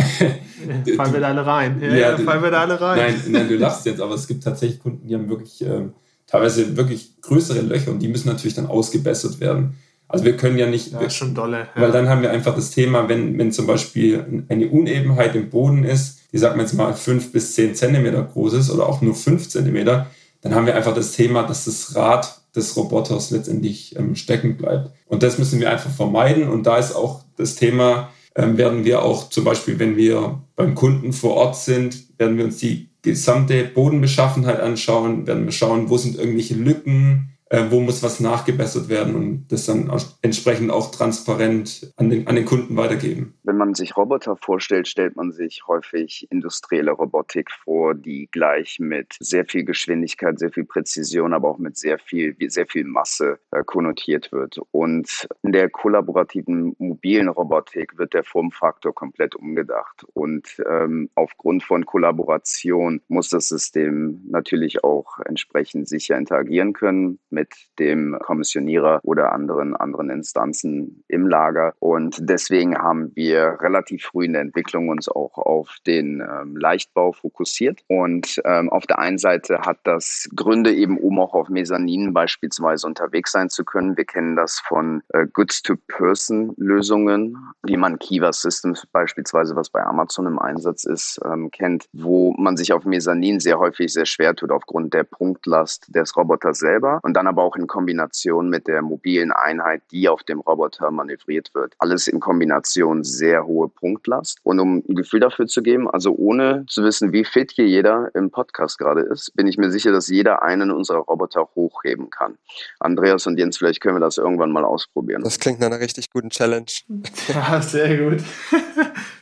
fallen 0.95 1.13
wir 1.13 1.19
da 1.19 1.29
alle 1.29 1.45
rein. 1.45 1.81
Ja, 1.81 1.95
ja, 1.95 2.17
fallen 2.17 2.43
wir 2.43 2.51
da 2.51 2.61
alle 2.61 2.79
rein. 2.79 2.97
Nein, 2.97 3.31
nein, 3.31 3.47
du 3.47 3.55
lachst 3.55 3.85
jetzt, 3.85 4.01
aber 4.01 4.15
es 4.15 4.27
gibt 4.27 4.43
tatsächlich 4.43 4.79
Kunden, 4.79 5.07
die 5.07 5.15
haben 5.15 5.29
wirklich 5.29 5.61
ähm, 5.61 5.93
teilweise 6.27 6.75
wirklich 6.77 7.21
größere 7.21 7.61
Löcher 7.61 7.91
und 7.91 7.99
die 7.99 8.07
müssen 8.07 8.27
natürlich 8.27 8.55
dann 8.55 8.67
ausgebessert 8.67 9.39
werden. 9.39 9.75
Also 10.07 10.23
wir 10.23 10.37
können 10.37 10.57
ja 10.57 10.67
nicht, 10.67 10.91
ja, 10.91 11.09
schon 11.09 11.33
dolle, 11.33 11.67
ja. 11.75 11.81
weil 11.81 11.91
dann 11.91 12.07
haben 12.07 12.21
wir 12.21 12.31
einfach 12.31 12.55
das 12.55 12.69
Thema, 12.69 13.09
wenn, 13.09 13.39
wenn 13.39 13.51
zum 13.51 13.65
Beispiel 13.65 14.43
eine 14.49 14.67
Unebenheit 14.67 15.35
im 15.35 15.49
Boden 15.49 15.83
ist, 15.83 16.19
die 16.31 16.37
sagen 16.37 16.57
wir 16.57 16.61
jetzt 16.61 16.73
mal 16.73 16.93
fünf 16.93 17.31
bis 17.31 17.55
zehn 17.55 17.73
Zentimeter 17.73 18.21
groß 18.21 18.53
ist 18.53 18.69
oder 18.69 18.87
auch 18.87 19.01
nur 19.01 19.15
fünf 19.15 19.49
Zentimeter, 19.49 20.07
dann 20.45 20.53
haben 20.53 20.67
wir 20.67 20.75
einfach 20.75 20.93
das 20.93 21.13
Thema, 21.13 21.41
dass 21.41 21.65
das 21.65 21.95
Rad 21.95 22.39
des 22.55 22.77
Roboters 22.77 23.31
letztendlich 23.31 23.95
ähm, 23.97 24.15
stecken 24.15 24.57
bleibt. 24.57 24.91
Und 25.07 25.23
das 25.23 25.39
müssen 25.39 25.59
wir 25.59 25.71
einfach 25.71 25.89
vermeiden. 25.89 26.47
Und 26.47 26.67
da 26.67 26.77
ist 26.77 26.95
auch 26.95 27.23
das 27.35 27.55
Thema, 27.55 28.11
ähm, 28.35 28.55
werden 28.55 28.85
wir 28.85 29.01
auch 29.01 29.29
zum 29.31 29.43
Beispiel, 29.43 29.79
wenn 29.79 29.97
wir 29.97 30.39
beim 30.55 30.75
Kunden 30.75 31.13
vor 31.13 31.33
Ort 31.33 31.55
sind, 31.57 32.19
werden 32.19 32.37
wir 32.37 32.45
uns 32.45 32.57
die 32.57 32.89
gesamte 33.01 33.63
Bodenbeschaffenheit 33.63 34.59
anschauen, 34.59 35.25
werden 35.25 35.45
wir 35.45 35.51
schauen, 35.51 35.89
wo 35.89 35.97
sind 35.97 36.15
irgendwelche 36.15 36.53
Lücken, 36.53 37.31
äh, 37.49 37.65
wo 37.69 37.79
muss 37.79 38.01
was 38.01 38.19
nachgebessert 38.19 38.89
werden 38.89 39.15
und 39.15 39.47
das 39.49 39.65
dann 39.65 39.91
entsprechend 40.21 40.71
auch 40.71 40.91
transparent 40.91 41.93
an 41.95 42.09
den, 42.09 42.27
an 42.27 42.35
den 42.35 42.45
Kunden 42.45 42.75
weitergeben. 42.75 43.35
Wenn 43.43 43.57
man 43.57 43.75
sich 43.75 43.95
Roboter 43.95 44.35
vorstellt, 44.35 44.87
stellt 44.87 45.15
man 45.15 45.31
sich 45.31 45.67
häufig 45.67 46.27
industrielle 46.31 46.91
Robotik 46.91 47.51
vor, 47.51 47.93
die 47.93 48.29
gleich 48.31 48.79
mit 48.79 49.15
sehr 49.19 49.45
viel 49.45 49.63
Geschwindigkeit, 49.63 50.39
sehr 50.39 50.51
viel 50.51 50.65
Präzision, 50.65 51.33
aber 51.33 51.49
auch 51.49 51.59
mit 51.59 51.77
sehr 51.77 51.99
viel, 51.99 52.35
sehr 52.47 52.65
viel 52.65 52.83
Masse 52.83 53.39
äh, 53.51 53.63
konnotiert 53.63 54.31
wird. 54.31 54.59
Und 54.71 55.27
in 55.43 55.51
der 55.51 55.69
kollaborativen 55.69 56.75
mobilen 56.79 57.27
Robotik 57.27 57.97
wird 57.97 58.13
der 58.13 58.23
Formfaktor 58.23 58.93
komplett 58.93 59.35
umgedacht. 59.35 60.03
Und 60.13 60.61
ähm, 60.67 61.09
aufgrund 61.13 61.63
von 61.63 61.85
Kollaboration 61.85 63.01
muss 63.07 63.29
das 63.29 63.49
System 63.49 64.21
natürlich 64.27 64.83
auch 64.83 65.19
entsprechend 65.19 65.87
sicher 65.87 66.17
interagieren 66.17 66.73
können 66.73 67.19
mit 67.35 67.53
dem 67.77 68.17
Kommissionierer 68.19 68.99
oder 69.03 69.31
anderen, 69.33 69.75
anderen 69.75 70.09
Instanzen 70.09 71.03
im 71.07 71.27
Lager. 71.27 71.75
Und 71.79 72.17
deswegen 72.21 72.75
haben 72.77 73.11
wir 73.15 73.57
relativ 73.59 74.05
früh 74.05 74.25
in 74.25 74.33
der 74.33 74.41
Entwicklung 74.41 74.89
uns 74.89 75.07
auch 75.09 75.37
auf 75.37 75.77
den 75.85 76.21
ähm, 76.21 76.57
Leichtbau 76.57 77.11
fokussiert. 77.11 77.81
Und 77.87 78.41
ähm, 78.45 78.69
auf 78.69 78.87
der 78.87 78.97
einen 78.99 79.17
Seite 79.17 79.61
hat 79.61 79.79
das 79.83 80.29
Gründe 80.35 80.73
eben, 80.73 80.97
um 80.97 81.19
auch 81.19 81.33
auf 81.33 81.49
Mesaninen 81.49 82.13
beispielsweise 82.13 82.87
unterwegs 82.87 83.33
sein 83.33 83.49
zu 83.49 83.65
können. 83.65 83.97
Wir 83.97 84.05
kennen 84.05 84.37
das 84.37 84.59
von 84.59 85.01
äh, 85.09 85.27
Goods-to-Person-Lösungen, 85.27 87.37
wie 87.63 87.77
man 87.77 87.99
Kiva 87.99 88.31
Systems 88.31 88.87
beispielsweise, 88.91 89.57
was 89.57 89.69
bei 89.69 89.83
Amazon 89.83 90.27
im 90.27 90.39
Einsatz 90.39 90.85
ist, 90.85 91.19
ähm, 91.25 91.51
kennt, 91.51 91.89
wo 91.91 92.33
man 92.37 92.55
sich 92.55 92.71
auf 92.71 92.85
Mesaninen 92.85 93.41
sehr 93.41 93.59
häufig 93.59 93.91
sehr 93.91 94.05
schwer 94.05 94.33
tut 94.35 94.51
aufgrund 94.51 94.93
der 94.93 95.03
Punktlast 95.03 95.93
des 95.93 96.15
Roboters 96.15 96.59
selber. 96.59 97.01
Und 97.03 97.15
dann 97.15 97.24
dann 97.25 97.33
aber 97.33 97.43
auch 97.43 97.55
in 97.55 97.67
Kombination 97.67 98.49
mit 98.49 98.67
der 98.67 98.81
mobilen 98.81 99.31
Einheit, 99.31 99.81
die 99.91 100.07
auf 100.07 100.23
dem 100.23 100.39
Roboter 100.41 100.91
manövriert 100.91 101.53
wird. 101.53 101.73
Alles 101.79 102.07
in 102.07 102.19
Kombination 102.19 103.03
sehr 103.03 103.45
hohe 103.45 103.67
Punktlast. 103.67 104.39
Und 104.43 104.59
um 104.59 104.83
ein 104.87 104.95
Gefühl 104.95 105.19
dafür 105.19 105.47
zu 105.47 105.63
geben, 105.63 105.89
also 105.89 106.13
ohne 106.15 106.65
zu 106.67 106.83
wissen, 106.83 107.11
wie 107.11 107.25
fit 107.25 107.51
hier 107.51 107.67
jeder 107.67 108.11
im 108.13 108.29
Podcast 108.29 108.77
gerade 108.77 109.01
ist, 109.01 109.35
bin 109.35 109.47
ich 109.47 109.57
mir 109.57 109.71
sicher, 109.71 109.91
dass 109.91 110.07
jeder 110.07 110.43
einen 110.43 110.71
unserer 110.71 110.99
Roboter 110.99 111.49
hochheben 111.55 112.09
kann. 112.09 112.37
Andreas 112.79 113.25
und 113.27 113.39
Jens, 113.39 113.57
vielleicht 113.57 113.81
können 113.81 113.95
wir 113.95 114.01
das 114.01 114.17
irgendwann 114.17 114.51
mal 114.51 114.63
ausprobieren. 114.63 115.23
Das 115.23 115.39
klingt 115.39 115.59
nach 115.59 115.67
einer 115.67 115.79
richtig 115.79 116.11
guten 116.11 116.29
Challenge. 116.29 116.65
Ja, 117.27 117.61
sehr 117.61 117.97
gut. 117.97 118.23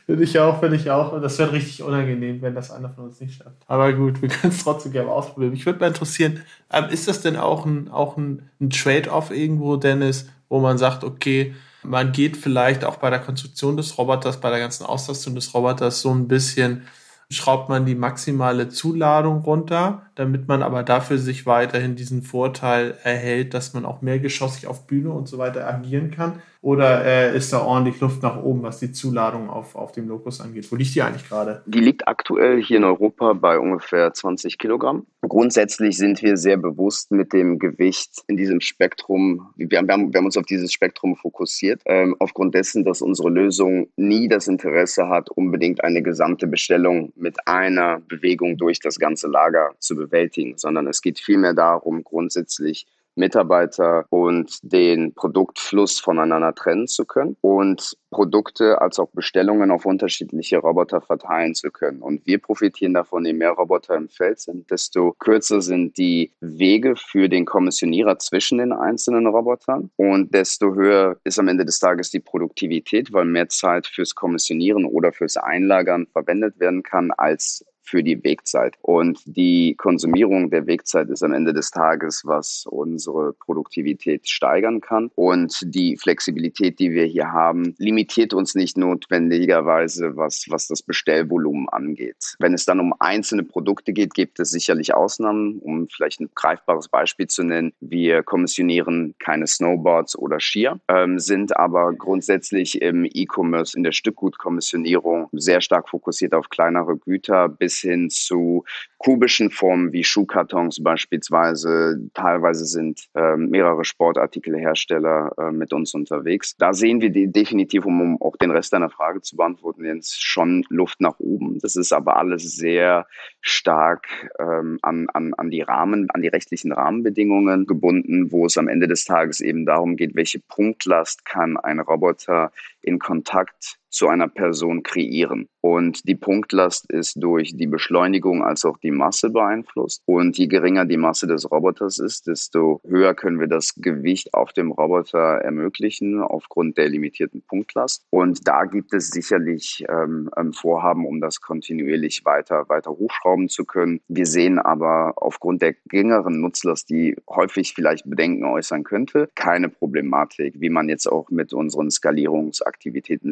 Finde 0.06 0.24
ich 0.24 0.38
auch, 0.38 0.60
finde 0.60 0.76
ich 0.76 0.90
auch. 0.90 1.12
Und 1.12 1.22
das 1.22 1.38
wird 1.38 1.52
richtig 1.52 1.82
unangenehm, 1.82 2.42
wenn 2.42 2.54
das 2.54 2.70
einer 2.70 2.90
von 2.90 3.04
uns 3.04 3.20
nicht 3.20 3.36
schafft. 3.36 3.56
Aber 3.66 3.92
gut, 3.94 4.20
wir 4.20 4.28
können 4.28 4.52
es 4.52 4.62
trotzdem 4.62 4.92
gerne 4.92 5.10
ausprobieren. 5.10 5.52
Mich 5.52 5.64
würde 5.64 5.80
mal 5.80 5.86
interessieren, 5.88 6.42
ähm, 6.70 6.86
ist 6.90 7.08
das 7.08 7.22
denn 7.22 7.36
auch 7.36 7.64
ein, 7.64 7.88
auch 7.90 8.16
ein, 8.16 8.50
ein 8.60 8.68
Trade-off 8.68 9.30
irgendwo, 9.30 9.76
Dennis, 9.76 10.28
wo 10.50 10.60
man 10.60 10.76
sagt, 10.76 11.04
okay, 11.04 11.54
man 11.82 12.12
geht 12.12 12.36
vielleicht 12.36 12.84
auch 12.84 12.96
bei 12.96 13.10
der 13.10 13.18
Konstruktion 13.18 13.76
des 13.76 13.96
Roboters, 13.96 14.40
bei 14.40 14.50
der 14.50 14.58
ganzen 14.58 14.84
Auslastung 14.84 15.34
des 15.34 15.54
Roboters 15.54 16.00
so 16.00 16.10
ein 16.10 16.28
bisschen 16.28 16.82
schraubt 17.30 17.68
man 17.68 17.86
die 17.86 17.94
maximale 17.94 18.68
Zuladung 18.68 19.38
runter, 19.40 20.03
damit 20.14 20.48
man 20.48 20.62
aber 20.62 20.82
dafür 20.82 21.18
sich 21.18 21.46
weiterhin 21.46 21.96
diesen 21.96 22.22
Vorteil 22.22 22.96
erhält, 23.02 23.54
dass 23.54 23.74
man 23.74 23.84
auch 23.84 24.02
mehr 24.02 24.18
geschossig 24.18 24.66
auf 24.66 24.86
Bühne 24.86 25.10
und 25.10 25.28
so 25.28 25.38
weiter 25.38 25.66
agieren 25.66 26.10
kann. 26.10 26.40
Oder 26.64 27.04
äh, 27.04 27.36
ist 27.36 27.52
da 27.52 27.60
ordentlich 27.60 28.00
Luft 28.00 28.22
nach 28.22 28.42
oben, 28.42 28.62
was 28.62 28.78
die 28.78 28.90
Zuladung 28.90 29.50
auf, 29.50 29.74
auf 29.74 29.92
dem 29.92 30.08
Locus 30.08 30.40
angeht? 30.40 30.72
Wo 30.72 30.76
liegt 30.76 30.94
die 30.94 31.02
eigentlich 31.02 31.28
gerade? 31.28 31.60
Die 31.66 31.80
liegt 31.80 32.08
aktuell 32.08 32.58
hier 32.62 32.78
in 32.78 32.84
Europa 32.84 33.34
bei 33.34 33.58
ungefähr 33.58 34.14
20 34.14 34.56
Kilogramm. 34.56 35.04
Grundsätzlich 35.20 35.98
sind 35.98 36.22
wir 36.22 36.38
sehr 36.38 36.56
bewusst 36.56 37.10
mit 37.10 37.34
dem 37.34 37.58
Gewicht 37.58 38.22
in 38.28 38.38
diesem 38.38 38.62
Spektrum, 38.62 39.50
wir 39.56 39.76
haben, 39.76 40.10
wir 40.10 40.18
haben 40.18 40.24
uns 40.24 40.38
auf 40.38 40.46
dieses 40.46 40.72
Spektrum 40.72 41.16
fokussiert, 41.16 41.82
ähm, 41.84 42.16
aufgrund 42.18 42.54
dessen, 42.54 42.82
dass 42.82 43.02
unsere 43.02 43.28
Lösung 43.28 43.88
nie 43.96 44.28
das 44.28 44.48
Interesse 44.48 45.10
hat, 45.10 45.28
unbedingt 45.28 45.84
eine 45.84 46.02
gesamte 46.02 46.46
Bestellung 46.46 47.12
mit 47.14 47.46
einer 47.46 48.00
Bewegung 48.00 48.56
durch 48.56 48.80
das 48.80 48.98
ganze 48.98 49.28
Lager 49.28 49.72
zu 49.80 49.96
bewältigen, 50.06 50.56
sondern 50.56 50.86
es 50.86 51.02
geht 51.02 51.18
vielmehr 51.18 51.54
darum, 51.54 52.04
grundsätzlich 52.04 52.86
Mitarbeiter 53.16 54.06
und 54.10 54.58
den 54.62 55.14
Produktfluss 55.14 56.00
voneinander 56.00 56.54
trennen 56.54 56.88
zu 56.88 57.04
können 57.04 57.36
und 57.40 57.96
Produkte 58.10 58.80
als 58.80 58.98
auch 58.98 59.08
Bestellungen 59.10 59.70
auf 59.70 59.86
unterschiedliche 59.86 60.58
Roboter 60.58 61.00
verteilen 61.00 61.54
zu 61.54 61.70
können. 61.70 62.00
Und 62.00 62.26
wir 62.26 62.38
profitieren 62.38 62.94
davon, 62.94 63.24
je 63.24 63.32
mehr 63.32 63.50
Roboter 63.50 63.96
im 63.96 64.08
Feld 64.08 64.40
sind, 64.40 64.70
desto 64.70 65.12
kürzer 65.18 65.60
sind 65.60 65.96
die 65.96 66.32
Wege 66.40 66.94
für 66.96 67.28
den 67.28 67.44
Kommissionierer 67.44 68.18
zwischen 68.18 68.58
den 68.58 68.72
einzelnen 68.72 69.26
Robotern 69.26 69.90
und 69.96 70.32
desto 70.34 70.74
höher 70.74 71.16
ist 71.24 71.38
am 71.38 71.48
Ende 71.48 71.64
des 71.64 71.78
Tages 71.78 72.10
die 72.10 72.20
Produktivität, 72.20 73.12
weil 73.12 73.24
mehr 73.24 73.48
Zeit 73.48 73.86
fürs 73.86 74.14
Kommissionieren 74.14 74.84
oder 74.84 75.12
fürs 75.12 75.36
Einlagern 75.36 76.06
verwendet 76.06 76.58
werden 76.60 76.82
kann 76.82 77.10
als 77.12 77.64
für 77.84 78.02
die 78.02 78.22
Wegzeit. 78.24 78.76
Und 78.82 79.20
die 79.24 79.74
Konsumierung 79.76 80.50
der 80.50 80.66
Wegzeit 80.66 81.08
ist 81.10 81.22
am 81.22 81.32
Ende 81.32 81.52
des 81.52 81.70
Tages, 81.70 82.22
was 82.24 82.64
unsere 82.68 83.34
Produktivität 83.34 84.28
steigern 84.28 84.80
kann. 84.80 85.10
Und 85.14 85.60
die 85.62 85.96
Flexibilität, 85.96 86.78
die 86.78 86.92
wir 86.92 87.04
hier 87.04 87.30
haben, 87.32 87.74
limitiert 87.78 88.32
uns 88.32 88.54
nicht 88.54 88.76
notwendigerweise, 88.76 90.16
was, 90.16 90.46
was 90.48 90.68
das 90.68 90.82
Bestellvolumen 90.82 91.68
angeht. 91.68 92.34
Wenn 92.38 92.54
es 92.54 92.64
dann 92.64 92.80
um 92.80 92.94
einzelne 92.98 93.44
Produkte 93.44 93.92
geht, 93.92 94.14
gibt 94.14 94.40
es 94.40 94.50
sicherlich 94.50 94.94
Ausnahmen. 94.94 95.58
Um 95.58 95.88
vielleicht 95.88 96.20
ein 96.20 96.30
greifbares 96.34 96.88
Beispiel 96.88 97.26
zu 97.26 97.42
nennen, 97.42 97.72
wir 97.80 98.22
kommissionieren 98.22 99.14
keine 99.18 99.46
Snowboards 99.46 100.16
oder 100.16 100.40
Skier, 100.40 100.80
ähm, 100.88 101.18
sind 101.18 101.56
aber 101.56 101.92
grundsätzlich 101.92 102.80
im 102.80 103.04
E-Commerce, 103.04 103.76
in 103.76 103.82
der 103.82 103.92
Stückgutkommissionierung 103.92 105.28
sehr 105.32 105.60
stark 105.60 105.88
fokussiert 105.88 106.34
auf 106.34 106.48
kleinere 106.48 106.96
Güter 106.96 107.48
bis 107.48 107.73
bis 107.74 107.80
hin 107.80 108.08
zu 108.08 108.64
kubischen 108.98 109.50
Formen 109.50 109.92
wie 109.92 110.04
Schuhkartons 110.04 110.82
beispielsweise. 110.82 111.98
Teilweise 112.14 112.64
sind 112.64 113.06
äh, 113.14 113.36
mehrere 113.36 113.84
Sportartikelhersteller 113.84 115.32
äh, 115.36 115.50
mit 115.50 115.72
uns 115.72 115.92
unterwegs. 115.92 116.56
Da 116.56 116.72
sehen 116.72 117.00
wir 117.00 117.10
definitiv, 117.10 117.84
um, 117.84 118.00
um 118.00 118.22
auch 118.22 118.36
den 118.36 118.50
Rest 118.50 118.72
deiner 118.72 118.90
Frage 118.90 119.20
zu 119.20 119.36
beantworten, 119.36 119.84
jetzt 119.84 120.22
schon 120.22 120.64
Luft 120.68 121.00
nach 121.00 121.18
oben. 121.18 121.58
Das 121.60 121.76
ist 121.76 121.92
aber 121.92 122.16
alles 122.16 122.56
sehr 122.56 123.06
stark 123.40 124.06
ähm, 124.38 124.78
an, 124.82 125.08
an, 125.12 125.34
an 125.34 125.50
die 125.50 125.62
Rahmen, 125.62 126.08
an 126.10 126.22
die 126.22 126.28
rechtlichen 126.28 126.72
Rahmenbedingungen 126.72 127.66
gebunden, 127.66 128.30
wo 128.30 128.46
es 128.46 128.56
am 128.56 128.68
Ende 128.68 128.86
des 128.88 129.04
Tages 129.04 129.40
eben 129.40 129.66
darum 129.66 129.96
geht, 129.96 130.14
welche 130.14 130.38
Punktlast 130.38 131.24
kann 131.24 131.56
ein 131.56 131.80
Roboter 131.80 132.52
in 132.84 132.98
Kontakt 132.98 133.78
zu 133.94 134.08
einer 134.08 134.28
Person 134.28 134.82
kreieren. 134.82 135.48
Und 135.60 136.06
die 136.06 136.16
Punktlast 136.16 136.90
ist 136.92 137.22
durch 137.22 137.56
die 137.56 137.68
Beschleunigung 137.68 138.44
als 138.44 138.64
auch 138.64 138.76
die 138.76 138.90
Masse 138.90 139.30
beeinflusst. 139.30 140.02
Und 140.04 140.36
je 140.36 140.48
geringer 140.48 140.84
die 140.84 140.96
Masse 140.96 141.26
des 141.26 141.50
Roboters 141.50 142.00
ist, 142.00 142.26
desto 142.26 142.80
höher 142.84 143.14
können 143.14 143.38
wir 143.38 143.46
das 143.46 143.74
Gewicht 143.76 144.34
auf 144.34 144.52
dem 144.52 144.72
Roboter 144.72 145.38
ermöglichen 145.38 146.20
aufgrund 146.20 146.76
der 146.76 146.88
limitierten 146.88 147.42
Punktlast. 147.42 148.04
Und 148.10 148.46
da 148.48 148.64
gibt 148.64 148.92
es 148.92 149.08
sicherlich 149.08 149.84
ähm, 149.88 150.28
Vorhaben, 150.52 151.06
um 151.06 151.20
das 151.20 151.40
kontinuierlich 151.40 152.24
weiter, 152.24 152.68
weiter 152.68 152.90
hochschrauben 152.90 153.48
zu 153.48 153.64
können. 153.64 154.00
Wir 154.08 154.26
sehen 154.26 154.58
aber 154.58 155.14
aufgrund 155.16 155.62
der 155.62 155.74
geringeren 155.88 156.40
Nutzlast, 156.40 156.90
die 156.90 157.16
häufig 157.30 157.74
vielleicht 157.74 158.10
Bedenken 158.10 158.44
äußern 158.44 158.82
könnte, 158.82 159.30
keine 159.34 159.68
Problematik, 159.68 160.54
wie 160.58 160.70
man 160.70 160.88
jetzt 160.88 161.06
auch 161.06 161.30
mit 161.30 161.52
unseren 161.54 161.90
Skalierungsaktivitäten 161.90 162.73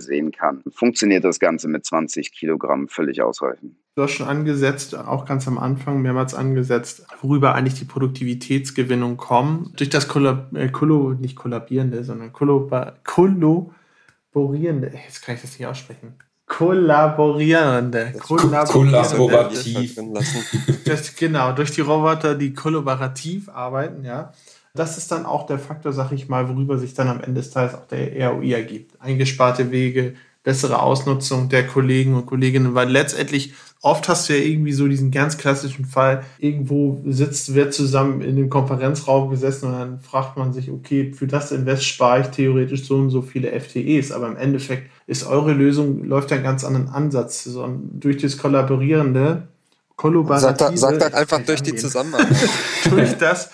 sehen 0.00 0.32
kann. 0.32 0.62
Funktioniert 0.70 1.24
das 1.24 1.38
Ganze 1.38 1.68
mit 1.68 1.84
20 1.84 2.32
Kilogramm 2.32 2.88
völlig 2.88 3.22
ausreichend. 3.22 3.76
Du 3.94 4.02
hast 4.02 4.12
schon 4.12 4.26
angesetzt, 4.28 4.96
auch 4.96 5.26
ganz 5.26 5.46
am 5.46 5.58
Anfang 5.58 6.00
mehrmals 6.00 6.34
angesetzt, 6.34 7.06
worüber 7.20 7.54
eigentlich 7.54 7.74
die 7.74 7.84
Produktivitätsgewinnung 7.84 9.18
kommt. 9.18 9.78
Durch 9.78 9.90
das 9.90 10.08
Kollab 10.08 10.54
äh, 10.56 10.68
Kollo, 10.68 11.12
nicht 11.12 11.36
kollabierende, 11.36 12.02
sondern 12.02 12.32
Kollab 12.32 13.04
kollaborierende, 13.04 14.92
jetzt 15.04 15.22
kann 15.22 15.34
ich 15.34 15.42
das 15.42 15.58
nicht 15.58 15.66
aussprechen. 15.66 16.14
Kollaborierende. 16.46 18.12
Kollaborativ. 18.18 19.98
Das, 20.84 21.16
genau, 21.16 21.52
durch 21.52 21.70
die 21.70 21.80
Roboter, 21.80 22.34
die 22.34 22.52
kollaborativ 22.52 23.48
arbeiten, 23.48 24.04
ja. 24.04 24.32
Das 24.74 24.96
ist 24.96 25.12
dann 25.12 25.26
auch 25.26 25.46
der 25.46 25.58
Faktor, 25.58 25.92
sag 25.92 26.12
ich 26.12 26.28
mal, 26.28 26.48
worüber 26.48 26.78
sich 26.78 26.94
dann 26.94 27.08
am 27.08 27.20
Ende 27.20 27.40
des 27.40 27.50
Tages 27.50 27.74
auch 27.74 27.86
der 27.88 28.30
ROI 28.30 28.52
ergibt. 28.52 28.98
Eingesparte 29.00 29.70
Wege, 29.70 30.14
bessere 30.44 30.80
Ausnutzung 30.80 31.50
der 31.50 31.66
Kollegen 31.66 32.14
und 32.14 32.24
Kolleginnen, 32.24 32.74
weil 32.74 32.88
letztendlich 32.88 33.52
oft 33.82 34.08
hast 34.08 34.28
du 34.28 34.32
ja 34.32 34.42
irgendwie 34.42 34.72
so 34.72 34.88
diesen 34.88 35.10
ganz 35.10 35.36
klassischen 35.36 35.84
Fall, 35.84 36.24
irgendwo 36.38 37.02
sitzt, 37.04 37.54
wird 37.54 37.74
zusammen 37.74 38.22
in 38.22 38.36
dem 38.36 38.48
Konferenzraum 38.48 39.28
gesessen 39.28 39.66
und 39.66 39.72
dann 39.72 40.00
fragt 40.00 40.38
man 40.38 40.52
sich, 40.52 40.70
okay, 40.70 41.12
für 41.12 41.26
das 41.26 41.52
Invest 41.52 41.84
spare 41.84 42.22
ich 42.22 42.28
theoretisch 42.28 42.84
so 42.84 42.96
und 42.96 43.10
so 43.10 43.20
viele 43.20 43.48
FTEs, 43.60 44.10
aber 44.10 44.28
im 44.28 44.36
Endeffekt 44.36 44.90
ist 45.06 45.26
eure 45.26 45.52
Lösung, 45.52 46.04
läuft 46.04 46.32
einen 46.32 46.44
ganz 46.44 46.64
anderen 46.64 46.88
Ansatz. 46.88 47.44
So, 47.44 47.68
durch 47.92 48.18
das 48.18 48.38
Kollaborierende, 48.38 49.48
Kollaborative... 49.96 50.78
Sag, 50.78 51.00
sag 51.00 51.14
einfach 51.14 51.44
durch 51.44 51.58
angehen. 51.58 51.76
die 51.76 51.80
Zusammenarbeit. 51.80 52.36
durch 52.90 53.12
das, 53.18 53.50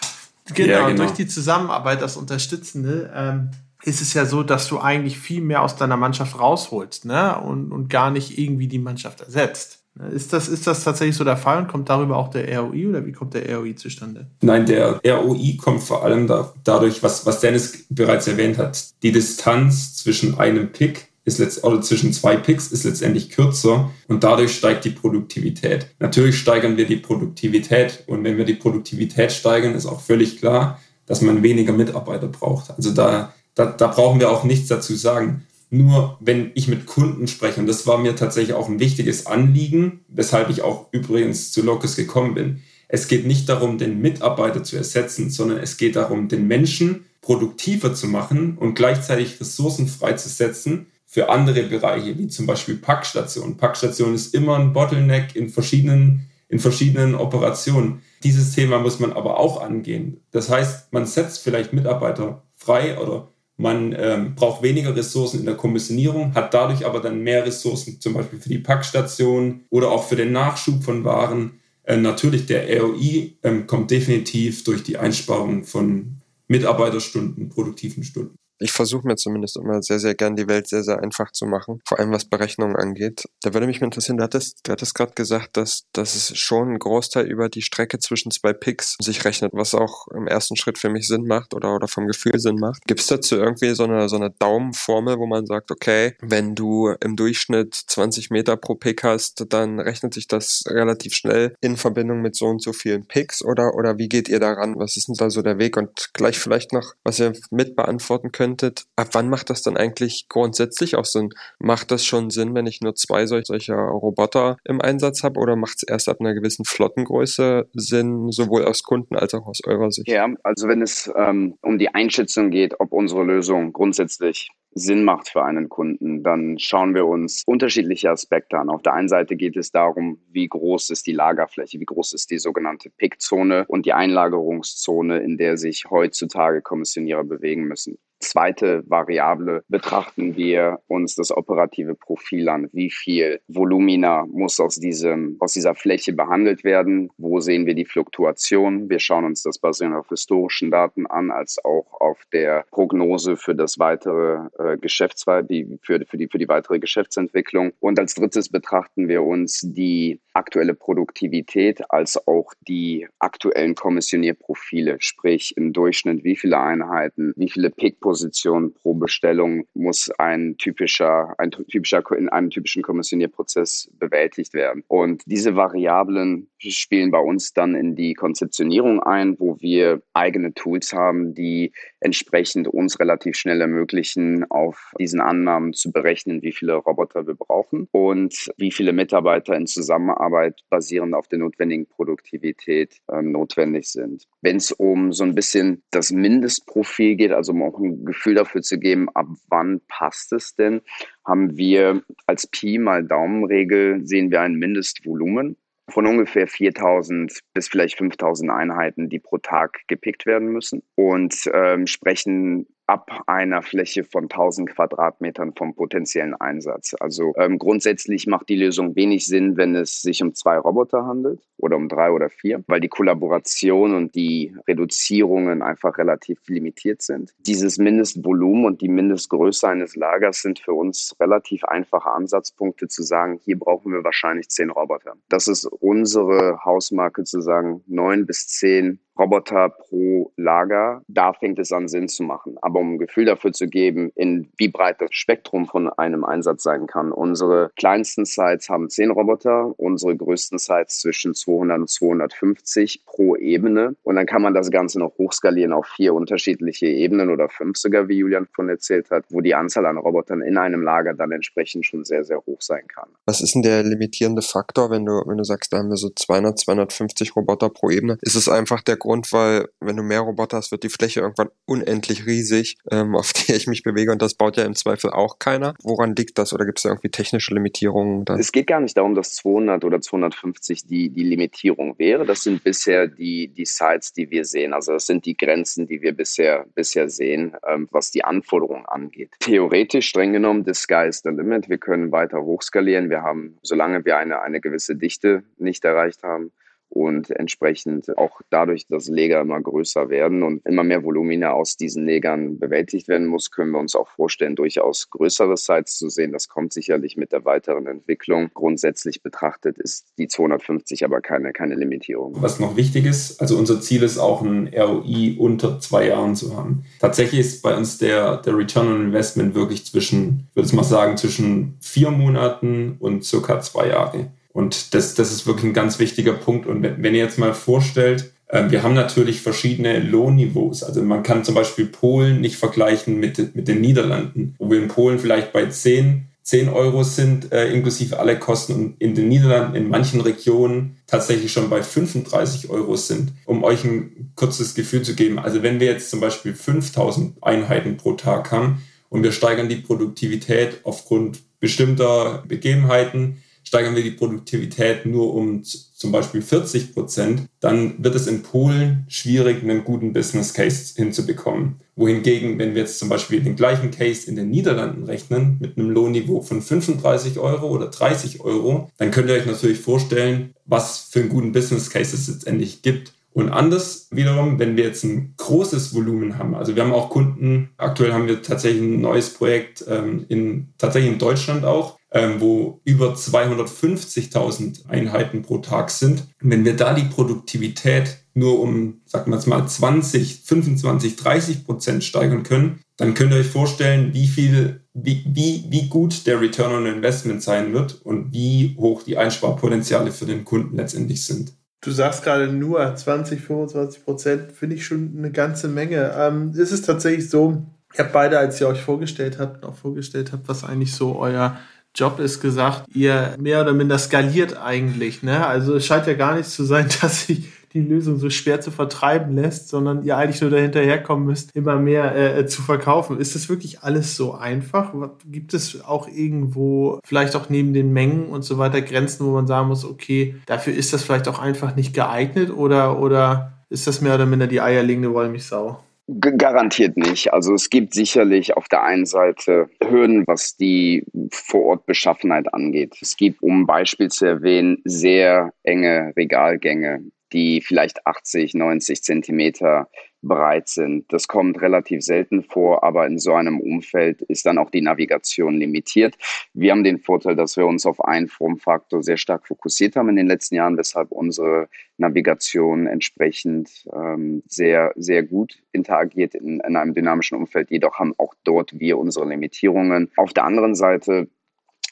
genau, 0.54 0.72
ja, 0.72 0.88
genau, 0.88 1.04
durch 1.04 1.12
die 1.12 1.26
Zusammenarbeit, 1.26 2.02
das 2.02 2.16
Unterstützende, 2.16 3.11
ähm, 3.14 3.50
ist 3.84 4.00
es 4.02 4.14
ja 4.14 4.24
so, 4.24 4.42
dass 4.42 4.68
du 4.68 4.80
eigentlich 4.80 5.18
viel 5.18 5.40
mehr 5.40 5.62
aus 5.62 5.76
deiner 5.76 5.96
Mannschaft 5.96 6.38
rausholst, 6.38 7.04
ne? 7.04 7.38
Und, 7.38 7.72
und 7.72 7.88
gar 7.88 8.11
nicht 8.11 8.38
irgendwie 8.38 8.66
die 8.66 8.78
Mannschaft 8.78 9.20
ersetzt. 9.20 9.78
Ist 10.12 10.32
das, 10.32 10.48
ist 10.48 10.66
das 10.66 10.84
tatsächlich 10.84 11.16
so 11.16 11.24
der 11.24 11.37
Fall 11.37 11.58
und 11.58 11.68
kommt 11.68 11.88
darüber 11.88 12.16
auch 12.16 12.28
der 12.28 12.56
ROI 12.56 12.88
oder 12.88 13.04
wie 13.04 13.11
kommt 13.11 13.34
der 13.34 13.52
ROI 13.56 13.74
zustande? 13.74 14.28
Nein, 14.42 14.64
der 14.64 15.00
ROI 15.04 15.56
kommt 15.56 15.82
vor 15.82 16.04
allem 16.04 16.28
da, 16.28 16.52
dadurch, 16.62 17.02
was, 17.02 17.26
was 17.26 17.40
Dennis 17.40 17.84
bereits 17.88 18.28
erwähnt 18.28 18.58
hat. 18.58 19.02
Die 19.02 19.11
Distanz 19.11 19.96
zwischen 19.96 20.38
einem 20.38 20.70
Pick 20.70 21.07
ist 21.28 21.38
letzt, 21.38 21.62
oder 21.62 21.80
zwischen 21.80 22.12
zwei 22.12 22.36
Picks 22.36 22.72
ist 22.72 22.84
letztendlich 22.84 23.30
kürzer 23.30 23.90
und 24.08 24.24
dadurch 24.24 24.56
steigt 24.56 24.84
die 24.84 24.90
Produktivität. 24.90 25.86
Natürlich 26.00 26.38
steigern 26.38 26.76
wir 26.76 26.86
die 26.86 26.96
Produktivität 26.96 28.02
und 28.06 28.24
wenn 28.24 28.36
wir 28.36 28.44
die 28.44 28.54
Produktivität 28.54 29.30
steigern, 29.30 29.74
ist 29.74 29.86
auch 29.86 30.00
völlig 30.00 30.38
klar, 30.38 30.80
dass 31.06 31.22
man 31.22 31.42
weniger 31.42 31.72
Mitarbeiter 31.72 32.26
braucht. 32.26 32.70
Also 32.70 32.90
da, 32.90 33.32
da, 33.54 33.66
da 33.66 33.86
brauchen 33.86 34.20
wir 34.20 34.30
auch 34.30 34.44
nichts 34.44 34.68
dazu 34.68 34.96
sagen. 34.96 35.44
Nur 35.70 36.16
wenn 36.20 36.50
ich 36.54 36.66
mit 36.66 36.86
Kunden 36.86 37.28
spreche, 37.28 37.60
und 37.60 37.66
das 37.66 37.86
war 37.86 37.98
mir 37.98 38.16
tatsächlich 38.16 38.54
auch 38.54 38.68
ein 38.68 38.80
wichtiges 38.80 39.26
Anliegen, 39.26 40.00
weshalb 40.08 40.48
ich 40.48 40.62
auch 40.62 40.86
übrigens 40.92 41.52
zu 41.52 41.62
Locus 41.62 41.94
gekommen 41.94 42.34
bin. 42.34 42.62
Es 42.88 43.06
geht 43.06 43.26
nicht 43.26 43.50
darum, 43.50 43.76
den 43.76 44.00
Mitarbeiter 44.00 44.64
zu 44.64 44.76
ersetzen, 44.76 45.30
sondern 45.30 45.58
es 45.58 45.76
geht 45.76 45.96
darum, 45.96 46.28
den 46.28 46.46
Menschen 46.46 47.04
produktiver 47.20 47.94
zu 47.94 48.06
machen 48.06 48.56
und 48.56 48.74
gleichzeitig 48.74 49.38
Ressourcen 49.38 49.88
freizusetzen 49.88 50.86
für 51.10 51.30
andere 51.30 51.62
Bereiche, 51.62 52.18
wie 52.18 52.28
zum 52.28 52.44
Beispiel 52.44 52.76
Packstation. 52.76 53.56
Packstation 53.56 54.14
ist 54.14 54.34
immer 54.34 54.58
ein 54.58 54.74
Bottleneck 54.74 55.34
in 55.34 55.48
verschiedenen, 55.48 56.28
in 56.50 56.58
verschiedenen 56.58 57.14
Operationen. 57.14 58.02
Dieses 58.22 58.54
Thema 58.54 58.78
muss 58.78 59.00
man 59.00 59.14
aber 59.14 59.40
auch 59.40 59.62
angehen. 59.62 60.20
Das 60.32 60.50
heißt, 60.50 60.92
man 60.92 61.06
setzt 61.06 61.42
vielleicht 61.42 61.72
Mitarbeiter 61.72 62.42
frei 62.54 62.98
oder 62.98 63.28
man 63.56 63.96
ähm, 63.98 64.34
braucht 64.34 64.62
weniger 64.62 64.94
Ressourcen 64.94 65.40
in 65.40 65.46
der 65.46 65.56
Kommissionierung, 65.56 66.34
hat 66.34 66.52
dadurch 66.52 66.84
aber 66.84 67.00
dann 67.00 67.22
mehr 67.22 67.44
Ressourcen, 67.46 68.02
zum 68.02 68.12
Beispiel 68.12 68.38
für 68.38 68.50
die 68.50 68.58
Packstation 68.58 69.62
oder 69.70 69.90
auch 69.90 70.06
für 70.06 70.14
den 70.14 70.32
Nachschub 70.32 70.84
von 70.84 71.04
Waren. 71.04 71.58
Äh, 71.84 71.96
natürlich, 71.96 72.44
der 72.44 72.68
ROI 72.82 73.38
ähm, 73.42 73.66
kommt 73.66 73.90
definitiv 73.90 74.62
durch 74.62 74.82
die 74.82 74.98
Einsparung 74.98 75.64
von 75.64 76.18
Mitarbeiterstunden, 76.48 77.48
produktiven 77.48 78.04
Stunden. 78.04 78.36
Ich 78.58 78.72
versuche 78.72 79.06
mir 79.06 79.16
zumindest 79.16 79.56
immer 79.56 79.82
sehr, 79.82 79.98
sehr 79.98 80.14
gern 80.14 80.36
die 80.36 80.48
Welt 80.48 80.68
sehr, 80.68 80.82
sehr 80.82 81.00
einfach 81.00 81.32
zu 81.32 81.46
machen, 81.46 81.80
vor 81.86 81.98
allem 81.98 82.10
was 82.10 82.24
Berechnungen 82.24 82.76
angeht. 82.76 83.24
Da 83.42 83.54
würde 83.54 83.66
mich 83.66 83.80
mal 83.80 83.86
interessieren, 83.86 84.18
du 84.18 84.24
hattest, 84.24 84.60
du 84.64 84.72
hattest 84.72 84.94
gerade 84.94 85.12
gesagt, 85.14 85.56
dass, 85.56 85.84
dass 85.92 86.14
es 86.14 86.36
schon 86.36 86.72
ein 86.72 86.78
Großteil 86.78 87.26
über 87.26 87.48
die 87.48 87.62
Strecke 87.62 87.98
zwischen 87.98 88.30
zwei 88.30 88.52
Picks 88.52 88.96
sich 89.00 89.24
rechnet, 89.24 89.52
was 89.54 89.74
auch 89.74 90.08
im 90.08 90.26
ersten 90.26 90.56
Schritt 90.56 90.78
für 90.78 90.90
mich 90.90 91.06
Sinn 91.06 91.26
macht 91.26 91.54
oder, 91.54 91.74
oder 91.74 91.88
vom 91.88 92.06
Gefühl 92.06 92.38
Sinn 92.38 92.56
macht. 92.56 92.84
Gibt 92.86 93.00
es 93.00 93.06
dazu 93.06 93.36
irgendwie 93.36 93.74
so 93.74 93.84
eine, 93.84 94.08
so 94.08 94.16
eine 94.16 94.30
Daumenformel, 94.30 95.18
wo 95.18 95.26
man 95.26 95.46
sagt, 95.46 95.70
okay, 95.70 96.14
wenn 96.20 96.54
du 96.54 96.88
im 97.00 97.16
Durchschnitt 97.16 97.74
20 97.74 98.30
Meter 98.30 98.56
pro 98.56 98.74
Pick 98.74 99.04
hast, 99.04 99.44
dann 99.52 99.80
rechnet 99.80 100.14
sich 100.14 100.28
das 100.28 100.64
relativ 100.66 101.14
schnell 101.14 101.54
in 101.60 101.76
Verbindung 101.76 102.20
mit 102.20 102.36
so 102.36 102.46
und 102.46 102.62
so 102.62 102.72
vielen 102.72 103.06
Picks 103.06 103.44
oder, 103.44 103.74
oder 103.74 103.98
wie 103.98 104.08
geht 104.08 104.28
ihr 104.28 104.40
daran? 104.40 104.78
Was 104.78 104.96
ist 104.96 105.08
denn 105.08 105.14
da 105.16 105.30
so 105.30 105.42
der 105.42 105.58
Weg? 105.58 105.76
Und 105.76 106.10
gleich 106.12 106.38
vielleicht 106.38 106.72
noch, 106.72 106.94
was 107.04 107.20
ihr 107.20 107.32
mit 107.50 107.76
beantworten 107.76 108.32
könntet, 108.48 108.84
ab 108.96 109.08
wann 109.12 109.28
macht 109.28 109.50
das 109.50 109.62
dann 109.62 109.76
eigentlich 109.76 110.26
grundsätzlich 110.28 110.96
auch 110.96 111.04
Sinn? 111.04 111.30
Macht 111.58 111.90
das 111.90 112.04
schon 112.04 112.30
Sinn, 112.30 112.54
wenn 112.54 112.66
ich 112.66 112.80
nur 112.80 112.94
zwei 112.94 113.26
solcher 113.26 113.76
Roboter 113.76 114.56
im 114.64 114.80
Einsatz 114.80 115.22
habe 115.22 115.38
oder 115.38 115.54
macht 115.56 115.76
es 115.76 115.82
erst 115.82 116.08
ab 116.08 116.18
einer 116.20 116.34
gewissen 116.34 116.64
Flottengröße 116.64 117.68
Sinn, 117.74 118.30
sowohl 118.30 118.64
aus 118.64 118.82
Kunden 118.82 119.16
als 119.16 119.34
auch 119.34 119.46
aus 119.46 119.61
eurer 119.66 119.90
Sicht? 119.90 120.08
Ja, 120.08 120.28
also 120.42 120.68
wenn 120.68 120.80
es 120.80 121.11
ähm, 121.14 121.56
um 121.61 121.78
die 121.78 121.94
Einschätzung 121.94 122.50
geht, 122.50 122.80
ob 122.80 122.92
unsere 122.92 123.22
Lösung 123.22 123.72
grundsätzlich 123.72 124.50
Sinn 124.74 125.04
macht 125.04 125.28
für 125.28 125.44
einen 125.44 125.68
Kunden, 125.68 126.22
dann 126.22 126.58
schauen 126.58 126.94
wir 126.94 127.06
uns 127.06 127.42
unterschiedliche 127.46 128.11
Aspekte 128.11 128.58
an. 128.58 128.70
Auf 128.70 128.82
der 128.82 128.94
einen 128.94 129.08
Seite 129.08 129.34
geht 129.37 129.56
es 129.56 129.72
darum, 129.72 130.18
wie 130.30 130.46
groß 130.46 130.90
ist 130.90 131.06
die 131.06 131.12
Lagerfläche, 131.12 131.80
wie 131.80 131.84
groß 131.84 132.12
ist 132.12 132.30
die 132.30 132.38
sogenannte 132.38 132.90
Pickzone 132.90 133.64
und 133.66 133.87
die 133.87 133.92
Einlagerungszone, 133.92 135.18
in 135.18 135.37
der 135.37 135.56
sich 135.56 135.87
heutzutage 135.90 136.62
Kommissionierer 136.62 137.24
bewegen 137.24 137.64
müssen. 137.64 137.98
Zweite 138.20 138.83
Variable 138.88 139.62
betrachten 139.68 140.37
wir 140.37 140.81
uns 140.88 141.14
das 141.14 141.31
operative 141.31 141.94
Profil 141.94 142.48
an. 142.48 142.68
Wie 142.72 142.90
viel 142.90 143.40
Volumina 143.46 144.26
muss 144.26 144.59
aus, 144.59 144.76
diesem, 144.76 145.37
aus 145.38 145.52
dieser 145.52 145.74
Fläche 145.74 146.12
behandelt 146.12 146.64
werden? 146.64 147.11
Wo 147.16 147.38
sehen 147.38 147.66
wir 147.66 147.74
die 147.74 147.85
Fluktuation? 147.85 148.90
Wir 148.90 148.98
schauen 148.98 149.24
uns 149.24 149.42
das 149.42 149.59
basierend 149.59 149.96
auf 149.96 150.09
historischen 150.09 150.70
Daten 150.70 151.07
an, 151.07 151.31
als 151.31 151.64
auch 151.64 152.00
auf 152.00 152.18
der 152.33 152.64
Prognose 152.70 153.37
für 153.37 153.54
das 153.54 153.78
weitere 153.78 154.48
äh, 154.59 154.76
Geschäfts 154.78 155.24
für, 155.24 155.44
für, 155.83 156.16
die, 156.16 156.28
für 156.28 156.38
die 156.38 156.48
weitere 156.48 156.78
Geschäftsentwicklung. 156.81 157.72
Und 157.81 157.98
als 157.98 158.14
drittes 158.14 158.48
betrachten 158.48 159.09
wir 159.09 159.22
uns 159.22 159.61
die 159.62 160.20
aktuelle 160.33 160.74
Produktivität 160.74 161.90
als 161.90 162.26
auch 162.26 162.52
die 162.66 163.09
aktuellen 163.18 163.74
Kommissionierprofile, 163.74 164.96
sprich 165.00 165.57
im 165.57 165.72
Durchschnitt, 165.72 166.24
wie 166.24 166.37
viele 166.37 166.59
Einheiten, 166.59 167.33
wie 167.37 167.48
viele 167.48 167.70
Pick 167.70 168.00
Position 168.08 168.72
pro 168.72 168.94
Bestellung 168.94 169.66
muss 169.74 170.10
ein 170.16 170.56
typischer, 170.56 171.34
ein 171.36 171.50
typischer, 171.50 172.02
in 172.16 172.30
einem 172.30 172.48
typischen 172.48 172.82
Kommissionierprozess 172.82 173.90
bewältigt 173.98 174.54
werden. 174.54 174.82
Und 174.88 175.20
diese 175.26 175.56
Variablen 175.56 176.48
spielen 176.58 177.10
bei 177.10 177.18
uns 177.18 177.52
dann 177.52 177.74
in 177.74 177.96
die 177.96 178.14
Konzeptionierung 178.14 179.02
ein, 179.02 179.38
wo 179.38 179.60
wir 179.60 180.00
eigene 180.14 180.54
Tools 180.54 180.94
haben, 180.94 181.34
die 181.34 181.72
entsprechend 182.00 182.68
uns 182.68 183.00
relativ 183.00 183.37
schnell 183.37 183.61
ermöglichen, 183.61 184.44
auf 184.50 184.92
diesen 184.98 185.20
Annahmen 185.20 185.72
zu 185.72 185.92
berechnen, 185.92 186.42
wie 186.42 186.52
viele 186.52 186.74
Roboter 186.74 187.26
wir 187.26 187.34
brauchen 187.34 187.88
und 187.92 188.50
wie 188.56 188.70
viele 188.70 188.92
Mitarbeiter 188.92 189.54
in 189.54 189.66
Zusammenarbeit 189.66 190.61
basierend 190.70 191.14
auf 191.14 191.28
der 191.28 191.40
notwendigen 191.40 191.87
Produktivität 191.87 192.98
äh, 193.08 193.22
notwendig 193.22 193.90
sind. 193.90 194.24
Wenn 194.40 194.56
es 194.56 194.72
um 194.72 195.12
so 195.12 195.24
ein 195.24 195.34
bisschen 195.34 195.82
das 195.90 196.12
Mindestprofil 196.12 197.16
geht, 197.16 197.32
also 197.32 197.52
um 197.52 197.62
auch 197.62 197.78
ein 197.78 198.04
Gefühl 198.04 198.34
dafür 198.34 198.62
zu 198.62 198.78
geben, 198.78 199.08
ab 199.14 199.26
wann 199.48 199.80
passt 199.88 200.32
es 200.32 200.54
denn, 200.54 200.80
haben 201.24 201.56
wir 201.56 202.02
als 202.26 202.46
Pi 202.46 202.78
mal 202.78 203.04
Daumenregel 203.04 204.06
sehen 204.06 204.30
wir 204.30 204.40
ein 204.40 204.54
Mindestvolumen 204.54 205.56
von 205.88 206.07
ungefähr 206.07 206.46
4000 206.46 207.40
bis 207.55 207.68
vielleicht 207.68 207.98
5000 207.98 208.51
Einheiten, 208.51 209.09
die 209.09 209.18
pro 209.18 209.38
Tag 209.38 209.81
gepickt 209.88 210.27
werden 210.27 210.48
müssen. 210.48 210.83
Und 210.94 211.51
ähm, 211.53 211.87
sprechen 211.87 212.66
ab 212.88 213.22
einer 213.27 213.62
Fläche 213.62 214.03
von 214.03 214.24
1000 214.24 214.70
Quadratmetern 214.70 215.53
vom 215.55 215.74
potenziellen 215.74 216.35
Einsatz. 216.35 216.94
Also 216.98 217.35
ähm, 217.37 217.59
grundsätzlich 217.59 218.27
macht 218.27 218.48
die 218.48 218.57
Lösung 218.57 218.96
wenig 218.96 219.27
Sinn, 219.27 219.57
wenn 219.57 219.77
es 219.77 220.01
sich 220.01 220.22
um 220.22 220.35
zwei 220.35 220.59
Roboter 220.59 221.05
handelt 221.05 221.40
oder 221.59 221.77
um 221.77 221.88
drei 221.88 222.11
oder 222.11 222.31
vier, 222.31 222.64
weil 222.66 222.81
die 222.81 222.88
Kollaboration 222.88 223.94
und 223.94 224.14
die 224.14 224.57
Reduzierungen 224.66 225.62
einfach 225.62 225.98
relativ 225.98 226.38
limitiert 226.48 227.03
sind. 227.03 227.35
Dieses 227.40 227.77
Mindestvolumen 227.77 228.64
und 228.64 228.81
die 228.81 228.88
Mindestgröße 228.88 229.68
eines 229.68 229.94
Lagers 229.94 230.40
sind 230.40 230.59
für 230.59 230.72
uns 230.72 231.14
relativ 231.20 231.64
einfache 231.64 232.11
Ansatzpunkte 232.11 232.88
zu 232.88 233.03
sagen, 233.03 233.38
hier 233.44 233.59
brauchen 233.59 233.92
wir 233.92 234.03
wahrscheinlich 234.03 234.48
zehn 234.48 234.70
Roboter. 234.70 235.14
Das 235.29 235.46
ist 235.46 235.66
unsere 235.66 236.64
Hausmarke 236.64 237.24
zu 237.24 237.42
sagen, 237.42 237.83
neun 237.87 238.24
bis 238.24 238.48
zehn 238.48 238.98
Roboter 239.18 239.70
pro 239.70 240.33
Lager, 240.37 241.02
da 241.09 241.33
fängt 241.33 241.59
es 241.59 241.72
an 241.72 241.88
Sinn 241.88 242.09
zu 242.09 242.22
machen. 242.22 242.57
Aber 242.62 242.81
um 242.81 242.94
ein 242.94 242.98
Gefühl 242.98 243.24
dafür 243.24 243.52
zu 243.52 243.66
geben, 243.66 244.12
in 244.14 244.48
wie 244.57 244.68
breit 244.68 245.00
das 245.00 245.11
Spektrum 245.12 245.66
von 245.66 245.90
einem 245.90 246.24
Einsatz 246.24 246.62
sein 246.62 246.87
kann. 246.87 247.12
Unsere 247.12 247.70
kleinsten 247.76 248.24
Sites 248.24 248.68
haben 248.68 248.88
10 248.88 249.11
Roboter, 249.11 249.74
unsere 249.78 250.16
größten 250.16 250.59
Sites 250.59 251.00
zwischen 251.00 251.35
200 251.35 251.78
und 251.78 251.90
250 251.90 253.04
pro 253.04 253.37
Ebene. 253.37 253.96
Und 254.02 254.16
dann 254.16 254.26
kann 254.26 254.42
man 254.42 254.54
das 254.54 254.70
Ganze 254.70 254.98
noch 254.98 255.16
hochskalieren 255.18 255.72
auf 255.72 255.87
vier 255.87 256.14
unterschiedliche 256.14 256.87
Ebenen 256.87 257.31
oder 257.31 257.48
fünf 257.48 257.76
sogar, 257.76 258.09
wie 258.09 258.18
Julian 258.18 258.46
von 258.54 258.68
erzählt 258.68 259.11
hat, 259.11 259.24
wo 259.31 259.40
die 259.40 259.54
Anzahl 259.54 259.87
an 259.87 259.98
Robotern 259.98 260.42
in 260.42 260.57
einem 260.57 260.83
Lager 260.83 261.14
dann 261.14 261.33
entsprechend 261.33 261.87
schon 261.87 262.04
sehr, 262.04 262.24
sehr 262.24 262.38
hoch 262.46 262.61
sein 262.61 262.87
kann. 262.87 263.09
Was 263.26 263.40
ist 263.40 263.54
denn 263.54 263.62
der 263.62 263.83
limitierende 263.83 264.42
Faktor, 264.42 264.90
wenn 264.90 265.04
du, 265.04 265.22
wenn 265.26 265.38
du 265.38 265.44
sagst, 265.44 265.72
da 265.72 265.78
haben 265.78 265.90
wir 265.90 265.96
so 265.96 266.11
200, 266.11 266.59
250 266.59 267.35
Roboter 267.35 267.70
pro 267.70 267.90
Ebene? 267.90 268.18
Ist 268.22 268.37
es 268.37 268.48
einfach 268.48 268.83
der 268.83 268.96
Grund, 269.08 269.32
weil 269.32 269.68
wenn 269.80 269.96
du 269.96 270.02
mehr 270.02 270.20
Roboter 270.20 270.58
hast, 270.58 270.70
wird 270.70 270.82
die 270.82 270.90
Fläche 270.90 271.20
irgendwann 271.20 271.48
unendlich 271.64 272.26
riesig, 272.26 272.76
ähm, 272.90 273.16
auf 273.16 273.32
der 273.48 273.56
ich 273.56 273.66
mich 273.66 273.82
bewege 273.82 274.12
und 274.12 274.20
das 274.20 274.34
baut 274.34 274.58
ja 274.58 274.64
im 274.64 274.74
Zweifel 274.74 275.08
auch 275.08 275.38
keiner. 275.38 275.72
Woran 275.82 276.14
liegt 276.14 276.36
das 276.36 276.52
oder 276.52 276.66
gibt 276.66 276.78
es 276.78 276.82
da 276.82 276.90
irgendwie 276.90 277.08
technische 277.08 277.54
Limitierungen? 277.54 278.26
Dann? 278.26 278.38
Es 278.38 278.52
geht 278.52 278.66
gar 278.66 278.80
nicht 278.80 278.98
darum, 278.98 279.14
dass 279.14 279.34
200 279.36 279.82
oder 279.84 280.02
250 280.02 280.86
die, 280.86 281.08
die 281.08 281.22
Limitierung 281.22 281.98
wäre. 281.98 282.26
Das 282.26 282.42
sind 282.42 282.62
bisher 282.62 283.06
die, 283.06 283.48
die 283.48 283.64
Sites, 283.64 284.12
die 284.12 284.30
wir 284.30 284.44
sehen. 284.44 284.74
Also 284.74 284.92
das 284.92 285.06
sind 285.06 285.24
die 285.24 285.38
Grenzen, 285.38 285.86
die 285.86 286.02
wir 286.02 286.12
bisher, 286.12 286.66
bisher 286.74 287.08
sehen, 287.08 287.56
ähm, 287.66 287.88
was 287.90 288.10
die 288.10 288.24
Anforderungen 288.24 288.84
angeht. 288.84 289.30
Theoretisch 289.40 290.08
streng 290.08 290.34
genommen, 290.34 290.64
the 290.66 290.74
sky 290.74 291.06
is 291.08 291.22
the 291.24 291.30
limit. 291.30 291.70
Wir 291.70 291.78
können 291.78 292.12
weiter 292.12 292.42
hochskalieren. 292.42 293.08
Wir 293.08 293.22
haben, 293.22 293.56
solange 293.62 294.04
wir 294.04 294.18
eine, 294.18 294.42
eine 294.42 294.60
gewisse 294.60 294.96
Dichte 294.96 295.44
nicht 295.56 295.86
erreicht 295.86 296.22
haben, 296.22 296.52
und 296.88 297.31
entsprechend 297.31 298.16
auch 298.16 298.40
dadurch, 298.51 298.87
dass 298.87 299.09
Leger 299.09 299.40
immer 299.40 299.61
größer 299.61 300.09
werden 300.09 300.42
und 300.42 300.64
immer 300.66 300.85
mehr 300.85 301.05
Volumina 301.05 301.53
aus 301.53 301.77
diesen 301.77 302.07
Legern 302.07 302.59
bewältigt 302.59 303.09
werden 303.09 303.27
muss, 303.27 303.51
können 303.51 303.72
wir 303.72 303.79
uns 303.79 303.94
auch 303.94 304.09
vorstellen, 304.09 304.57
durchaus 304.57 305.11
größere 305.11 305.57
Sites 305.57 305.96
zu 305.96 306.09
sehen. 306.09 306.33
Das 306.33 306.48
kommt 306.48 306.72
sicherlich 306.72 307.16
mit 307.16 307.33
der 307.33 307.44
weiteren 307.44 307.87
Entwicklung. 307.87 308.51
Grundsätzlich 308.55 309.22
betrachtet 309.22 309.79
ist 309.79 310.07
die 310.18 310.29
250 310.29 311.05
aber 311.05 311.20
keine, 311.20 311.53
keine 311.53 311.74
Limitierung. 311.74 312.35
Was 312.40 312.61
noch 312.61 312.77
wichtig 312.77 313.07
ist, 313.07 313.40
also 313.40 313.57
unser 313.57 313.81
Ziel 313.81 314.03
ist 314.03 314.18
auch 314.18 314.42
ein 314.42 314.68
ROI 314.74 315.37
unter 315.38 315.81
zwei 315.81 316.07
Jahren 316.07 316.35
zu 316.37 316.57
haben. 316.57 316.85
Tatsächlich 317.01 317.40
ist 317.40 317.62
bei 317.62 317.77
uns 317.77 317.98
der, 317.98 318.38
der 318.38 318.57
Return 318.57 318.88
on 318.88 319.05
Investment 319.05 319.55
wirklich 319.55 319.85
zwischen, 319.87 320.48
würde 320.55 320.66
ich 320.66 320.72
mal 320.72 320.85
sagen, 320.85 321.16
zwischen 321.16 321.77
vier 321.81 322.11
Monaten 322.11 322.96
und 322.98 323.24
circa 323.24 323.61
zwei 323.61 323.88
Jahre. 323.88 324.31
Und 324.58 324.92
das, 324.92 325.14
das 325.14 325.30
ist 325.30 325.46
wirklich 325.46 325.66
ein 325.66 325.72
ganz 325.72 326.00
wichtiger 326.00 326.32
Punkt. 326.32 326.66
Und 326.66 326.82
wenn, 326.82 327.00
wenn 327.00 327.14
ihr 327.14 327.22
jetzt 327.22 327.38
mal 327.38 327.54
vorstellt, 327.54 328.32
äh, 328.48 328.68
wir 328.72 328.82
haben 328.82 328.94
natürlich 328.94 329.40
verschiedene 329.40 330.00
Lohnniveaus. 330.00 330.82
Also 330.82 331.00
man 331.00 331.22
kann 331.22 331.44
zum 331.44 331.54
Beispiel 331.54 331.86
Polen 331.86 332.40
nicht 332.40 332.56
vergleichen 332.56 333.20
mit, 333.20 333.54
mit 333.54 333.68
den 333.68 333.80
Niederlanden, 333.80 334.56
wo 334.58 334.68
wir 334.68 334.82
in 334.82 334.88
Polen 334.88 335.20
vielleicht 335.20 335.52
bei 335.52 335.66
10, 335.66 336.26
10 336.42 336.70
Euro 336.70 337.04
sind, 337.04 337.52
äh, 337.52 337.72
inklusive 337.72 338.18
alle 338.18 338.36
Kosten 338.36 338.72
und 338.72 339.00
in 339.00 339.14
den 339.14 339.28
Niederlanden 339.28 339.76
in 339.76 339.88
manchen 339.88 340.20
Regionen 340.22 340.96
tatsächlich 341.06 341.52
schon 341.52 341.70
bei 341.70 341.84
35 341.84 342.68
Euro 342.68 342.96
sind. 342.96 343.30
Um 343.44 343.62
euch 343.62 343.84
ein 343.84 344.32
kurzes 344.34 344.74
Gefühl 344.74 345.02
zu 345.02 345.14
geben, 345.14 345.38
also 345.38 345.62
wenn 345.62 345.78
wir 345.78 345.86
jetzt 345.86 346.10
zum 346.10 346.18
Beispiel 346.18 346.52
5000 346.52 347.44
Einheiten 347.44 347.96
pro 347.96 348.14
Tag 348.14 348.50
haben 348.50 348.82
und 349.08 349.22
wir 349.22 349.30
steigern 349.30 349.68
die 349.68 349.76
Produktivität 349.76 350.80
aufgrund 350.82 351.42
bestimmter 351.60 352.42
Begebenheiten, 352.48 353.36
steigern 353.68 353.94
wir 353.94 354.02
die 354.02 354.12
Produktivität 354.12 355.04
nur 355.04 355.35
um 355.35 355.62
zum 355.62 356.11
Beispiel 356.11 356.40
40 356.40 356.94
Prozent, 356.94 357.42
dann 357.61 358.02
wird 358.02 358.14
es 358.14 358.26
in 358.26 358.42
Polen 358.42 359.04
schwierig, 359.09 359.62
einen 359.62 359.85
guten 359.85 360.14
Business 360.14 360.54
Case 360.54 360.94
hinzubekommen. 360.96 361.81
Wohingegen, 361.94 362.59
wenn 362.59 362.74
wir 362.74 362.83
jetzt 362.83 362.98
zum 362.98 363.11
Beispiel 363.11 363.42
den 363.42 363.57
gleichen 363.57 363.90
Case 363.90 364.26
in 364.26 364.37
den 364.37 364.48
Niederlanden 364.48 365.04
rechnen, 365.04 365.59
mit 365.61 365.76
einem 365.76 365.90
Lohnniveau 365.90 366.40
von 366.40 366.62
35 366.62 367.38
Euro 367.38 367.68
oder 367.68 367.88
30 367.88 368.40
Euro, 368.40 368.90
dann 368.96 369.11
könnt 369.11 369.28
ihr 369.28 369.35
euch 369.35 369.44
natürlich 369.44 369.81
vorstellen, 369.81 370.54
was 370.64 371.00
für 371.11 371.20
einen 371.20 371.28
guten 371.28 371.52
Business 371.52 371.90
Case 371.90 372.16
es 372.16 372.26
letztendlich 372.26 372.81
gibt 372.81 373.12
Und 373.35 373.50
anders 373.50 374.09
wiederum, 374.11 374.59
wenn 374.59 374.76
wir 374.76 374.85
jetzt 374.85 375.04
ein 375.04 375.35
großes 375.37 375.94
Volumen 375.94 376.38
haben, 376.38 376.54
also 376.54 376.74
wir 376.74 376.83
haben 376.83 376.94
auch 376.94 377.11
Kunden, 377.11 377.68
aktuell 377.76 378.14
haben 378.14 378.26
wir 378.26 378.40
tatsächlich 378.40 378.83
ein 378.83 379.02
neues 379.02 379.31
Projekt 379.31 379.85
ähm, 379.87 380.24
in, 380.28 380.68
tatsächlich 380.78 381.12
in 381.12 381.18
Deutschland 381.18 381.66
auch, 381.66 381.97
wo 382.10 382.80
über 382.84 383.14
250.000 383.14 384.88
Einheiten 384.88 385.42
pro 385.42 385.58
Tag 385.58 385.90
sind. 385.90 386.26
wenn 386.40 386.64
wir 386.64 386.74
da 386.74 386.94
die 386.94 387.04
Produktivität 387.04 388.18
nur 388.34 388.60
um, 388.60 389.00
sagen 389.04 389.30
wir 389.30 389.36
jetzt 389.36 389.46
mal, 389.46 389.66
20, 389.66 390.42
25, 390.44 391.16
30 391.16 391.64
Prozent 391.64 392.04
steigern 392.04 392.44
können, 392.44 392.80
dann 392.96 393.14
könnt 393.14 393.32
ihr 393.32 393.40
euch 393.40 393.48
vorstellen, 393.48 394.14
wie 394.14 394.28
viel, 394.28 394.80
wie, 394.94 395.24
wie, 395.26 395.64
wie 395.68 395.88
gut 395.88 396.26
der 396.26 396.40
Return 396.40 396.72
on 396.72 396.86
Investment 396.86 397.42
sein 397.42 397.72
wird 397.72 398.00
und 398.02 398.32
wie 398.32 398.76
hoch 398.78 399.02
die 399.02 399.18
Einsparpotenziale 399.18 400.12
für 400.12 400.26
den 400.26 400.44
Kunden 400.44 400.76
letztendlich 400.76 401.24
sind. 401.24 401.52
Du 401.80 401.90
sagst 401.92 402.24
gerade 402.24 402.48
nur 402.48 402.94
20, 402.94 403.40
25 403.40 404.04
Prozent, 404.04 404.52
finde 404.52 404.76
ich 404.76 404.84
schon 404.84 405.14
eine 405.16 405.30
ganze 405.30 405.68
Menge. 405.68 406.12
Ähm, 406.16 406.52
ist 406.54 406.72
es 406.72 406.82
tatsächlich 406.82 407.30
so, 407.30 407.66
ich 407.92 407.98
habe 408.00 408.10
beide, 408.12 408.38
als 408.38 408.60
ihr 408.60 408.68
euch 408.68 408.82
vorgestellt 408.82 409.38
habt, 409.38 409.64
auch 409.64 409.76
vorgestellt 409.76 410.32
habt, 410.32 410.48
was 410.48 410.64
eigentlich 410.64 410.92
so 410.92 411.16
euer 411.16 411.58
Job 411.98 412.20
ist, 412.20 412.40
gesagt, 412.40 412.84
ihr 412.94 413.34
mehr 413.38 413.61
oder 413.61 413.72
minder 413.72 413.98
skaliert 413.98 414.56
eigentlich. 414.56 415.22
Ne? 415.22 415.46
Also 415.46 415.74
es 415.74 415.87
scheint 415.87 416.06
ja 416.06 416.14
gar 416.14 416.37
nicht 416.37 416.48
zu 416.48 416.64
sein, 416.64 416.88
dass 417.00 417.26
sich 417.26 417.48
die 417.74 417.80
Lösung 417.80 418.18
so 418.18 418.30
schwer 418.30 418.61
zu 418.61 418.70
vertreiben 418.70 419.34
lässt, 419.34 419.68
sondern 419.68 420.02
ihr 420.02 420.16
eigentlich 420.16 420.40
nur 420.40 420.50
dahinterherkommen 420.50 421.26
müsst, 421.26 421.54
immer 421.54 421.76
mehr 421.76 422.38
äh, 422.38 422.46
zu 422.46 422.62
verkaufen. 422.62 423.18
Ist 423.18 423.34
das 423.34 423.48
wirklich 423.48 423.82
alles 423.82 424.16
so 424.16 424.32
einfach? 424.32 424.94
Gibt 425.26 425.52
es 425.52 425.84
auch 425.84 426.08
irgendwo, 426.08 426.98
vielleicht 427.04 427.37
auch 427.37 427.50
neben 427.50 427.74
den 427.74 427.92
Mengen 427.92 428.28
und 428.28 428.42
so 428.42 428.56
weiter, 428.58 428.80
Grenzen, 428.80 429.26
wo 429.26 429.32
man 429.32 429.46
sagen 429.46 429.68
muss, 429.68 429.84
okay, 429.84 430.37
dafür 430.46 430.72
ist 430.72 430.92
das 430.92 431.02
vielleicht 431.02 431.28
auch 431.28 431.38
einfach 431.38 431.76
nicht 431.76 431.94
geeignet 431.94 432.50
oder, 432.50 432.98
oder 432.98 433.58
ist 433.68 433.87
das 433.87 434.00
mehr 434.00 434.14
oder 434.14 434.26
minder 434.26 434.46
die 434.46 434.62
eierlegende 434.62 435.12
Wollmilchsau? 435.12 435.80
Garantiert 436.08 436.96
nicht. 436.96 437.34
Also 437.34 437.52
es 437.52 437.68
gibt 437.68 437.92
sicherlich 437.92 438.56
auf 438.56 438.68
der 438.68 438.82
einen 438.82 439.04
Seite 439.04 439.68
Hürden, 439.86 440.26
was 440.26 440.56
die 440.56 441.04
Vorortbeschaffenheit 441.30 442.52
angeht. 442.54 442.96
Es 443.02 443.16
gibt, 443.16 443.42
um 443.42 443.66
Beispiel 443.66 444.08
zu 444.08 444.24
erwähnen, 444.24 444.78
sehr 444.84 445.52
enge 445.62 446.12
Regalgänge 446.16 447.02
die 447.32 447.60
vielleicht 447.60 448.06
80, 448.06 448.54
90 448.54 449.02
Zentimeter 449.02 449.88
breit 450.22 450.68
sind. 450.68 451.12
Das 451.12 451.28
kommt 451.28 451.61
relativ 451.61 452.02
selten 452.02 452.42
vor, 452.42 452.83
aber 452.83 453.07
in 453.07 453.18
so 453.18 453.35
einem 453.35 453.61
Umfeld 453.61 454.22
ist 454.22 454.46
dann 454.46 454.59
auch 454.59 454.70
die 454.70 454.81
Navigation 454.81 455.57
limitiert. 455.57 456.16
Wir 456.54 456.72
haben 456.72 456.85
den 456.85 456.98
Vorteil, 456.98 457.37
dass 457.37 457.57
wir 457.57 457.66
uns 457.66 457.87
auf 457.87 458.04
einen 458.04 458.28
Formfaktor 458.28 459.02
sehr 459.02 459.16
stark 459.16 459.46
fokussiert 459.46 459.96
haben 459.96 460.09
in 460.09 460.16
den 460.16 460.26
letzten 460.26 460.57
Jahren, 460.57 460.76
weshalb 460.76 461.12
unsere 461.12 461.68
Navigation 461.98 462.87
entsprechend 462.87 463.87
ähm, 463.92 464.42
sehr, 464.46 464.92
sehr 464.96 465.22
gut 465.22 465.59
interagiert 465.72 466.35
in, 466.35 466.61
in 466.61 466.76
einem 466.76 466.94
dynamischen 466.94 467.38
Umfeld. 467.38 467.70
Jedoch 467.70 467.98
haben 467.98 468.14
auch 468.18 468.35
dort 468.44 468.78
wir 468.78 468.98
unsere 468.98 469.28
Limitierungen. 469.28 470.11
Auf 470.16 470.33
der 470.33 470.44
anderen 470.44 470.74
Seite 470.74 471.28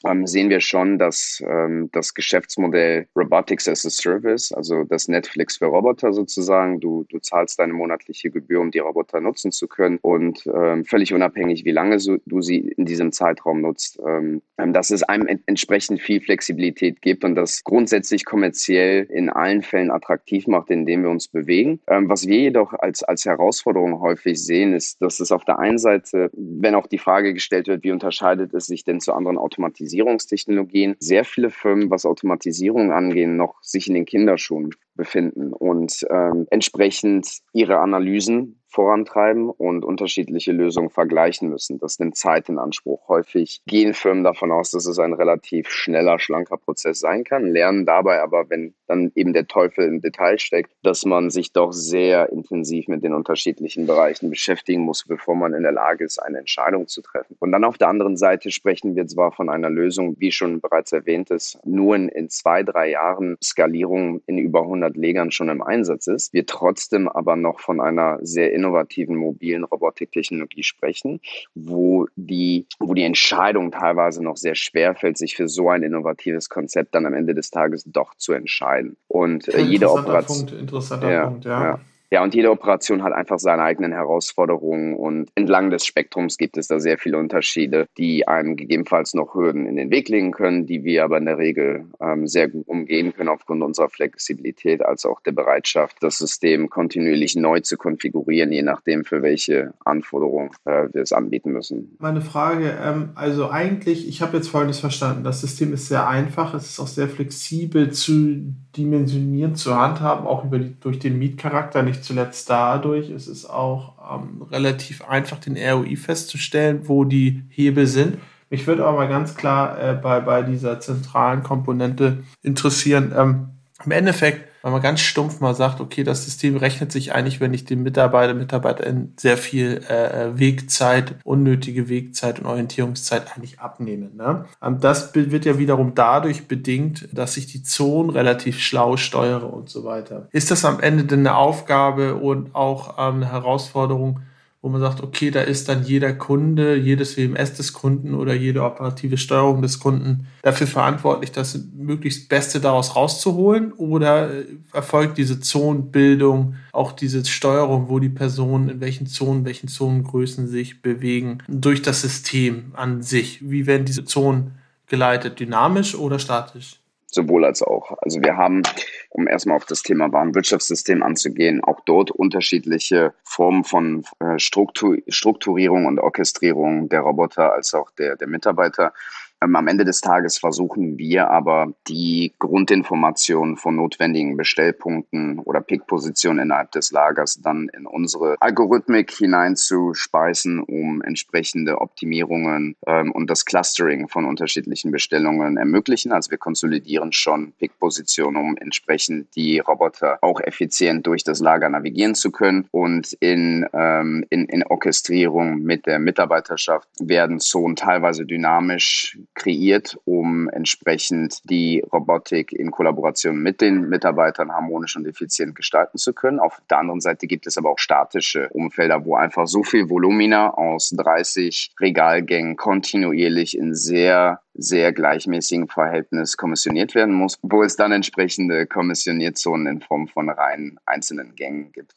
ähm, 0.05 0.27
sehen 0.27 0.49
wir 0.49 0.59
schon, 0.59 0.99
dass 0.99 1.43
ähm, 1.45 1.89
das 1.91 2.13
Geschäftsmodell 2.13 3.07
Robotics 3.15 3.67
as 3.67 3.85
a 3.85 3.89
Service, 3.89 4.51
also 4.51 4.83
das 4.83 5.07
Netflix 5.07 5.57
für 5.57 5.65
Roboter 5.65 6.13
sozusagen, 6.13 6.79
du, 6.79 7.05
du 7.09 7.19
zahlst 7.19 7.59
deine 7.59 7.73
monatliche 7.73 8.29
Gebühr, 8.29 8.61
um 8.61 8.71
die 8.71 8.79
Roboter 8.79 9.19
nutzen 9.21 9.51
zu 9.51 9.67
können 9.67 9.97
und 10.01 10.45
ähm, 10.47 10.85
völlig 10.85 11.13
unabhängig, 11.13 11.65
wie 11.65 11.71
lange 11.71 11.99
so, 11.99 12.17
du 12.25 12.41
sie 12.41 12.59
in 12.59 12.85
diesem 12.85 13.11
Zeitraum 13.11 13.61
nutzt, 13.61 13.99
ähm, 14.05 14.41
ähm 14.57 14.73
dass 14.73 14.91
es 14.91 15.03
einem 15.03 15.27
ent 15.27 15.41
entsprechend 15.47 16.01
viel 16.01 16.21
Flexibilität 16.21 17.01
gibt 17.01 17.23
und 17.23 17.35
das 17.35 17.63
grundsätzlich 17.63 18.25
kommerziell 18.25 19.05
in 19.05 19.29
allen 19.29 19.61
Fällen 19.61 19.91
attraktiv 19.91 20.47
macht, 20.47 20.69
indem 20.69 21.03
wir 21.03 21.09
uns 21.09 21.27
bewegen. 21.27 21.79
Ähm, 21.87 22.09
was 22.09 22.27
wir 22.27 22.37
jedoch 22.37 22.73
als, 22.73 23.03
als 23.03 23.25
Herausforderung 23.25 23.99
häufig 23.99 24.43
sehen, 24.43 24.73
ist, 24.73 25.01
dass 25.01 25.19
es 25.19 25.31
auf 25.31 25.45
der 25.45 25.59
einen 25.59 25.79
Seite, 25.79 26.29
wenn 26.33 26.75
auch 26.75 26.87
die 26.87 26.97
Frage 26.97 27.33
gestellt 27.33 27.67
wird, 27.67 27.83
wie 27.83 27.91
unterscheidet 27.91 28.53
es 28.53 28.67
sich 28.67 28.83
denn 28.83 28.99
zu 28.99 29.13
anderen 29.13 29.37
Automatisierungen, 29.37 29.86
Automatisierungstechnologien 29.87 30.95
sehr 30.99 31.23
viele 31.23 31.49
Firmen, 31.49 31.89
was 31.89 32.05
Automatisierung 32.05 32.91
angeht, 32.91 33.29
noch 33.29 33.61
sich 33.61 33.87
in 33.87 33.93
den 33.93 34.05
Kinderschuhen 34.05 34.71
befinden 34.95 35.53
und 35.53 36.05
ähm, 36.09 36.45
entsprechend 36.49 37.39
ihre 37.53 37.79
Analysen 37.79 38.56
vorantreiben 38.67 39.49
und 39.49 39.85
unterschiedliche 39.85 40.51
Lösungen 40.51 40.89
vergleichen 40.89 41.49
müssen. 41.49 41.79
Das 41.79 41.99
nimmt 41.99 42.17
Zeit 42.17 42.49
in 42.49 42.59
Anspruch. 42.59 43.07
Häufig 43.07 43.61
gehen 43.65 43.93
Firmen 43.93 44.23
davon 44.23 44.51
aus, 44.51 44.71
dass 44.71 44.85
es 44.85 44.99
ein 44.99 45.13
relativ 45.13 45.69
schneller, 45.69 46.19
schlanker 46.19 46.57
Prozess 46.57 46.99
sein 46.99 47.23
kann, 47.23 47.45
lernen 47.45 47.85
dabei 47.85 48.21
aber, 48.21 48.49
wenn 48.49 48.73
dann 48.87 49.11
eben 49.15 49.33
der 49.33 49.47
Teufel 49.47 49.87
im 49.87 50.01
Detail 50.01 50.39
steckt, 50.39 50.71
dass 50.83 51.05
man 51.05 51.29
sich 51.29 51.53
doch 51.53 51.71
sehr 51.71 52.29
intensiv 52.31 52.87
mit 52.87 53.03
den 53.03 53.13
unterschiedlichen 53.13 53.87
Bereichen 53.87 54.29
beschäftigen 54.29 54.81
muss, 54.81 55.05
bevor 55.05 55.35
man 55.35 55.53
in 55.53 55.63
der 55.63 55.71
Lage 55.71 56.03
ist, 56.03 56.19
eine 56.19 56.39
Entscheidung 56.39 56.87
zu 56.87 57.01
treffen. 57.01 57.35
Und 57.39 57.51
dann 57.51 57.63
auf 57.63 57.77
der 57.77 57.89
anderen 57.89 58.17
Seite 58.17 58.51
sprechen 58.51 58.95
wir 58.95 59.07
zwar 59.07 59.31
von 59.31 59.49
einer 59.49 59.69
Lösung, 59.69 60.15
wie 60.19 60.31
schon 60.31 60.61
bereits 60.61 60.91
erwähnt 60.91 61.31
ist, 61.31 61.59
nur 61.65 61.95
in, 61.95 62.09
in 62.09 62.29
zwei, 62.29 62.63
drei 62.63 62.89
Jahren 62.89 63.37
Skalierung 63.43 64.21
in 64.25 64.37
über 64.37 64.61
100 64.61 64.95
Legern 64.95 65.31
schon 65.31 65.49
im 65.49 65.61
Einsatz 65.61 66.07
ist, 66.07 66.33
wir 66.33 66.45
trotzdem 66.45 67.07
aber 67.07 67.35
noch 67.35 67.59
von 67.59 67.79
einer 67.79 68.19
sehr 68.21 68.53
innovativen 68.57 69.15
mobilen 69.15 69.63
Robotiktechnologie 69.63 70.63
sprechen, 70.63 71.21
wo 71.55 72.07
die, 72.15 72.65
wo 72.79 72.93
die 72.93 73.03
Entscheidung 73.03 73.71
teilweise 73.71 74.23
noch 74.23 74.37
sehr 74.37 74.55
schwer 74.55 74.95
fällt, 74.95 75.17
sich 75.17 75.35
für 75.35 75.47
so 75.47 75.69
ein 75.69 75.83
innovatives 75.83 76.49
Konzept 76.49 76.95
dann 76.95 77.05
am 77.05 77.13
Ende 77.13 77.33
des 77.33 77.51
Tages 77.51 77.83
doch 77.85 78.15
zu 78.15 78.33
entscheiden. 78.33 78.97
Und 79.07 79.47
äh, 79.47 79.61
jede 79.61 79.91
Operation. 79.91 80.47
Punkt, 80.47 80.51
interessanter 80.53 81.11
ja, 81.11 81.27
Punkt, 81.27 81.45
ja. 81.45 81.63
ja. 81.63 81.79
Ja, 82.09 82.23
und 82.23 82.33
jede 82.33 82.51
Operation 82.51 83.03
hat 83.03 83.11
einfach 83.11 83.37
seine 83.37 83.63
eigenen 83.63 83.91
Herausforderungen 83.91 84.95
und 84.95 85.29
entlang 85.35 85.69
des 85.69 85.85
Spektrums 85.85 86.37
gibt 86.37 86.57
es 86.57 86.67
da 86.67 86.79
sehr 86.79 86.97
viele 86.97 87.17
Unterschiede, 87.17 87.87
die 87.97 88.25
einem 88.27 88.55
gegebenenfalls 88.55 89.13
noch 89.13 89.35
Hürden 89.35 89.65
in 89.65 89.75
den 89.75 89.91
Weg 89.91 90.07
legen 90.07 90.31
können, 90.31 90.65
die 90.65 90.85
wir 90.85 91.03
aber 91.03 91.17
in 91.17 91.25
der 91.25 91.37
Regel 91.37 91.85
ähm, 91.99 92.25
sehr 92.27 92.47
gut 92.47 92.65
umgehen 92.67 93.13
können 93.13 93.27
aufgrund 93.27 93.61
unserer 93.61 93.89
Flexibilität 93.89 94.85
als 94.85 95.05
auch 95.05 95.19
der 95.21 95.33
Bereitschaft, 95.33 95.97
das 95.99 96.17
System 96.17 96.69
kontinuierlich 96.69 97.35
neu 97.35 97.59
zu 97.59 97.75
konfigurieren, 97.75 98.53
je 98.53 98.61
nachdem, 98.61 99.03
für 99.03 99.21
welche 99.21 99.73
Anforderungen 99.83 100.51
äh, 100.63 100.87
wir 100.93 101.01
es 101.01 101.11
anbieten 101.11 101.51
müssen. 101.51 101.97
Meine 101.99 102.21
Frage, 102.21 102.77
ähm, 102.81 103.09
also 103.15 103.49
eigentlich, 103.49 104.07
ich 104.07 104.21
habe 104.21 104.37
jetzt 104.37 104.47
Folgendes 104.47 104.79
verstanden, 104.79 105.25
das 105.25 105.41
System 105.41 105.73
ist 105.73 105.89
sehr 105.89 106.07
einfach, 106.07 106.53
es 106.53 106.69
ist 106.69 106.79
auch 106.79 106.87
sehr 106.87 107.09
flexibel 107.09 107.91
zu 107.91 108.53
dimensionieren, 108.77 109.55
zu 109.55 109.75
handhaben, 109.75 110.25
auch 110.25 110.45
über 110.45 110.59
die, 110.59 110.79
durch 110.79 110.99
den 110.99 111.19
Mietcharakter, 111.19 111.83
zuletzt 112.03 112.49
dadurch. 112.49 113.09
Es 113.09 113.27
ist 113.27 113.45
auch 113.45 113.93
ähm, 114.13 114.41
relativ 114.51 115.03
einfach, 115.03 115.39
den 115.39 115.57
ROI 115.57 115.95
festzustellen, 115.95 116.87
wo 116.87 117.03
die 117.03 117.43
Hebel 117.49 117.87
sind. 117.87 118.17
Mich 118.49 118.65
würde 118.65 118.85
aber 118.85 119.07
ganz 119.07 119.35
klar 119.35 119.77
äh, 119.81 119.93
bei, 119.93 120.19
bei 120.21 120.41
dieser 120.41 120.79
zentralen 120.79 121.43
Komponente 121.43 122.23
interessieren. 122.43 123.13
Ähm, 123.15 123.49
Im 123.83 123.91
Endeffekt, 123.91 124.46
wenn 124.67 124.73
man 124.73 124.81
ganz 124.81 124.99
stumpf 124.99 125.39
mal 125.39 125.55
sagt, 125.55 125.79
okay, 125.79 126.03
das 126.03 126.25
System 126.25 126.57
rechnet 126.57 126.91
sich 126.91 127.13
eigentlich, 127.13 127.39
wenn 127.39 127.53
ich 127.53 127.63
dem 127.63 127.83
Mitarbeiter, 127.83 128.33
Mitarbeiterin 128.33 129.13
sehr 129.15 129.37
viel 129.37 129.77
äh, 129.87 130.37
Wegzeit, 130.37 131.15
unnötige 131.23 131.87
Wegzeit 131.87 132.39
und 132.39 132.47
Orientierungszeit 132.47 133.33
eigentlich 133.33 133.61
abnehme. 133.61 134.09
Ne? 134.13 134.43
Das 134.81 135.15
wird 135.15 135.45
ja 135.45 135.57
wiederum 135.57 135.95
dadurch 135.95 136.49
bedingt, 136.49 137.07
dass 137.13 137.37
ich 137.37 137.47
die 137.47 137.63
Zonen 137.63 138.09
relativ 138.09 138.59
schlau 138.59 138.97
steuere 138.97 139.53
und 139.53 139.69
so 139.69 139.85
weiter. 139.85 140.27
Ist 140.33 140.51
das 140.51 140.65
am 140.65 140.81
Ende 140.81 141.05
denn 141.05 141.19
eine 141.19 141.37
Aufgabe 141.37 142.15
und 142.15 142.53
auch 142.53 142.97
ähm, 142.97 143.15
eine 143.15 143.31
Herausforderung, 143.31 144.19
wo 144.67 144.71
man 144.71 144.81
sagt, 144.81 145.01
okay, 145.01 145.31
da 145.31 145.39
ist 145.39 145.69
dann 145.69 145.85
jeder 145.85 146.11
Kunde, 146.11 146.75
jedes 146.75 147.15
WMS 147.15 147.53
des 147.53 147.71
Kunden 147.71 148.13
oder 148.13 148.33
jede 148.33 148.63
operative 148.63 149.17
Steuerung 149.17 149.61
des 149.61 149.79
Kunden 149.79 150.27
dafür 150.41 150.67
verantwortlich, 150.67 151.31
das 151.31 151.57
möglichst 151.73 152.27
Beste 152.27 152.59
daraus 152.59 152.97
rauszuholen? 152.97 153.71
Oder 153.71 154.29
äh, 154.29 154.45
erfolgt 154.73 155.17
diese 155.17 155.39
Zonenbildung, 155.39 156.55
auch 156.73 156.91
diese 156.91 157.23
Steuerung, 157.23 157.87
wo 157.87 157.99
die 157.99 158.09
Personen 158.09 158.67
in 158.67 158.81
welchen 158.81 159.07
Zonen, 159.07 159.45
welchen 159.45 159.69
Zonengrößen 159.69 160.49
sich 160.49 160.81
bewegen, 160.81 161.37
durch 161.47 161.81
das 161.81 162.01
System 162.01 162.73
an 162.73 163.01
sich? 163.01 163.49
Wie 163.49 163.67
werden 163.67 163.85
diese 163.85 164.03
Zonen 164.03 164.55
geleitet? 164.87 165.39
Dynamisch 165.39 165.95
oder 165.95 166.19
statisch? 166.19 166.81
Sowohl 167.07 167.45
als 167.45 167.61
auch. 167.61 167.97
Also 168.01 168.21
wir 168.21 168.37
haben, 168.37 168.61
um 169.09 169.27
erstmal 169.27 169.57
auf 169.57 169.65
das 169.65 169.81
Thema 169.81 170.11
Warenwirtschaftssystem 170.11 171.01
anzugehen, 171.01 171.63
auch 171.63 171.79
dort 171.85 172.11
unterschiedliche 172.11 173.13
Formen 173.23 173.63
von 173.63 174.03
äh, 174.19 174.37
Struktur, 174.37 174.97
Strukturierung 175.07 175.85
und 175.85 175.99
Orchestrierung 175.99 176.89
der 176.89 177.01
Roboter 177.01 177.53
als 177.53 177.73
auch 177.73 177.91
der, 177.91 178.15
der 178.15 178.27
Mitarbeiter. 178.27 178.93
Ähm, 179.41 179.55
am 179.55 179.67
Ende 179.67 179.85
des 179.85 180.01
Tages 180.01 180.37
versuchen 180.37 180.97
wir 180.97 181.29
aber 181.29 181.73
die 181.87 182.33
Grundinformationen 182.39 183.57
von 183.57 183.75
notwendigen 183.75 184.35
Bestellpunkten 184.35 185.39
oder 185.39 185.61
Pickpositionen 185.61 186.43
innerhalb 186.43 186.71
des 186.71 186.91
Lagers 186.91 187.39
dann 187.41 187.69
in 187.69 187.85
unsere 187.85 188.35
Algorithmik 188.39 189.11
hineinzuspeisen, 189.11 190.59
um 190.61 191.01
entsprechende 191.01 191.81
Optimierungen 191.81 192.75
ähm, 192.87 193.11
und 193.11 193.29
das 193.29 193.45
Clustering 193.45 194.07
von 194.07 194.25
unterschiedlichen 194.25 194.91
Bestellungen 194.91 195.57
ermöglichen. 195.57 196.11
Also 196.11 196.31
wir 196.31 196.37
konsolidieren 196.37 197.11
schon 197.11 197.53
Pickpositionen, 197.53 198.41
um 198.41 198.57
entsprechend 198.57 199.35
die 199.35 199.59
Roboter 199.59 200.17
auch 200.21 200.39
effizient 200.41 201.05
durch 201.05 201.23
das 201.23 201.39
Lager 201.39 201.69
navigieren 201.69 202.15
zu 202.15 202.31
können 202.31 202.67
und 202.71 203.13
in, 203.19 203.67
ähm, 203.73 204.25
in, 204.29 204.45
in 204.45 204.63
Orchestrierung 204.63 205.61
mit 205.61 205.85
der 205.85 205.99
Mitarbeiterschaft 205.99 206.87
werden 206.99 207.39
Zonen 207.39 207.75
teilweise 207.75 208.25
dynamisch 208.25 209.17
kreiert, 209.37 209.97
um 210.03 210.49
entsprechend 210.49 211.49
die 211.49 211.83
Robotik 211.93 212.51
in 212.51 212.71
Kollaboration 212.71 213.37
mit 213.37 213.61
den 213.61 213.87
Mitarbeitern 213.87 214.51
harmonisch 214.51 214.97
und 214.97 215.07
effizient 215.07 215.55
gestalten 215.55 215.97
zu 215.97 216.13
können. 216.13 216.39
Auf 216.39 216.61
der 216.69 216.79
anderen 216.79 216.99
Seite 216.99 217.27
gibt 217.27 217.47
es 217.47 217.57
aber 217.57 217.69
auch 217.69 217.79
statische 217.79 218.49
Umfelder, 218.49 219.05
wo 219.05 219.15
einfach 219.15 219.47
so 219.47 219.63
viel 219.63 219.89
Volumina 219.89 220.49
aus 220.49 220.89
30 220.89 221.75
Regalgängen 221.79 222.57
kontinuierlich 222.57 223.57
in 223.57 223.73
sehr 223.75 224.41
sehr 224.57 224.91
gleichmäßigen 224.91 225.67
Verhältnis 225.67 226.35
kommissioniert 226.35 226.95
werden 226.95 227.13
muss, 227.13 227.37
wo 227.43 227.61
es 227.61 227.75
dann 227.75 227.91
entsprechende 227.91 228.65
Kommissionierzonen 228.65 229.67
in 229.67 229.81
Form 229.81 230.07
von 230.07 230.29
rein 230.29 230.79
einzelnen 230.85 231.35
Gängen 231.35 231.71
gibt. 231.71 231.93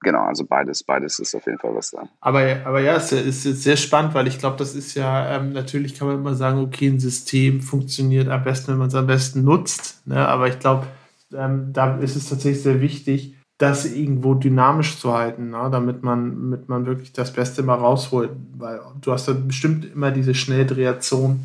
Genau, 0.00 0.22
also 0.22 0.44
beides, 0.44 0.84
beides 0.84 1.18
ist 1.18 1.34
auf 1.34 1.44
jeden 1.46 1.58
Fall 1.58 1.74
was 1.74 1.90
da. 1.90 2.08
Aber, 2.20 2.40
aber 2.64 2.80
ja, 2.80 2.94
es 2.94 3.10
ist 3.10 3.44
jetzt 3.44 3.62
sehr 3.62 3.76
spannend, 3.76 4.14
weil 4.14 4.28
ich 4.28 4.38
glaube, 4.38 4.56
das 4.56 4.74
ist 4.76 4.94
ja, 4.94 5.36
ähm, 5.36 5.52
natürlich 5.52 5.98
kann 5.98 6.06
man 6.06 6.18
immer 6.18 6.34
sagen, 6.34 6.60
okay, 6.60 6.86
ein 6.86 7.00
System 7.00 7.60
funktioniert 7.60 8.28
am 8.28 8.44
besten, 8.44 8.72
wenn 8.72 8.78
man 8.78 8.88
es 8.88 8.94
am 8.94 9.08
besten 9.08 9.42
nutzt. 9.42 10.06
Ne? 10.06 10.26
Aber 10.26 10.46
ich 10.46 10.60
glaube, 10.60 10.86
ähm, 11.34 11.72
da 11.72 11.96
ist 11.96 12.14
es 12.14 12.28
tatsächlich 12.28 12.62
sehr 12.62 12.80
wichtig, 12.80 13.34
das 13.58 13.86
irgendwo 13.86 14.34
dynamisch 14.34 14.98
zu 14.98 15.12
halten, 15.12 15.50
ne? 15.50 15.68
damit, 15.72 16.04
man, 16.04 16.30
damit 16.30 16.68
man 16.68 16.86
wirklich 16.86 17.12
das 17.12 17.32
Beste 17.32 17.64
mal 17.64 17.74
rausholt. 17.74 18.30
Weil 18.56 18.80
du 19.00 19.12
hast 19.12 19.26
ja 19.26 19.34
bestimmt 19.34 19.84
immer 19.84 20.12
diese 20.12 20.32
Schnelldreherzone, 20.32 21.40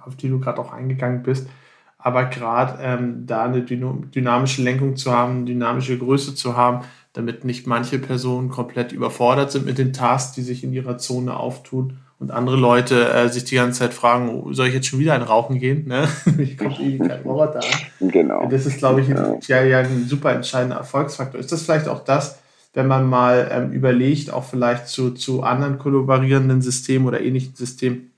auf 0.00 0.16
die 0.16 0.30
du 0.30 0.40
gerade 0.40 0.58
auch 0.58 0.72
eingegangen 0.72 1.22
bist. 1.22 1.46
Aber 1.98 2.24
gerade 2.24 2.82
ähm, 2.82 3.26
da 3.26 3.44
eine 3.44 3.62
dynamische 3.62 4.62
Lenkung 4.62 4.96
zu 4.96 5.12
haben, 5.12 5.44
dynamische 5.44 5.98
Größe 5.98 6.34
zu 6.34 6.56
haben, 6.56 6.84
damit 7.14 7.44
nicht 7.44 7.66
manche 7.66 7.98
Personen 7.98 8.50
komplett 8.50 8.92
überfordert 8.92 9.50
sind 9.50 9.64
mit 9.64 9.78
den 9.78 9.92
Tasks, 9.92 10.32
die 10.32 10.42
sich 10.42 10.62
in 10.62 10.72
ihrer 10.72 10.98
Zone 10.98 11.34
auftun 11.34 11.98
und 12.18 12.30
andere 12.30 12.56
Leute 12.56 13.08
äh, 13.08 13.28
sich 13.28 13.44
die 13.44 13.54
ganze 13.54 13.80
Zeit 13.80 13.94
fragen, 13.94 14.28
oh, 14.28 14.52
soll 14.52 14.66
ich 14.66 14.74
jetzt 14.74 14.88
schon 14.88 14.98
wieder 14.98 15.14
ein 15.14 15.22
Rauchen 15.22 15.58
gehen? 15.58 15.86
Ne? 15.86 16.08
Wie 16.24 16.56
kommt 16.56 16.78
irgendwie 16.80 17.08
kein 17.08 17.22
Roboter 17.22 17.60
an? 17.60 18.10
Genau. 18.10 18.48
Das 18.48 18.66
ist, 18.66 18.78
glaube 18.78 19.00
ich, 19.00 19.08
ein, 19.08 19.38
ja, 19.46 19.62
ja, 19.62 19.78
ein 19.78 20.06
super 20.06 20.32
entscheidender 20.32 20.76
Erfolgsfaktor. 20.76 21.40
Ist 21.40 21.52
das 21.52 21.62
vielleicht 21.62 21.88
auch 21.88 22.04
das, 22.04 22.40
wenn 22.72 22.88
man 22.88 23.08
mal 23.08 23.48
ähm, 23.52 23.72
überlegt, 23.72 24.32
auch 24.32 24.44
vielleicht 24.44 24.88
zu, 24.88 25.12
zu 25.12 25.44
anderen 25.44 25.78
kollaborierenden 25.78 26.62
Systemen 26.62 27.06
oder 27.06 27.20
ähnlichen 27.20 27.54
Systemen, 27.54 28.10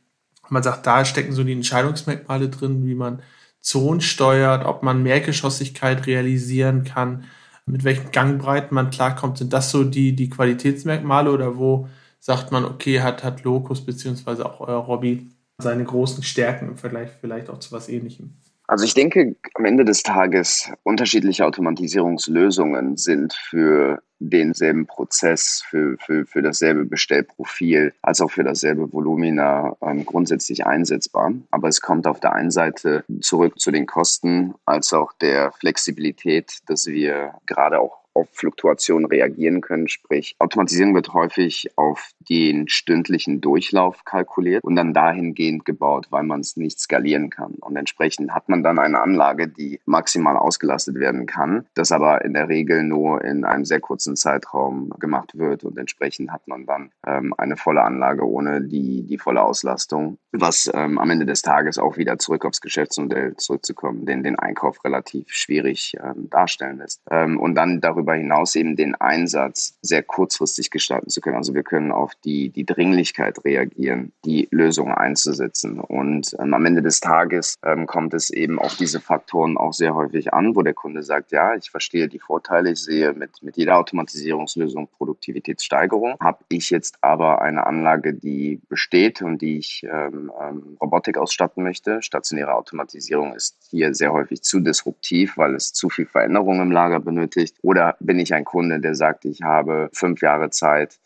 man 0.49 0.62
sagt, 0.62 0.86
da 0.86 1.05
stecken 1.05 1.32
so 1.32 1.44
die 1.44 1.53
Entscheidungsmerkmale 1.53 2.49
drin, 2.49 2.86
wie 2.86 2.94
man 2.94 3.20
Zonen 3.61 4.01
steuert, 4.01 4.64
ob 4.64 4.82
man 4.82 5.03
Mehrgeschossigkeit 5.03 6.07
realisieren 6.07 6.84
kann, 6.84 7.24
mit 7.67 7.85
welchen 7.85 8.12
Gangbreiten 8.12 8.75
man 8.75 8.91
klarkommt. 8.91 9.39
Sind 9.39 9.53
das 9.53 9.71
so 9.71 9.85
die, 9.85 10.14
die 10.14 10.31
Qualitätsmerkmale 10.31 11.31
oder 11.31 11.59
wo 11.59 11.89
sagt 12.21 12.53
man, 12.53 12.64
okay, 12.64 13.01
hat, 13.01 13.25
hat 13.25 13.45
Locus 13.45 13.85
beziehungsweise 13.85 14.47
auch 14.47 14.61
euer 14.61 14.87
Hobby 14.87 15.29
seine 15.59 15.85
großen 15.85 16.23
Stärken 16.23 16.69
im 16.69 16.77
Vergleich 16.77 17.11
vielleicht 17.21 17.51
auch 17.51 17.59
zu 17.59 17.73
was 17.73 17.89
ähnlichem? 17.89 18.35
Also 18.69 18.85
ich 18.85 18.95
denke, 18.95 19.37
am 19.55 19.64
Ende 19.64 19.85
des 19.85 20.03
Tages 20.03 20.73
unterschiedliche 20.83 21.47
Automatisierungslösungen 21.47 22.97
sind 22.97 23.33
für 23.33 24.03
denselben 24.19 24.87
Prozess, 24.87 25.62
für, 25.69 25.97
für, 25.99 26.27
für 26.27 26.43
dasselbe 26.43 26.85
Bestellprofil 26.85 27.93
als 28.03 28.21
auch 28.21 28.31
für 28.31 28.45
dasselbe 28.45 28.93
Volumina 28.93 29.77
ähm, 29.83 30.05
grundsätzlich 30.05 30.67
einsetzbar. 30.67 31.33
Aber 31.51 31.69
es 31.69 31.81
kommt 31.81 32.07
auf 32.07 32.19
der 32.19 32.33
einen 32.33 32.51
Seite 32.51 33.05
zurück 33.21 33.61
zu 33.61 33.71
den 33.71 33.87
Kosten 33.87 34.55
als 34.64 34.93
auch 34.93 35.12
der 35.12 35.53
Flexibilität, 35.53 36.59
dass 36.67 36.87
wir 36.87 37.35
gerade 37.47 37.79
auch 37.79 38.06
auf 38.17 38.29
Fluktuationen 38.33 39.07
reagieren 39.07 39.61
können. 39.61 39.89
Sprich, 39.89 40.35
Automatisierung 40.39 40.95
wird 40.95 41.12
häufig 41.12 41.71
auf 41.77 42.11
den 42.29 42.69
stündlichen 42.69 43.41
Durchlauf 43.41 44.05
kalkuliert 44.05 44.64
und 44.64 44.75
dann 44.77 44.95
dahingehend 44.95 45.64
gebaut, 45.64 46.07
weil 46.11 46.23
man 46.23 46.41
es 46.41 46.57
nicht 46.57 46.81
skalieren 46.81 47.31
kann. 47.31 47.55
Und 47.61 47.77
entsprechend 47.77 48.33
hat 48.33 48.49
man 48.49 48.62
dann 48.62 48.79
eine 48.79 49.01
Anlage, 49.01 49.49
die 49.49 49.81
maximal 49.85 50.37
ausgelastet 50.37 50.97
werden 50.97 51.27
kann, 51.27 51.67
das 51.75 51.93
aber 51.93 52.25
in 52.25 52.33
der 52.33 52.49
Regel 52.49 52.83
nur 52.83 53.23
in 53.23 53.45
einem 53.45 53.64
sehr 53.64 53.81
kurzen 53.81 54.17
Zeitraum 54.17 54.91
gemacht 54.99 55.39
wird. 55.39 55.64
Und 55.64 55.79
entsprechend 55.79 56.33
hat 56.33 56.49
man 56.49 56.67
dann 56.67 56.91
ähm, 57.07 57.35
eine 57.37 57.57
volle 57.57 57.83
Anlage 57.83 58.27
ohne 58.29 58.62
die, 58.62 59.07
die 59.07 59.19
volle 59.19 59.43
Auslastung, 59.43 60.19
was 60.33 60.71
ähm, 60.75 60.99
am 60.99 61.11
Ende 61.11 61.27
des 61.27 61.43
Tages 61.43 61.79
auch 61.79 61.97
wieder 61.97 62.19
zurück 62.19 62.45
aufs 62.45 62.61
Geschäftsmodell 62.61 63.37
zurückzukommen, 63.37 64.07
den 64.07 64.23
den 64.23 64.39
Einkauf 64.39 64.83
relativ 64.85 65.27
schwierig 65.29 65.97
ähm, 66.03 66.29
darstellen 66.31 66.79
lässt. 66.79 67.03
Ähm, 67.11 67.39
und 67.39 67.55
dann 67.55 67.81
darüber 67.81 68.06
darüber 68.07 68.15
hinaus 68.15 68.55
eben 68.55 68.77
den 68.77 68.95
Einsatz 68.95 69.79
sehr 69.83 70.03
kurzfristig 70.03 70.71
gestalten 70.71 71.11
zu 71.11 71.21
können. 71.21 71.37
Also 71.37 71.55
wir 71.55 71.63
können 71.63 71.91
auf 71.91 72.13
die, 72.25 72.51
die 72.51 72.65
Dringlichkeit 72.65 73.45
reagieren, 73.45 74.13
die 74.25 74.49
Lösung 74.51 74.93
einzusetzen. 74.93 75.81
Und 75.81 76.37
ähm, 76.39 76.55
am 76.55 76.65
Ende 76.65 76.83
des 76.83 77.01
Tages 77.01 77.57
ähm, 77.65 77.87
kommt 77.87 78.15
es 78.15 78.31
eben 78.31 78.59
auf 78.59 78.77
diese 78.77 79.01
Faktoren 79.01 79.57
auch 79.57 79.73
sehr 79.73 79.95
häufig 79.95 80.33
an, 80.33 80.55
wo 80.55 80.63
der 80.63 80.75
Kunde 80.75 81.03
sagt, 81.03 81.33
ja, 81.33 81.55
ich 81.55 81.71
verstehe 81.71 82.09
die 82.09 82.21
Vorteile, 82.21 82.71
ich 82.71 82.83
sehe 82.83 83.13
mit, 83.13 83.43
mit 83.43 83.57
jeder 83.57 83.79
Automatisierungslösung 83.79 84.89
Produktivitätssteigerung. 84.89 86.17
Habe 86.21 86.45
ich 86.49 86.71
jetzt 86.71 86.99
aber 87.01 87.43
eine 87.43 87.67
Anlage, 87.67 88.15
die 88.15 88.61
besteht 88.69 89.23
und 89.23 89.43
die 89.43 89.59
ich 89.59 89.85
ähm, 89.91 90.31
ähm, 90.41 90.77
Robotik 90.81 91.19
ausstatten 91.19 91.63
möchte, 91.63 92.03
stationäre 92.03 92.55
Automatisierung 92.55 93.35
ist 93.35 93.57
hier 93.71 93.95
sehr 93.95 94.13
häufig 94.13 94.43
zu 94.43 94.61
disruptiv, 94.61 95.37
weil 95.37 95.55
es 95.55 95.73
zu 95.73 95.89
viel 95.89 96.07
Veränderung 96.07 96.61
im 96.61 96.71
Lager 96.71 97.01
benötigt. 97.01 97.57
Oder 97.63 97.95
bin 98.01 98.18
ich 98.18 98.34
ein 98.34 98.44
Kunde, 98.44 98.80
der 98.80 98.94
sagt, 98.94 99.24
ich 99.24 99.42
habe 99.42 99.88
fünf 99.92 100.22
Jahre 100.22 100.51
Zeit, 100.51 100.99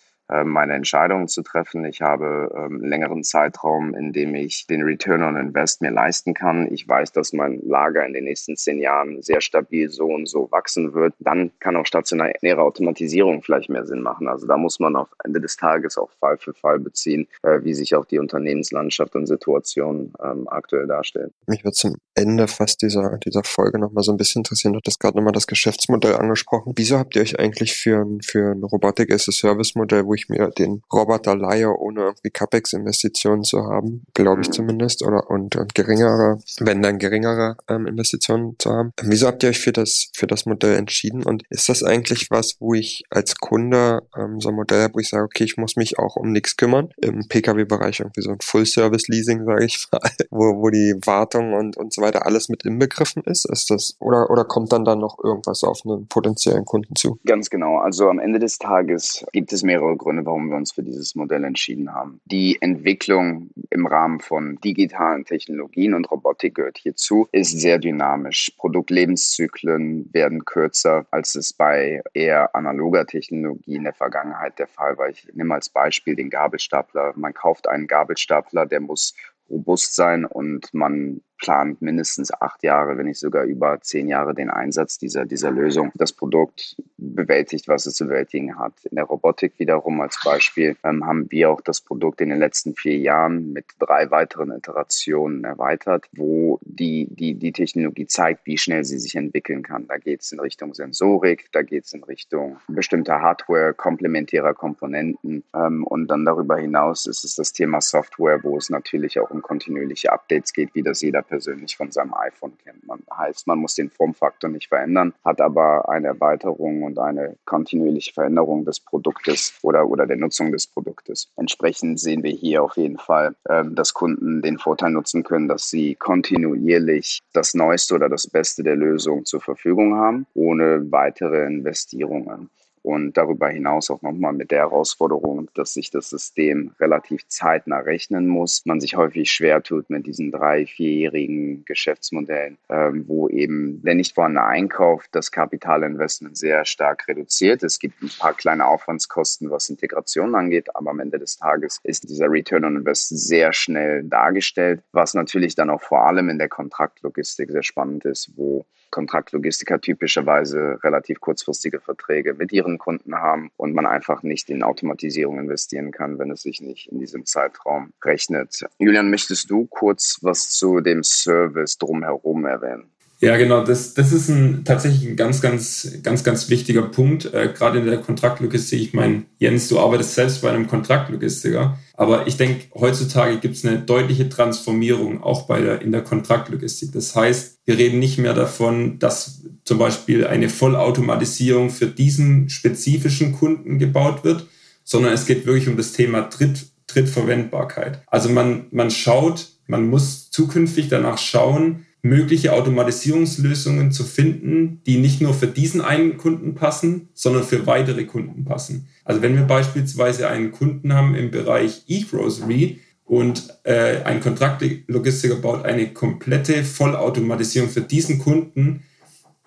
meine 0.45 0.74
Entscheidungen 0.74 1.28
zu 1.28 1.43
treffen. 1.43 1.85
Ich 1.85 2.03
habe 2.03 2.53
ähm, 2.55 2.81
einen 2.81 2.89
längeren 2.89 3.24
Zeitraum, 3.24 3.95
in 3.95 4.12
dem 4.12 4.35
ich 4.35 4.66
den 4.66 4.83
Return 4.83 5.22
on 5.22 5.37
Invest 5.37 5.83
mir 5.83 5.91
leisten 5.91 6.35
kann. 6.35 6.68
Ich 6.72 6.89
weiß, 6.89 7.12
dass 7.12 7.33
mein 7.33 7.61
Lager 7.62 8.05
in 8.07 8.12
den 8.12 8.24
nächsten 8.24 8.57
zehn 8.57 8.78
Jahren 8.78 9.22
sehr 9.22 9.41
stabil 9.41 9.89
so 9.89 10.07
und 10.07 10.26
so 10.26 10.51
wachsen 10.51 10.95
wird. 10.95 11.14
Dann 11.18 11.51
kann 11.61 11.76
auch 11.76 11.87
stationäre 11.87 12.62
Automatisierung 12.62 13.43
vielleicht 13.43 13.68
mehr 13.70 13.87
Sinn 13.87 14.03
machen. 14.03 14.28
Also 14.28 14.47
da 14.47 14.57
muss 14.57 14.81
man 14.81 14.97
auf 14.97 15.09
Ende 15.24 15.41
des 15.41 15.57
Tages 15.57 15.99
auch 15.99 16.11
Fall 16.20 16.39
für 16.39 16.55
Fall 16.55 16.78
beziehen, 16.78 17.26
äh, 17.43 17.61
wie 17.62 17.74
sich 17.74 17.95
auch 17.95 18.05
die 18.05 18.18
Unternehmenslandschaft 18.18 19.14
und 19.14 19.26
Situation 19.26 20.12
ähm, 20.22 20.49
aktuell 20.49 20.87
darstellt. 20.87 21.33
Mich 21.47 21.64
wird 21.64 21.74
zum 21.74 21.97
Ende 22.14 22.49
fast 22.49 22.83
dieser, 22.83 23.18
dieser 23.18 23.45
Folge 23.45 23.78
nochmal 23.78 24.05
so 24.05 24.12
ein 24.12 24.16
bisschen 24.16 24.41
interessieren. 24.41 24.72
Du 24.72 24.78
hattest 24.78 25.01
gerade 25.01 25.16
nochmal 25.16 25.33
das 25.33 25.47
Geschäftsmodell 25.47 26.14
angesprochen. 26.16 26.72
Wieso 26.76 26.99
habt 26.99 27.16
ihr 27.16 27.22
euch 27.22 27.39
eigentlich 27.39 27.74
für 27.74 28.01
ein, 28.03 28.20
für 28.22 28.53
ein 28.53 28.62
Robotik-as-a-Service-Modell, 28.62 30.07
wo 30.07 30.14
ich 30.14 30.20
ich 30.21 30.29
mir 30.29 30.49
den 30.51 30.83
Roboter 30.93 31.37
leihe, 31.37 31.77
ohne 31.77 32.03
irgendwie 32.03 32.31
CapEx-Investitionen 32.31 33.45
zu 33.45 33.64
haben, 33.64 34.05
glaube 34.14 34.43
ich 34.43 34.51
zumindest, 34.51 35.05
oder 35.05 35.31
und, 35.31 35.57
und 35.57 35.75
geringere, 35.75 36.39
wenn 36.61 36.83
dann 36.83 36.99
geringere 36.99 37.57
ähm, 37.68 37.87
Investitionen 37.87 38.57
zu 38.59 38.71
haben. 38.71 38.93
Wieso 39.03 39.27
habt 39.27 39.43
ihr 39.43 39.51
euch 39.51 39.61
für 39.61 39.73
das 39.73 40.11
für 40.14 40.27
das 40.27 40.47
Modell 40.47 40.77
entschieden? 40.77 41.23
Und 41.25 41.43
ist 41.51 41.68
das 41.68 41.83
eigentlich 41.83 42.31
was, 42.31 42.57
wo 42.61 42.75
ich 42.75 43.05
als 43.11 43.37
Kunde 43.37 44.03
ähm, 44.16 44.41
so 44.41 44.51
ein 44.51 44.55
Modell 44.55 44.83
habe, 44.83 44.95
wo 44.95 44.99
ich 44.99 45.09
sage, 45.09 45.25
okay, 45.25 45.45
ich 45.45 45.57
muss 45.57 45.77
mich 45.77 45.99
auch 45.99 46.16
um 46.16 46.33
nichts 46.33 46.57
kümmern 46.57 46.91
im 47.01 47.27
PKW-Bereich 47.29 48.01
irgendwie 48.01 48.23
so 48.23 48.31
ein 48.31 48.39
Full-Service-Leasing, 48.41 49.45
sage 49.45 49.64
ich 49.64 49.87
mal, 49.91 50.01
wo, 50.31 50.62
wo 50.62 50.71
die 50.71 50.95
Wartung 51.05 51.55
und 51.55 51.77
und 51.77 51.93
so 51.93 52.03
weiter 52.03 52.27
alles 52.27 52.49
mit 52.49 52.64
inbegriffen 52.64 53.23
ist? 53.25 53.49
Ist 53.51 53.71
das 53.71 53.97
oder 53.99 54.31
oder 54.31 54.45
kommt 54.45 54.73
dann 54.73 54.85
dann 54.85 54.99
noch 54.99 55.18
irgendwas 55.23 55.64
auf 55.64 55.81
einen 55.85 56.07
potenziellen 56.07 56.64
Kunden 56.64 56.95
zu? 56.95 57.18
Ganz 57.25 57.51
genau. 57.51 57.79
Also 57.79 58.09
am 58.09 58.18
Ende 58.18 58.39
des 58.39 58.59
Tages 58.59 59.25
gibt 59.33 59.53
es 59.53 59.62
mehrere 59.62 59.97
Gründe 59.97 60.10
Gründe, 60.11 60.27
warum 60.27 60.49
wir 60.49 60.57
uns 60.57 60.73
für 60.73 60.83
dieses 60.83 61.15
Modell 61.15 61.45
entschieden 61.45 61.95
haben. 61.95 62.21
Die 62.25 62.61
Entwicklung 62.61 63.51
im 63.71 63.87
Rahmen 63.87 64.19
von 64.19 64.57
digitalen 64.57 65.25
Technologien 65.25 65.95
und 65.95 66.11
Robotik 66.11 66.57
gehört 66.57 66.79
hierzu, 66.79 67.29
ist 67.31 67.61
sehr 67.61 67.79
dynamisch. 67.79 68.53
Produktlebenszyklen 68.59 70.13
werden 70.13 70.45
kürzer, 70.45 71.07
als 71.13 71.37
es 71.37 71.53
bei 71.53 72.03
eher 72.13 72.53
analoger 72.57 73.07
Technologie 73.07 73.77
in 73.77 73.85
der 73.85 73.95
Vergangenheit 73.95 74.59
der 74.59 74.67
Fall 74.67 74.99
war. 74.99 75.09
Ich 75.09 75.29
nehme 75.33 75.55
als 75.55 75.69
Beispiel 75.69 76.17
den 76.17 76.29
Gabelstapler. 76.29 77.13
Man 77.15 77.33
kauft 77.33 77.69
einen 77.69 77.87
Gabelstapler, 77.87 78.67
der 78.67 78.81
muss 78.81 79.15
robust 79.49 79.95
sein 79.95 80.25
und 80.25 80.75
man 80.75 81.21
plant 81.41 81.82
mindestens 81.82 82.32
acht 82.32 82.62
Jahre, 82.62 82.97
wenn 82.97 83.07
nicht 83.07 83.18
sogar 83.18 83.45
über 83.45 83.80
zehn 83.80 84.09
Jahre 84.09 84.34
den 84.34 84.51
Einsatz 84.51 84.99
dieser, 84.99 85.26
dieser 85.26 85.51
Lösung. 85.51 85.91
Das 85.95 86.12
Produkt 86.12 86.76
bewältigt, 86.99 87.66
was 87.66 87.86
es 87.86 87.95
zu 87.95 88.07
bewältigen 88.07 88.59
hat. 88.59 88.72
In 88.84 88.97
der 88.97 89.05
Robotik 89.05 89.55
wiederum 89.59 90.01
als 90.01 90.20
Beispiel 90.22 90.76
ähm, 90.84 91.07
haben 91.07 91.30
wir 91.30 91.51
auch 91.51 91.61
das 91.61 91.80
Produkt 91.80 92.20
in 92.20 92.28
den 92.28 92.38
letzten 92.38 92.74
vier 92.74 92.99
Jahren 92.99 93.53
mit 93.53 93.64
drei 93.78 94.11
weiteren 94.11 94.53
Iterationen 94.53 95.45
erweitert, 95.45 96.07
wo 96.12 96.59
die, 96.62 97.09
die, 97.11 97.34
die 97.34 97.53
Technologie 97.53 98.07
zeigt, 98.07 98.47
wie 98.47 98.59
schnell 98.59 98.84
sie 98.84 98.99
sich 98.99 99.16
entwickeln 99.16 99.62
kann. 99.62 99.86
Da 99.88 99.97
geht 99.97 100.20
es 100.20 100.32
in 100.32 100.41
Richtung 100.41 100.74
Sensorik, 100.74 101.49
da 101.53 101.62
geht 101.62 101.84
es 101.86 101.95
in 101.95 102.05
Richtung 102.05 102.59
bestimmter 102.68 103.20
Hardware, 103.20 103.72
komplementärer 103.74 104.55
Komponenten 104.55 105.43
ähm, 105.55 105.84
und 105.84 106.09
dann 106.09 106.24
darüber 106.24 106.59
hinaus 106.59 107.07
ist 107.07 107.24
es 107.24 107.34
das 107.34 107.53
Thema 107.53 107.80
Software, 107.80 108.43
wo 108.43 108.59
es 108.59 108.68
natürlich 108.68 109.18
auch 109.18 109.30
um 109.30 109.41
kontinuierliche 109.43 110.12
Updates 110.12 110.53
geht, 110.53 110.74
wie 110.74 110.82
das 110.82 111.01
jeder 111.01 111.22
persönlich 111.31 111.76
von 111.76 111.91
seinem 111.91 112.12
iPhone 112.12 112.53
kennt. 112.62 112.87
Man 112.87 113.03
heißt, 113.16 113.47
man 113.47 113.59
muss 113.59 113.76
den 113.76 113.89
Formfaktor 113.89 114.51
nicht 114.51 114.68
verändern, 114.68 115.14
hat 115.24 115.41
aber 115.41 115.89
eine 115.89 116.09
Erweiterung 116.09 116.83
und 116.83 116.99
eine 116.99 117.37
kontinuierliche 117.47 118.12
Veränderung 118.12 118.64
des 118.64 118.81
Produktes 118.81 119.59
oder, 119.62 119.89
oder 119.89 120.07
der 120.07 120.16
Nutzung 120.16 120.53
des 120.53 120.66
Produktes. 120.66 121.31
Entsprechend 121.37 122.01
sehen 122.01 122.22
wir 122.22 122.33
hier 122.33 122.62
auf 122.62 122.76
jeden 122.76 122.99
Fall, 122.99 123.35
ähm, 123.49 123.74
dass 123.74 123.95
Kunden 123.95 124.43
den 124.43 124.59
Vorteil 124.59 124.91
nutzen 124.91 125.22
können, 125.22 125.49
dass 125.49 125.70
sie 125.70 125.95
kontinuierlich 125.95 127.20
das 127.33 127.55
Neueste 127.55 127.95
oder 127.95 128.09
das 128.09 128.26
Beste 128.26 128.62
der 128.62 128.76
Lösung 128.76 129.24
zur 129.24 129.41
Verfügung 129.41 129.95
haben, 129.95 130.26
ohne 130.35 130.91
weitere 130.91 131.47
Investierungen 131.47 132.51
und 132.83 133.16
darüber 133.16 133.49
hinaus 133.49 133.91
auch 133.91 134.03
nochmal 134.03 134.33
mit 134.33 134.51
der 134.51 134.61
Herausforderung, 134.61 135.51
dass 135.55 135.74
sich 135.74 135.91
das 135.91 136.11
System 136.11 136.72
relativ 136.81 137.26
zeitnah 137.28 137.78
rechnen 137.78 138.26
muss. 138.26 138.62
Man 138.64 138.81
sich 138.81 138.97
häufig 138.97 139.31
schwer 139.31 139.62
tut 139.62 139.91
mit 139.91 140.07
diesen 140.07 140.31
drei, 140.31 140.66
vierjährigen 140.66 141.64
Geschäftsmodellen, 141.64 142.59
ähm, 142.68 143.05
wo 143.07 143.28
eben 143.28 143.83
der 143.83 143.95
nicht 143.95 144.14
vorhandene 144.14 144.47
Einkauf 144.47 145.07
das 145.12 145.31
Kapitalinvestment 145.31 146.37
sehr 146.37 146.64
stark 146.64 147.07
reduziert. 147.09 147.62
Es 147.62 147.78
gibt 147.78 148.03
ein 148.03 148.11
paar 148.18 148.35
kleine 148.35 148.66
Aufwandskosten, 148.66 149.51
was 149.51 149.68
Integration 149.68 150.35
angeht, 150.35 150.74
aber 150.74 150.91
am 150.91 151.01
Ende 151.01 151.18
des 151.18 151.37
Tages 151.37 151.81
ist 151.83 152.09
dieser 152.09 152.31
Return 152.31 152.64
on 152.64 152.76
Invest 152.76 153.09
sehr 153.09 153.53
schnell 153.53 154.05
dargestellt, 154.05 154.83
was 154.93 155.14
natürlich 155.14 155.55
dann 155.55 155.70
auch 155.70 155.83
vor 155.83 156.07
allem 156.07 156.28
in 156.28 156.39
der 156.39 156.49
Kontraktlogistik 156.49 157.51
sehr 157.51 157.62
spannend 157.62 158.05
ist, 158.05 158.33
wo 158.37 158.64
Kontraktlogistiker 158.91 159.80
typischerweise 159.80 160.78
relativ 160.82 161.20
kurzfristige 161.20 161.80
Verträge 161.80 162.34
mit 162.34 162.53
ihren 162.53 162.78
Kunden 162.78 163.14
haben 163.14 163.51
und 163.57 163.74
man 163.74 163.86
einfach 163.86 164.22
nicht 164.22 164.51
in 164.51 164.62
Automatisierung 164.62 165.38
investieren 165.38 165.93
kann, 165.93 166.18
wenn 166.18 166.30
es 166.30 166.43
sich 166.43 166.61
nicht 166.61 166.88
in 166.88 166.99
diesem 166.99 167.26
Zeitraum 167.26 167.93
rechnet. 168.05 168.64
Julian, 168.78 169.11
möchtest 169.11 169.51
du 169.51 169.66
kurz 169.66 170.18
was 170.22 170.51
zu 170.51 170.80
dem 170.80 171.03
Service 171.03 171.78
drumherum 171.78 172.47
erwähnen? 172.47 172.91
Ja, 173.23 173.37
genau. 173.37 173.62
Das, 173.62 173.93
das 173.93 174.12
ist 174.12 174.31
ein, 174.31 174.64
tatsächlich 174.64 175.07
ein 175.07 175.14
ganz, 175.14 175.43
ganz, 175.43 175.99
ganz, 176.03 176.25
ganz 176.25 176.49
wichtiger 176.49 176.83
Punkt. 176.83 177.27
Äh, 177.35 177.53
gerade 177.55 177.79
in 177.79 177.85
der 177.85 177.99
Kontraktlogistik. 177.99 178.81
Ich 178.81 178.95
meine, 178.95 179.25
Jens, 179.39 179.68
du 179.68 179.79
arbeitest 179.79 180.14
selbst 180.14 180.41
bei 180.41 180.49
einem 180.49 180.66
Kontraktlogistiker. 180.66 181.79
Aber 181.93 182.27
ich 182.27 182.39
denke, 182.39 182.68
heutzutage 182.75 183.37
gibt 183.37 183.57
es 183.57 183.64
eine 183.64 183.79
deutliche 183.79 184.31
Transformierung 184.31 185.23
auch 185.23 185.47
bei 185.47 185.61
der, 185.61 185.83
in 185.83 185.93
der 185.93 186.01
Kontraktlogistik. 186.01 186.93
Das 186.93 187.14
heißt, 187.14 187.59
wir 187.66 187.77
reden 187.77 187.99
nicht 187.99 188.16
mehr 188.16 188.33
davon, 188.33 188.99
dass 188.99 189.43
zum 189.64 189.77
Beispiel 189.77 190.27
eine 190.27 190.49
Vollautomatisierung 190.49 191.68
für 191.68 191.89
diesen 191.89 192.49
spezifischen 192.49 193.33
Kunden 193.33 193.79
gebaut 193.79 194.25
wird, 194.25 194.47
sondern 194.83 195.12
es 195.12 195.27
geht 195.27 195.45
wirklich 195.45 195.68
um 195.68 195.77
das 195.77 195.93
Thema 195.93 196.23
Dritt, 196.23 196.68
Drittverwendbarkeit. 196.87 198.03
Also 198.07 198.31
man, 198.31 198.68
man 198.71 198.91
schaut, 198.91 199.49
man 199.66 199.91
muss 199.91 200.31
zukünftig 200.31 200.89
danach 200.89 201.18
schauen, 201.18 201.85
mögliche 202.03 202.53
Automatisierungslösungen 202.53 203.93
zu 203.93 204.05
finden, 204.05 204.81
die 204.87 204.99
nicht 204.99 205.21
nur 205.21 205.35
für 205.35 205.47
diesen 205.47 205.81
einen 205.81 206.17
Kunden 206.17 206.55
passen, 206.55 207.09
sondern 207.15 207.45
für 207.45 207.67
weitere 207.67 208.05
Kunden 208.05 208.45
passen. 208.45 208.89
Also 209.05 209.23
wenn 209.23 209.35
wir 209.35 209.43
beispielsweise 209.43 210.29
einen 210.29 210.53
Kunden 210.53 210.95
haben 210.95 211.15
im 211.15 211.31
Bereich 211.31 211.83
E-Grocery 211.89 212.81
und 213.05 213.49
äh, 213.65 214.03
ein 214.05 214.21
Kontraktlogistiker 214.21 215.37
baut 215.37 215.65
eine 215.65 215.93
komplette 215.93 216.65
Vollautomatisierung 216.65 217.69
für 217.69 217.83
diesen 217.83 218.19
Kunden 218.19 218.85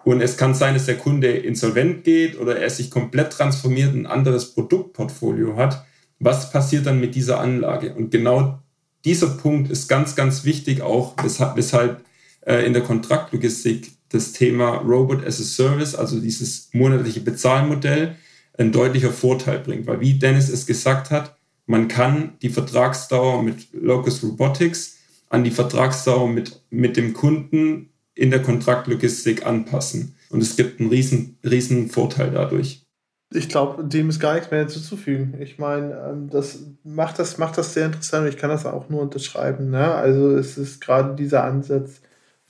und 0.03 0.21
es 0.21 0.37
kann 0.37 0.53
sein, 0.53 0.73
dass 0.73 0.85
der 0.85 0.97
Kunde 0.97 1.29
insolvent 1.31 2.03
geht 2.03 2.39
oder 2.39 2.59
er 2.59 2.69
sich 2.69 2.91
komplett 2.91 3.31
transformiert, 3.31 3.95
ein 3.95 4.05
anderes 4.05 4.53
Produktportfolio 4.53 5.55
hat. 5.55 5.85
Was 6.19 6.51
passiert 6.51 6.85
dann 6.85 6.99
mit 6.99 7.15
dieser 7.15 7.39
Anlage? 7.39 7.93
Und 7.93 8.11
genau 8.11 8.59
dieser 9.05 9.27
Punkt 9.27 9.71
ist 9.71 9.87
ganz, 9.87 10.15
ganz 10.15 10.43
wichtig 10.43 10.81
auch, 10.81 11.15
weshalb, 11.23 11.55
weshalb 11.55 12.03
äh, 12.45 12.65
in 12.65 12.73
der 12.73 12.83
Kontraktlogistik 12.83 13.91
das 14.09 14.31
Thema 14.31 14.77
Robot 14.77 15.25
as 15.25 15.39
a 15.39 15.43
Service, 15.43 15.95
also 15.95 16.19
dieses 16.19 16.69
monatliche 16.73 17.21
Bezahlmodell, 17.21 18.15
ein 18.57 18.71
deutlicher 18.71 19.11
Vorteil 19.11 19.59
bringt. 19.59 19.87
Weil 19.87 19.99
wie 19.99 20.13
Dennis 20.19 20.49
es 20.49 20.65
gesagt 20.65 21.09
hat, 21.09 21.35
man 21.65 21.87
kann 21.87 22.33
die 22.41 22.49
Vertragsdauer 22.49 23.41
mit 23.41 23.67
Locus 23.73 24.23
Robotics 24.23 24.97
an 25.29 25.43
die 25.43 25.51
Vertragsdauer 25.51 26.29
mit, 26.29 26.61
mit 26.69 26.95
dem 26.95 27.13
Kunden 27.13 27.89
in 28.13 28.29
der 28.29 28.41
Kontraktlogistik 28.41 29.45
anpassen. 29.45 30.15
Und 30.29 30.43
es 30.43 30.55
gibt 30.55 30.79
einen 30.79 30.89
riesen, 30.89 31.37
riesen 31.43 31.89
Vorteil 31.89 32.31
dadurch. 32.31 32.85
Ich 33.31 33.49
glaube, 33.49 33.83
dem 33.83 34.09
ist 34.09 34.19
gar 34.19 34.35
nichts 34.35 34.51
mehr 34.51 34.59
hinzuzufügen. 34.59 35.35
Ich 35.39 35.57
meine, 35.57 35.93
ähm, 36.07 36.29
das 36.29 36.59
macht 36.83 37.17
das, 37.17 37.39
macht 37.39 37.57
das 37.57 37.73
sehr 37.73 37.87
interessant 37.87 38.25
und 38.25 38.29
ich 38.29 38.37
kann 38.37 38.51
das 38.51 38.67
auch 38.67 38.89
nur 38.89 39.01
unterschreiben. 39.01 39.71
Ne? 39.71 39.91
Also 39.91 40.35
es 40.35 40.57
ist 40.59 40.81
gerade 40.81 41.15
dieser 41.15 41.43
Ansatz, 41.43 42.01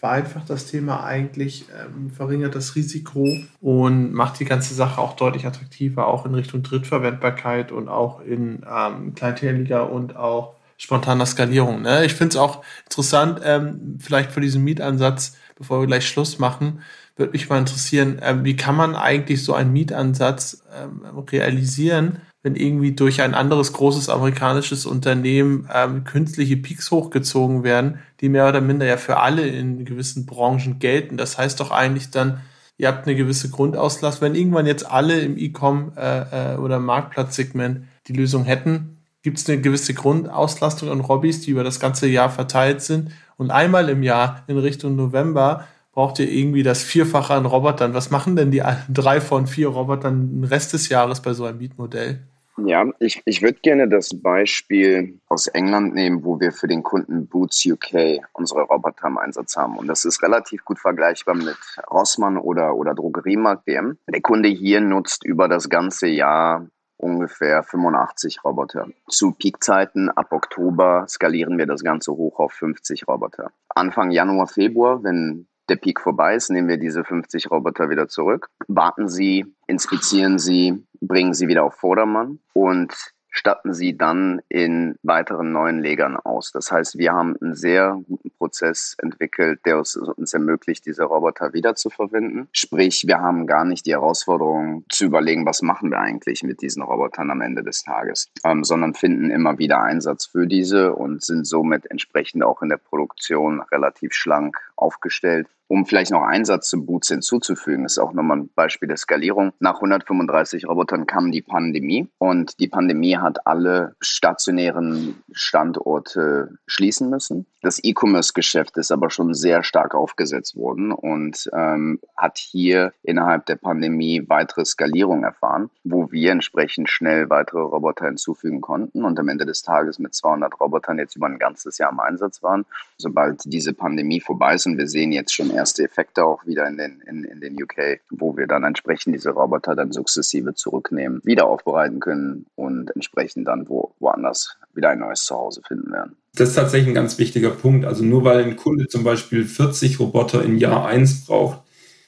vereinfacht 0.03 0.49
das 0.49 0.65
Thema 0.65 1.05
eigentlich, 1.05 1.63
ähm, 1.69 2.11
verringert 2.11 2.55
das 2.55 2.75
Risiko 2.75 3.37
und 3.61 4.11
macht 4.11 4.37
die 4.41 4.43
ganze 4.43 4.73
Sache 4.73 4.99
auch 4.99 5.15
deutlich 5.15 5.45
attraktiver, 5.45 6.07
auch 6.07 6.25
in 6.25 6.35
Richtung 6.35 6.61
Drittverwendbarkeit 6.61 7.71
und 7.71 7.87
auch 7.87 8.19
in 8.19 8.65
ähm, 8.69 9.15
kleinteiliger 9.15 9.89
und 9.89 10.17
auch 10.17 10.55
spontaner 10.75 11.25
Skalierung. 11.25 11.83
Ne? 11.83 12.03
Ich 12.03 12.15
finde 12.15 12.31
es 12.31 12.35
auch 12.35 12.65
interessant, 12.83 13.39
ähm, 13.45 13.97
vielleicht 13.97 14.33
für 14.33 14.41
diesen 14.41 14.65
Mietansatz, 14.65 15.37
bevor 15.55 15.79
wir 15.79 15.87
gleich 15.87 16.05
Schluss 16.05 16.37
machen, 16.37 16.81
würde 17.15 17.31
mich 17.31 17.47
mal 17.47 17.59
interessieren, 17.59 18.19
ähm, 18.21 18.43
wie 18.43 18.57
kann 18.57 18.75
man 18.75 18.97
eigentlich 18.97 19.41
so 19.41 19.53
einen 19.53 19.71
Mietansatz 19.71 20.65
ähm, 20.75 21.17
realisieren, 21.31 22.19
wenn 22.43 22.55
irgendwie 22.55 22.91
durch 22.91 23.21
ein 23.21 23.33
anderes 23.33 23.71
großes 23.71 24.09
amerikanisches 24.09 24.85
Unternehmen 24.85 25.67
ähm, 25.73 26.03
künstliche 26.03 26.57
Peaks 26.57 26.91
hochgezogen 26.91 27.63
werden, 27.63 27.99
die 28.19 28.27
mehr 28.27 28.49
oder 28.49 28.59
minder 28.59 28.85
ja 28.85 28.97
für 28.97 29.17
alle 29.17 29.47
in 29.47 29.85
gewissen 29.85 30.25
Branchen 30.25 30.77
gelten. 30.77 31.15
Das 31.15 31.37
heißt 31.37 31.61
doch 31.61 31.71
eigentlich 31.71 32.11
dann, 32.11 32.41
ihr 32.77 32.89
habt 32.89 33.07
eine 33.07 33.15
gewisse 33.15 33.49
Grundauslast. 33.49 34.21
Wenn 34.21 34.35
irgendwann 34.35 34.65
jetzt 34.65 34.85
alle 34.85 35.21
im 35.21 35.37
E-Com 35.37 35.93
äh, 35.95 36.53
äh, 36.53 36.57
oder 36.57 36.79
Marktplatzsegment 36.79 37.85
die 38.07 38.13
Lösung 38.13 38.43
hätten, 38.43 38.97
gibt 39.21 39.37
es 39.39 39.49
eine 39.49 39.61
gewisse 39.61 39.93
Grundauslastung 39.93 40.91
an 40.91 41.07
Hobbys, 41.07 41.39
die 41.41 41.51
über 41.51 41.63
das 41.63 41.79
ganze 41.79 42.07
Jahr 42.07 42.29
verteilt 42.29 42.81
sind. 42.81 43.11
Und 43.37 43.51
einmal 43.51 43.87
im 43.87 44.03
Jahr 44.03 44.43
in 44.47 44.57
Richtung 44.57 44.97
November 44.97 45.65
braucht 45.93 46.19
ihr 46.19 46.29
irgendwie 46.29 46.63
das 46.63 46.83
Vierfache 46.83 47.35
an 47.35 47.45
Robotern. 47.45 47.93
Was 47.93 48.11
machen 48.11 48.35
denn 48.35 48.51
die 48.51 48.61
drei 48.89 49.21
von 49.21 49.47
vier 49.47 49.69
Robotern 49.69 50.29
den 50.29 50.43
Rest 50.43 50.73
des 50.73 50.89
Jahres 50.89 51.21
bei 51.21 51.33
so 51.33 51.45
einem 51.45 51.59
Mietmodell? 51.59 52.27
Ja, 52.57 52.85
ich, 52.99 53.21
ich 53.25 53.41
würde 53.41 53.59
gerne 53.61 53.87
das 53.87 54.21
Beispiel 54.21 55.19
aus 55.27 55.47
England 55.47 55.95
nehmen, 55.95 56.23
wo 56.23 56.39
wir 56.39 56.51
für 56.51 56.67
den 56.67 56.83
Kunden 56.83 57.27
Boots 57.27 57.65
UK 57.65 58.21
unsere 58.33 58.61
Roboter 58.61 59.07
im 59.07 59.17
Einsatz 59.17 59.57
haben. 59.57 59.77
Und 59.77 59.87
das 59.87 60.05
ist 60.05 60.21
relativ 60.21 60.63
gut 60.63 60.79
vergleichbar 60.79 61.35
mit 61.35 61.57
Rossmann 61.89 62.37
oder, 62.37 62.75
oder 62.75 62.93
Drogeriemarkt 62.93 63.67
DM. 63.67 63.97
Der 64.07 64.21
Kunde 64.21 64.49
hier 64.49 64.81
nutzt 64.81 65.25
über 65.25 65.47
das 65.47 65.69
ganze 65.69 66.07
Jahr 66.07 66.67
ungefähr 66.97 67.63
85 67.63 68.43
Roboter. 68.43 68.87
Zu 69.09 69.31
Peakzeiten 69.31 70.09
ab 70.09 70.31
Oktober 70.31 71.05
skalieren 71.07 71.57
wir 71.57 71.65
das 71.65 71.83
Ganze 71.83 72.11
hoch 72.11 72.39
auf 72.39 72.53
50 72.53 73.07
Roboter. 73.07 73.51
Anfang 73.69 74.11
Januar, 74.11 74.47
Februar, 74.47 75.03
wenn 75.03 75.47
der 75.69 75.75
Peak 75.77 75.99
vorbei 76.01 76.35
ist, 76.35 76.49
nehmen 76.49 76.67
wir 76.67 76.77
diese 76.77 77.03
50 77.03 77.49
Roboter 77.49 77.89
wieder 77.89 78.07
zurück, 78.07 78.49
warten 78.67 79.07
sie, 79.07 79.45
inspizieren 79.67 80.37
sie, 80.37 80.85
bringen 81.07 81.33
sie 81.33 81.47
wieder 81.47 81.63
auf 81.63 81.75
Vordermann 81.75 82.39
und 82.53 82.93
statten 83.33 83.73
sie 83.73 83.97
dann 83.97 84.41
in 84.47 84.95
weiteren 85.01 85.51
neuen 85.51 85.79
Legern 85.79 86.15
aus. 86.15 86.51
Das 86.51 86.71
heißt, 86.71 86.99
wir 86.99 87.13
haben 87.13 87.35
einen 87.41 87.55
sehr 87.55 87.99
guten 88.07 88.29
Prozess 88.29 88.95
entwickelt, 89.01 89.61
der 89.65 89.79
uns, 89.79 89.95
uns 89.95 90.33
ermöglicht, 90.33 90.85
diese 90.85 91.03
Roboter 91.03 91.51
wieder 91.51 91.75
zu 91.75 91.89
verwenden. 91.89 92.47
Sprich, 92.51 93.05
wir 93.07 93.19
haben 93.19 93.47
gar 93.47 93.65
nicht 93.65 93.87
die 93.87 93.93
Herausforderung 93.93 94.85
zu 94.87 95.05
überlegen, 95.05 95.47
was 95.47 95.63
machen 95.63 95.89
wir 95.89 95.99
eigentlich 95.99 96.43
mit 96.43 96.61
diesen 96.61 96.83
Robotern 96.83 97.31
am 97.31 97.41
Ende 97.41 97.63
des 97.63 97.83
Tages, 97.83 98.31
ähm, 98.45 98.63
sondern 98.63 98.93
finden 98.93 99.31
immer 99.31 99.57
wieder 99.57 99.81
Einsatz 99.81 100.27
für 100.27 100.45
diese 100.45 100.93
und 100.93 101.23
sind 101.23 101.47
somit 101.47 101.89
entsprechend 101.89 102.43
auch 102.43 102.61
in 102.61 102.69
der 102.69 102.77
Produktion 102.77 103.61
relativ 103.71 104.13
schlank 104.13 104.57
aufgestellt 104.75 105.47
Um 105.67 105.85
vielleicht 105.85 106.11
noch 106.11 106.23
einen 106.23 106.45
Satz 106.45 106.69
zum 106.69 106.85
Boots 106.85 107.07
hinzuzufügen, 107.07 107.85
ist 107.85 107.97
auch 107.97 108.13
nochmal 108.13 108.37
ein 108.37 108.49
Beispiel 108.53 108.87
der 108.87 108.97
Skalierung. 108.97 109.53
Nach 109.59 109.75
135 109.75 110.67
Robotern 110.67 111.07
kam 111.07 111.31
die 111.31 111.41
Pandemie 111.41 112.07
und 112.17 112.59
die 112.59 112.67
Pandemie 112.67 113.17
hat 113.17 113.47
alle 113.47 113.95
stationären 113.99 115.23
Standorte 115.31 116.57
schließen 116.67 117.09
müssen. 117.09 117.45
Das 117.61 117.79
E-Commerce-Geschäft 117.81 118.77
ist 118.77 118.91
aber 118.91 119.09
schon 119.09 119.33
sehr 119.33 119.63
stark 119.63 119.95
aufgesetzt 119.95 120.57
worden 120.57 120.91
und 120.91 121.49
ähm, 121.53 122.01
hat 122.17 122.37
hier 122.37 122.91
innerhalb 123.03 123.45
der 123.45 123.55
Pandemie 123.55 124.25
weitere 124.27 124.65
Skalierung 124.65 125.23
erfahren, 125.23 125.69
wo 125.85 126.11
wir 126.11 126.33
entsprechend 126.33 126.89
schnell 126.89 127.29
weitere 127.29 127.61
Roboter 127.61 128.05
hinzufügen 128.05 128.59
konnten 128.59 129.05
und 129.05 129.17
am 129.17 129.29
Ende 129.29 129.45
des 129.45 129.61
Tages 129.61 129.97
mit 129.97 130.13
200 130.13 130.59
Robotern 130.59 130.99
jetzt 130.99 131.15
über 131.15 131.27
ein 131.27 131.39
ganzes 131.39 131.77
Jahr 131.77 131.91
im 131.91 132.01
Einsatz 132.01 132.43
waren. 132.43 132.65
Sobald 132.97 133.41
diese 133.45 133.73
Pandemie 133.73 134.19
vorbei 134.19 134.55
ist 134.55 134.65
und 134.65 134.77
wir 134.77 134.87
sehen 134.87 135.13
jetzt 135.13 135.33
schon 135.33 135.52
erste 135.53 135.83
Effekte 135.83 136.25
auch 136.25 136.45
wieder 136.45 136.67
in 136.67 136.77
den, 136.77 137.01
in, 137.07 137.23
in 137.23 137.41
den 137.41 137.61
UK, 137.61 137.99
wo 138.09 138.35
wir 138.35 138.47
dann 138.47 138.63
entsprechend 138.63 139.15
diese 139.15 139.31
Roboter 139.31 139.75
dann 139.75 139.91
sukzessive 139.91 140.53
zurücknehmen, 140.53 141.21
wieder 141.23 141.47
aufbereiten 141.47 141.99
können 141.99 142.45
und 142.55 142.91
entsprechend 142.95 143.47
dann 143.47 143.69
wo, 143.69 143.93
woanders 143.99 144.57
wieder 144.73 144.89
ein 144.89 144.99
neues 144.99 145.23
Zuhause 145.23 145.61
finden 145.67 145.91
werden. 145.91 146.15
Das 146.35 146.49
ist 146.49 146.55
tatsächlich 146.55 146.89
ein 146.89 146.95
ganz 146.95 147.17
wichtiger 147.19 147.51
Punkt. 147.51 147.85
Also 147.85 148.03
nur 148.03 148.23
weil 148.23 148.43
ein 148.43 148.55
Kunde 148.55 148.87
zum 148.87 149.03
Beispiel 149.03 149.45
40 149.45 149.99
Roboter 149.99 150.43
in 150.43 150.57
Jahr 150.57 150.85
1 150.85 151.25
braucht, 151.25 151.61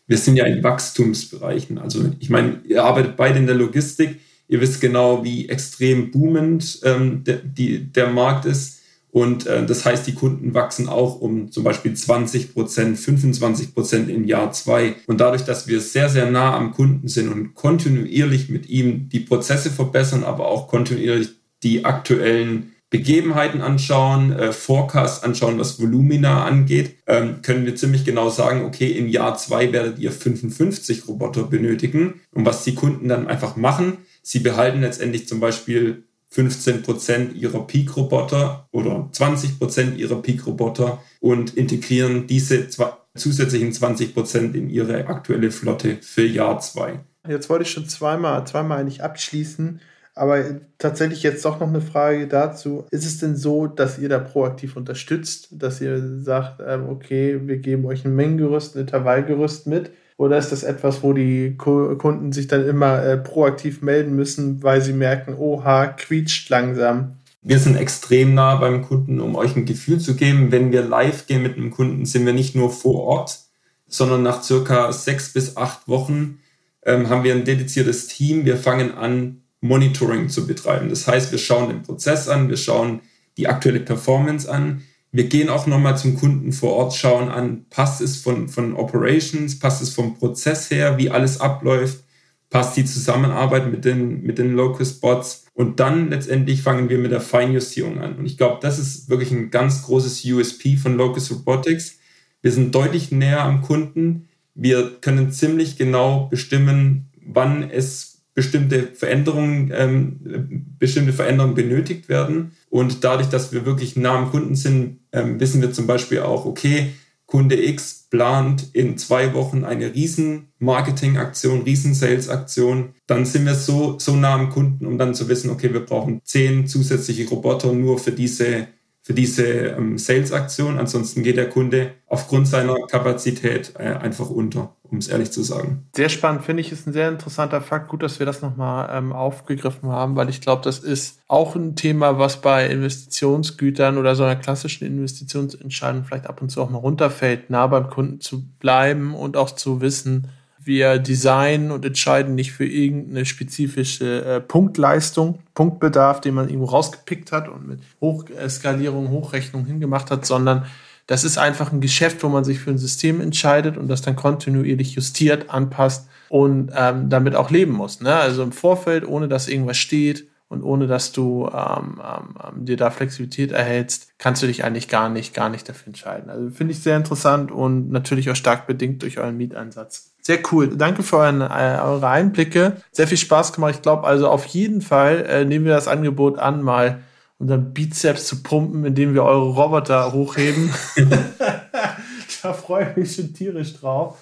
wir 0.08 0.18
sind 0.18 0.36
ja 0.36 0.46
in 0.46 0.64
Wachstumsbereichen. 0.64 1.78
Also 1.78 2.12
ich 2.20 2.30
meine, 2.30 2.62
ihr 2.66 2.84
arbeitet 2.84 3.16
beide 3.16 3.40
in 3.40 3.48
der 3.48 3.56
Logistik, 3.56 4.20
ihr 4.48 4.62
wisst 4.62 4.82
genau, 4.82 5.24
wie 5.24 5.50
extrem 5.50 6.12
boomend 6.12 6.80
ähm, 6.84 7.24
der, 7.24 7.38
die, 7.38 7.92
der 7.92 8.10
Markt 8.10 8.46
ist. 8.46 8.75
Und 9.16 9.48
äh, 9.48 9.66
das 9.66 9.86
heißt, 9.86 10.06
die 10.08 10.14
Kunden 10.14 10.54
wachsen 10.54 10.90
auch 10.90 11.22
um 11.22 11.50
zum 11.50 11.64
Beispiel 11.64 11.94
20 11.94 12.54
Prozent, 12.54 13.00
25 13.00 13.74
Prozent 13.74 14.10
im 14.10 14.26
Jahr 14.26 14.52
zwei. 14.52 14.96
Und 15.08 15.22
dadurch, 15.22 15.44
dass 15.46 15.68
wir 15.68 15.80
sehr, 15.80 16.10
sehr 16.10 16.30
nah 16.30 16.54
am 16.54 16.74
Kunden 16.74 17.08
sind 17.08 17.32
und 17.32 17.56
kontinuierlich 17.56 18.50
mit 18.50 18.68
ihm 18.68 19.08
die 19.08 19.22
Prozesse 19.22 19.72
verbessern, 19.72 20.26
aber 20.26 20.50
auch 20.50 20.68
kontinuierlich 20.68 21.30
die 21.64 21.86
aktuellen 21.86 22.74
Begebenheiten 22.90 23.62
anschauen, 23.62 24.34
äh, 24.34 24.52
Forecast 24.52 25.24
anschauen, 25.24 25.58
was 25.60 25.80
Volumina 25.80 26.44
angeht, 26.44 26.98
ähm, 27.08 27.42
können 27.42 27.66
wir 27.66 27.78
ziemlich 27.78 28.04
genau 28.04 28.30
sagen, 28.30 28.66
okay, 28.66 28.92
im 28.92 29.08
Jahr 29.08 29.38
zwei 29.38 29.72
werdet 29.72 29.98
ihr 29.98 30.12
55 30.12 31.08
Roboter 31.08 31.44
benötigen. 31.44 32.16
Und 32.34 32.46
was 32.46 32.66
die 32.66 32.76
Kunden 32.76 33.08
dann 33.08 33.30
einfach 33.30 33.56
machen, 33.56 34.00
sie 34.24 34.40
behalten 34.40 34.82
letztendlich 34.82 35.26
zum 35.26 35.40
Beispiel 35.40 36.04
15 36.36 36.82
Prozent 36.82 37.34
ihrer 37.34 37.66
Peak-Roboter 37.66 38.68
oder 38.74 39.08
20 39.10 39.58
Prozent 39.58 39.98
ihrer 39.98 40.22
Peak-Roboter 40.22 41.02
und 41.22 41.56
integrieren 41.56 42.28
diese 42.28 42.68
zusätzlichen 43.16 43.72
20 43.72 44.14
Prozent 44.14 44.54
in 44.54 44.70
ihre 44.70 45.08
aktuelle 45.08 45.50
Flotte 45.50 45.98
für 46.02 46.26
Jahr 46.26 46.60
2. 46.60 47.00
Jetzt 47.30 47.50
wollte 47.50 47.64
ich 47.64 47.72
schon 47.72 47.88
zweimal, 47.88 48.46
zweimal 48.46 48.80
eigentlich 48.80 49.02
abschließen. 49.02 49.80
Aber 50.14 50.44
tatsächlich 50.78 51.24
jetzt 51.24 51.46
doch 51.46 51.62
noch 51.62 51.70
eine 51.70 51.82
Frage 51.82 52.28
dazu. 52.28 52.86
Ist 52.92 53.06
es 53.06 53.20
denn 53.20 53.38
so, 53.38 53.68
dass 53.68 53.98
ihr 53.98 54.10
da 54.10 54.20
proaktiv 54.20 54.76
unterstützt, 54.76 55.48
dass 55.52 55.80
ihr 55.80 56.22
sagt, 56.22 56.62
ähm, 56.66 56.90
okay, 56.90 57.40
wir 57.46 57.58
geben 57.58 57.86
euch 57.86 58.04
ein 58.04 58.16
Mengengerüst, 58.16 58.76
ein 58.76 58.82
Intervallgerüst 58.82 59.68
mit? 59.68 59.92
Oder 60.18 60.38
ist 60.38 60.52
das 60.52 60.64
etwas, 60.64 61.04
wo 61.04 61.12
die 61.14 61.56
Kunden 61.58 62.32
sich 62.32 62.48
dann 62.48 62.68
immer 62.68 63.04
äh, 63.04 63.18
proaktiv 63.18 63.82
melden 63.82 64.16
müssen, 64.16 64.64
weil 64.64 64.82
sie 64.82 64.94
merken, 64.94 65.36
oha, 65.38 65.88
quietscht 65.88 66.50
langsam? 66.50 67.18
Wir 67.42 67.60
sind 67.60 67.76
extrem 67.76 68.34
nah 68.34 68.56
beim 68.56 68.82
Kunden, 68.82 69.20
um 69.20 69.36
euch 69.36 69.56
ein 69.56 69.66
Gefühl 69.66 70.00
zu 70.00 70.16
geben. 70.16 70.52
Wenn 70.52 70.72
wir 70.72 70.82
live 70.84 71.28
gehen 71.28 71.44
mit 71.44 71.58
einem 71.58 71.70
Kunden, 71.70 72.06
sind 72.06 72.26
wir 72.26 72.34
nicht 72.34 72.56
nur 72.56 72.72
vor 72.72 73.04
Ort, 73.04 73.40
sondern 73.88 74.24
nach 74.24 74.42
circa 74.42 74.92
sechs 74.92 75.34
bis 75.34 75.58
acht 75.58 75.88
Wochen 75.88 76.40
ähm, 76.86 77.10
haben 77.10 77.24
wir 77.24 77.34
ein 77.34 77.46
dediziertes 77.46 78.08
Team. 78.08 78.46
Wir 78.46 78.58
fangen 78.58 78.94
an, 78.96 79.42
Monitoring 79.62 80.30
zu 80.30 80.48
betreiben. 80.48 80.90
Das 80.90 81.08
heißt, 81.08 81.32
wir 81.32 81.40
schauen 81.40 81.70
den 81.70 81.82
Prozess 81.82 82.30
an, 82.30 82.50
wir 82.50 82.58
schauen 82.58 83.02
die 83.38 83.48
aktuelle 83.48 83.80
Performance 83.80 84.50
an, 84.50 84.84
wir 85.16 85.30
gehen 85.30 85.50
auch 85.50 85.66
nochmal 85.66 85.98
zum 85.98 86.18
Kunden 86.18 86.52
vor 86.52 86.74
Ort, 86.74 86.94
schauen 86.94 87.30
an, 87.30 87.66
passt 87.70 88.02
es 88.02 88.18
von, 88.18 88.50
von 88.50 88.76
Operations, 88.76 89.58
passt 89.60 89.82
es 89.82 89.90
vom 89.92 90.18
Prozess 90.18 90.70
her, 90.70 90.98
wie 90.98 91.10
alles 91.10 91.40
abläuft, 91.40 92.04
passt 92.50 92.76
die 92.76 92.84
Zusammenarbeit 92.84 93.72
mit 93.72 93.86
den, 93.86 94.24
mit 94.24 94.38
den 94.38 94.54
Locust 94.54 95.00
Bots 95.00 95.46
und 95.54 95.80
dann 95.80 96.10
letztendlich 96.10 96.62
fangen 96.62 96.90
wir 96.90 96.98
mit 96.98 97.12
der 97.12 97.22
Feinjustierung 97.22 98.00
an. 98.00 98.18
Und 98.18 98.26
ich 98.26 98.38
glaube, 98.38 98.60
das 98.62 98.78
ist 98.78 99.10
wirklich 99.10 99.32
ein 99.32 99.52
ganz 99.52 99.84
großes 99.84 100.26
USP 100.26 100.76
von 100.76 100.98
Locust 100.98 101.32
Robotics. 101.32 101.98
Wir 102.42 102.52
sind 102.52 102.76
deutlich 102.76 103.12
näher 103.12 103.42
am 103.42 103.62
Kunden. 103.62 104.28
Wir 104.54 104.98
können 105.00 105.32
ziemlich 105.32 105.78
genau 105.78 106.28
bestimmen, 106.28 107.10
wann 107.26 107.70
es 107.70 108.16
bestimmte 108.36 108.88
Veränderungen, 108.94 109.72
ähm, 109.74 110.76
bestimmte 110.78 111.14
Veränderungen 111.14 111.56
benötigt 111.56 112.10
werden. 112.10 112.52
Und 112.70 113.06
dadurch, 113.06 113.30
dass 113.30 113.54
wir 113.54 113.66
wirklich 113.66 113.96
nah 113.96 114.18
am 114.18 114.30
Kunden 114.30 114.56
sind, 114.56 115.00
ähm, 115.16 115.40
wissen 115.40 115.62
wir 115.62 115.72
zum 115.72 115.88
Beispiel 115.88 116.20
auch, 116.20 116.46
okay, 116.46 116.92
Kunde 117.26 117.56
X 117.56 118.08
plant 118.12 118.70
in 118.74 118.98
zwei 118.98 119.34
Wochen 119.34 119.64
eine 119.64 119.94
riesen 119.96 120.50
Marketingaktion, 120.60 121.64
riesen 121.64 121.96
Sales-Aktion. 121.96 122.94
Dann 123.08 123.26
sind 123.26 123.46
wir 123.46 123.56
so, 123.56 123.98
so 123.98 124.16
nah 124.16 124.36
am 124.36 124.52
Kunden, 124.52 124.86
um 124.86 125.00
dann 125.00 125.16
zu 125.16 125.28
wissen, 125.28 125.50
okay, 125.50 125.74
wir 125.74 125.84
brauchen 125.84 126.22
zehn 126.24 126.68
zusätzliche 126.68 127.28
Roboter 127.28 127.74
nur 127.74 127.98
für 127.98 128.12
diese 128.12 128.68
für 129.02 129.14
diese 129.14 129.46
ähm, 129.46 130.00
Sales-Aktion. 130.00 130.80
Ansonsten 130.80 131.22
geht 131.22 131.38
der 131.38 131.48
Kunde 131.48 131.92
aufgrund 132.08 132.48
seiner 132.48 132.74
Kapazität 132.88 133.74
äh, 133.78 133.84
einfach 133.84 134.32
unter, 134.32 134.76
um 134.96 135.00
es 135.00 135.10
ehrlich 135.10 135.32
zu 135.32 135.44
sagen. 135.44 135.86
Sehr 135.94 136.10
spannend, 136.10 136.44
finde 136.44 136.62
ich, 136.62 136.72
ist 136.72 136.88
ein 136.88 136.94
sehr 136.94 137.10
interessanter 137.10 137.62
Fakt. 137.62 137.90
Gut, 137.90 138.02
dass 138.02 138.20
wir 138.20 138.26
das 138.26 138.42
nochmal 138.42 138.90
ähm, 138.92 139.12
aufgegriffen 139.12 139.90
haben, 139.90 140.16
weil 140.16 140.30
ich 140.30 140.42
glaube, 140.42 140.62
das 140.64 140.80
ist 140.80 141.20
auch 141.28 141.56
ein 141.56 141.76
Thema, 141.76 142.18
was 142.18 142.42
bei 142.42 142.68
Investitionsgütern 142.68 143.98
oder 143.98 144.16
so 144.16 144.24
einer 144.24 144.38
klassischen 144.38 144.88
Investitionsentscheidung 144.88 146.06
vielleicht 146.06 146.28
ab 146.28 146.42
und 146.42 146.50
zu 146.50 146.62
auch 146.62 146.70
mal 146.70 146.80
runterfällt, 146.80 147.50
nah 147.50 147.68
beim 147.68 147.90
Kunden 147.90 148.22
zu 148.22 148.46
bleiben 148.60 149.14
und 149.14 149.36
auch 149.36 149.52
zu 149.52 149.82
wissen, 149.82 150.30
wir 150.64 150.98
designen 150.98 151.72
und 151.72 151.86
entscheiden 151.86 152.34
nicht 152.34 152.52
für 152.52 152.66
irgendeine 152.66 153.26
spezifische 153.26 154.26
äh, 154.26 154.42
Punktleistung, 154.42 155.40
Punktbedarf, 155.54 156.22
den 156.22 156.34
man 156.34 156.48
irgendwo 156.48 156.66
rausgepickt 156.66 157.32
hat 157.32 157.50
und 157.50 157.68
mit 157.68 157.82
Hochskalierung, 158.02 159.10
Hochrechnung 159.10 159.66
hingemacht 159.66 160.10
hat, 160.10 160.26
sondern 160.26 160.66
das 161.08 161.24
ist 161.24 161.38
einfach 161.38 161.72
ein 161.72 161.82
Geschäft, 161.82 162.24
wo 162.24 162.30
man 162.30 162.44
sich 162.44 162.60
für 162.60 162.72
ein 162.72 162.78
System 162.78 163.22
entscheidet 163.22 163.78
und 163.78 163.88
das 163.88 164.02
dann 164.02 164.16
kontinuierlich 164.16 164.96
justiert, 164.96 165.50
anpasst 165.50 166.08
und 166.30 166.72
ähm, 166.76 167.10
damit 167.10 167.36
auch 167.36 167.52
leben 167.52 167.74
muss. 167.74 168.02
Ne? 168.02 168.16
Also 168.16 168.44
im 168.44 168.52
Vorfeld, 168.52 169.08
ohne 169.08 169.28
dass 169.28 169.48
irgendwas 169.48 169.78
steht, 169.78 170.28
und 170.48 170.64
ohne 170.64 170.88
dass 170.88 171.12
du 171.12 171.50
ähm, 171.54 172.00
ähm, 172.02 172.66
dir 172.66 172.78
da 172.78 172.92
Flexibilität 172.92 173.52
erhältst, 173.52 174.14
kannst 174.20 174.44
du 174.44 174.48
dich 174.48 174.64
eigentlich 174.64 174.88
gar 174.88 175.10
nicht, 175.10 175.34
gar 175.34 175.50
nicht 175.50 175.68
dafür 175.68 175.88
entscheiden. 175.88 176.30
Also 176.30 176.50
finde 176.52 176.74
ich 176.74 176.82
sehr 176.82 176.98
interessant 176.98 177.52
und 177.52 177.90
natürlich 177.90 178.30
auch 178.30 178.36
stark 178.36 178.68
bedingt 178.68 179.02
durch 179.02 179.18
euren 179.18 179.38
Mieteinsatz. 179.38 180.14
Sehr 180.22 180.40
cool. 180.52 180.76
Danke 180.76 181.04
für 181.04 181.18
euren, 181.18 181.42
äh, 181.42 181.80
eure 181.84 182.08
Einblicke. 182.08 182.78
Sehr 182.92 183.08
viel 183.08 183.18
Spaß 183.18 183.54
gemacht. 183.54 183.76
Ich 183.76 183.82
glaube 183.82 184.06
also 184.06 184.30
auf 184.30 184.46
jeden 184.46 184.82
Fall 184.82 185.26
äh, 185.28 185.46
nehmen 185.46 185.66
wir 185.66 185.74
das 185.74 185.88
Angebot 185.88 186.38
an, 186.38 186.62
mal 186.62 187.00
unseren 187.38 187.74
Bizeps 187.74 188.28
zu 188.28 188.44
pumpen, 188.44 188.86
indem 188.86 189.14
wir 189.14 189.24
eure 189.24 189.50
Roboter 189.50 190.14
hochheben. 190.14 190.74
da 192.44 192.54
freue 192.54 192.90
ich 192.90 192.98
mich 192.98 193.16
schon 193.16 193.34
tierisch 193.34 193.74
drauf. 193.80 194.18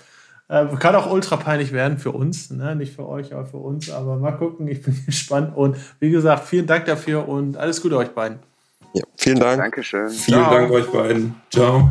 Äh, 0.50 0.68
kann 0.80 0.96
auch 0.96 1.10
ultra 1.10 1.38
peinlich 1.38 1.72
werden 1.72 1.98
für 1.98 2.12
uns, 2.12 2.52
ne? 2.52 2.76
nicht 2.76 2.96
für 2.96 3.08
euch, 3.08 3.34
aber 3.34 3.46
für 3.46 3.58
uns. 3.58 3.90
Aber 3.90 4.18
mal 4.18 4.34
gucken, 4.34 4.68
ich 4.68 4.82
bin 4.82 4.98
gespannt. 5.06 5.56
Und 5.56 5.78
wie 6.00 6.12
gesagt, 6.12 6.46
vielen 6.46 6.68
Dank 6.68 6.86
dafür 6.86 7.28
und 7.28 7.58
alles 7.58 7.82
Gute 7.82 7.98
euch 7.98 8.10
beiden. 8.10 8.40
Ja, 8.94 9.04
vielen 9.18 9.40
Dank. 9.40 9.58
Dankeschön. 9.60 10.10
Vielen 10.10 10.42
Ciao. 10.42 10.54
Dank 10.54 10.72
euch 10.72 10.92
beiden. 10.92 11.36
Ciao. 11.50 11.90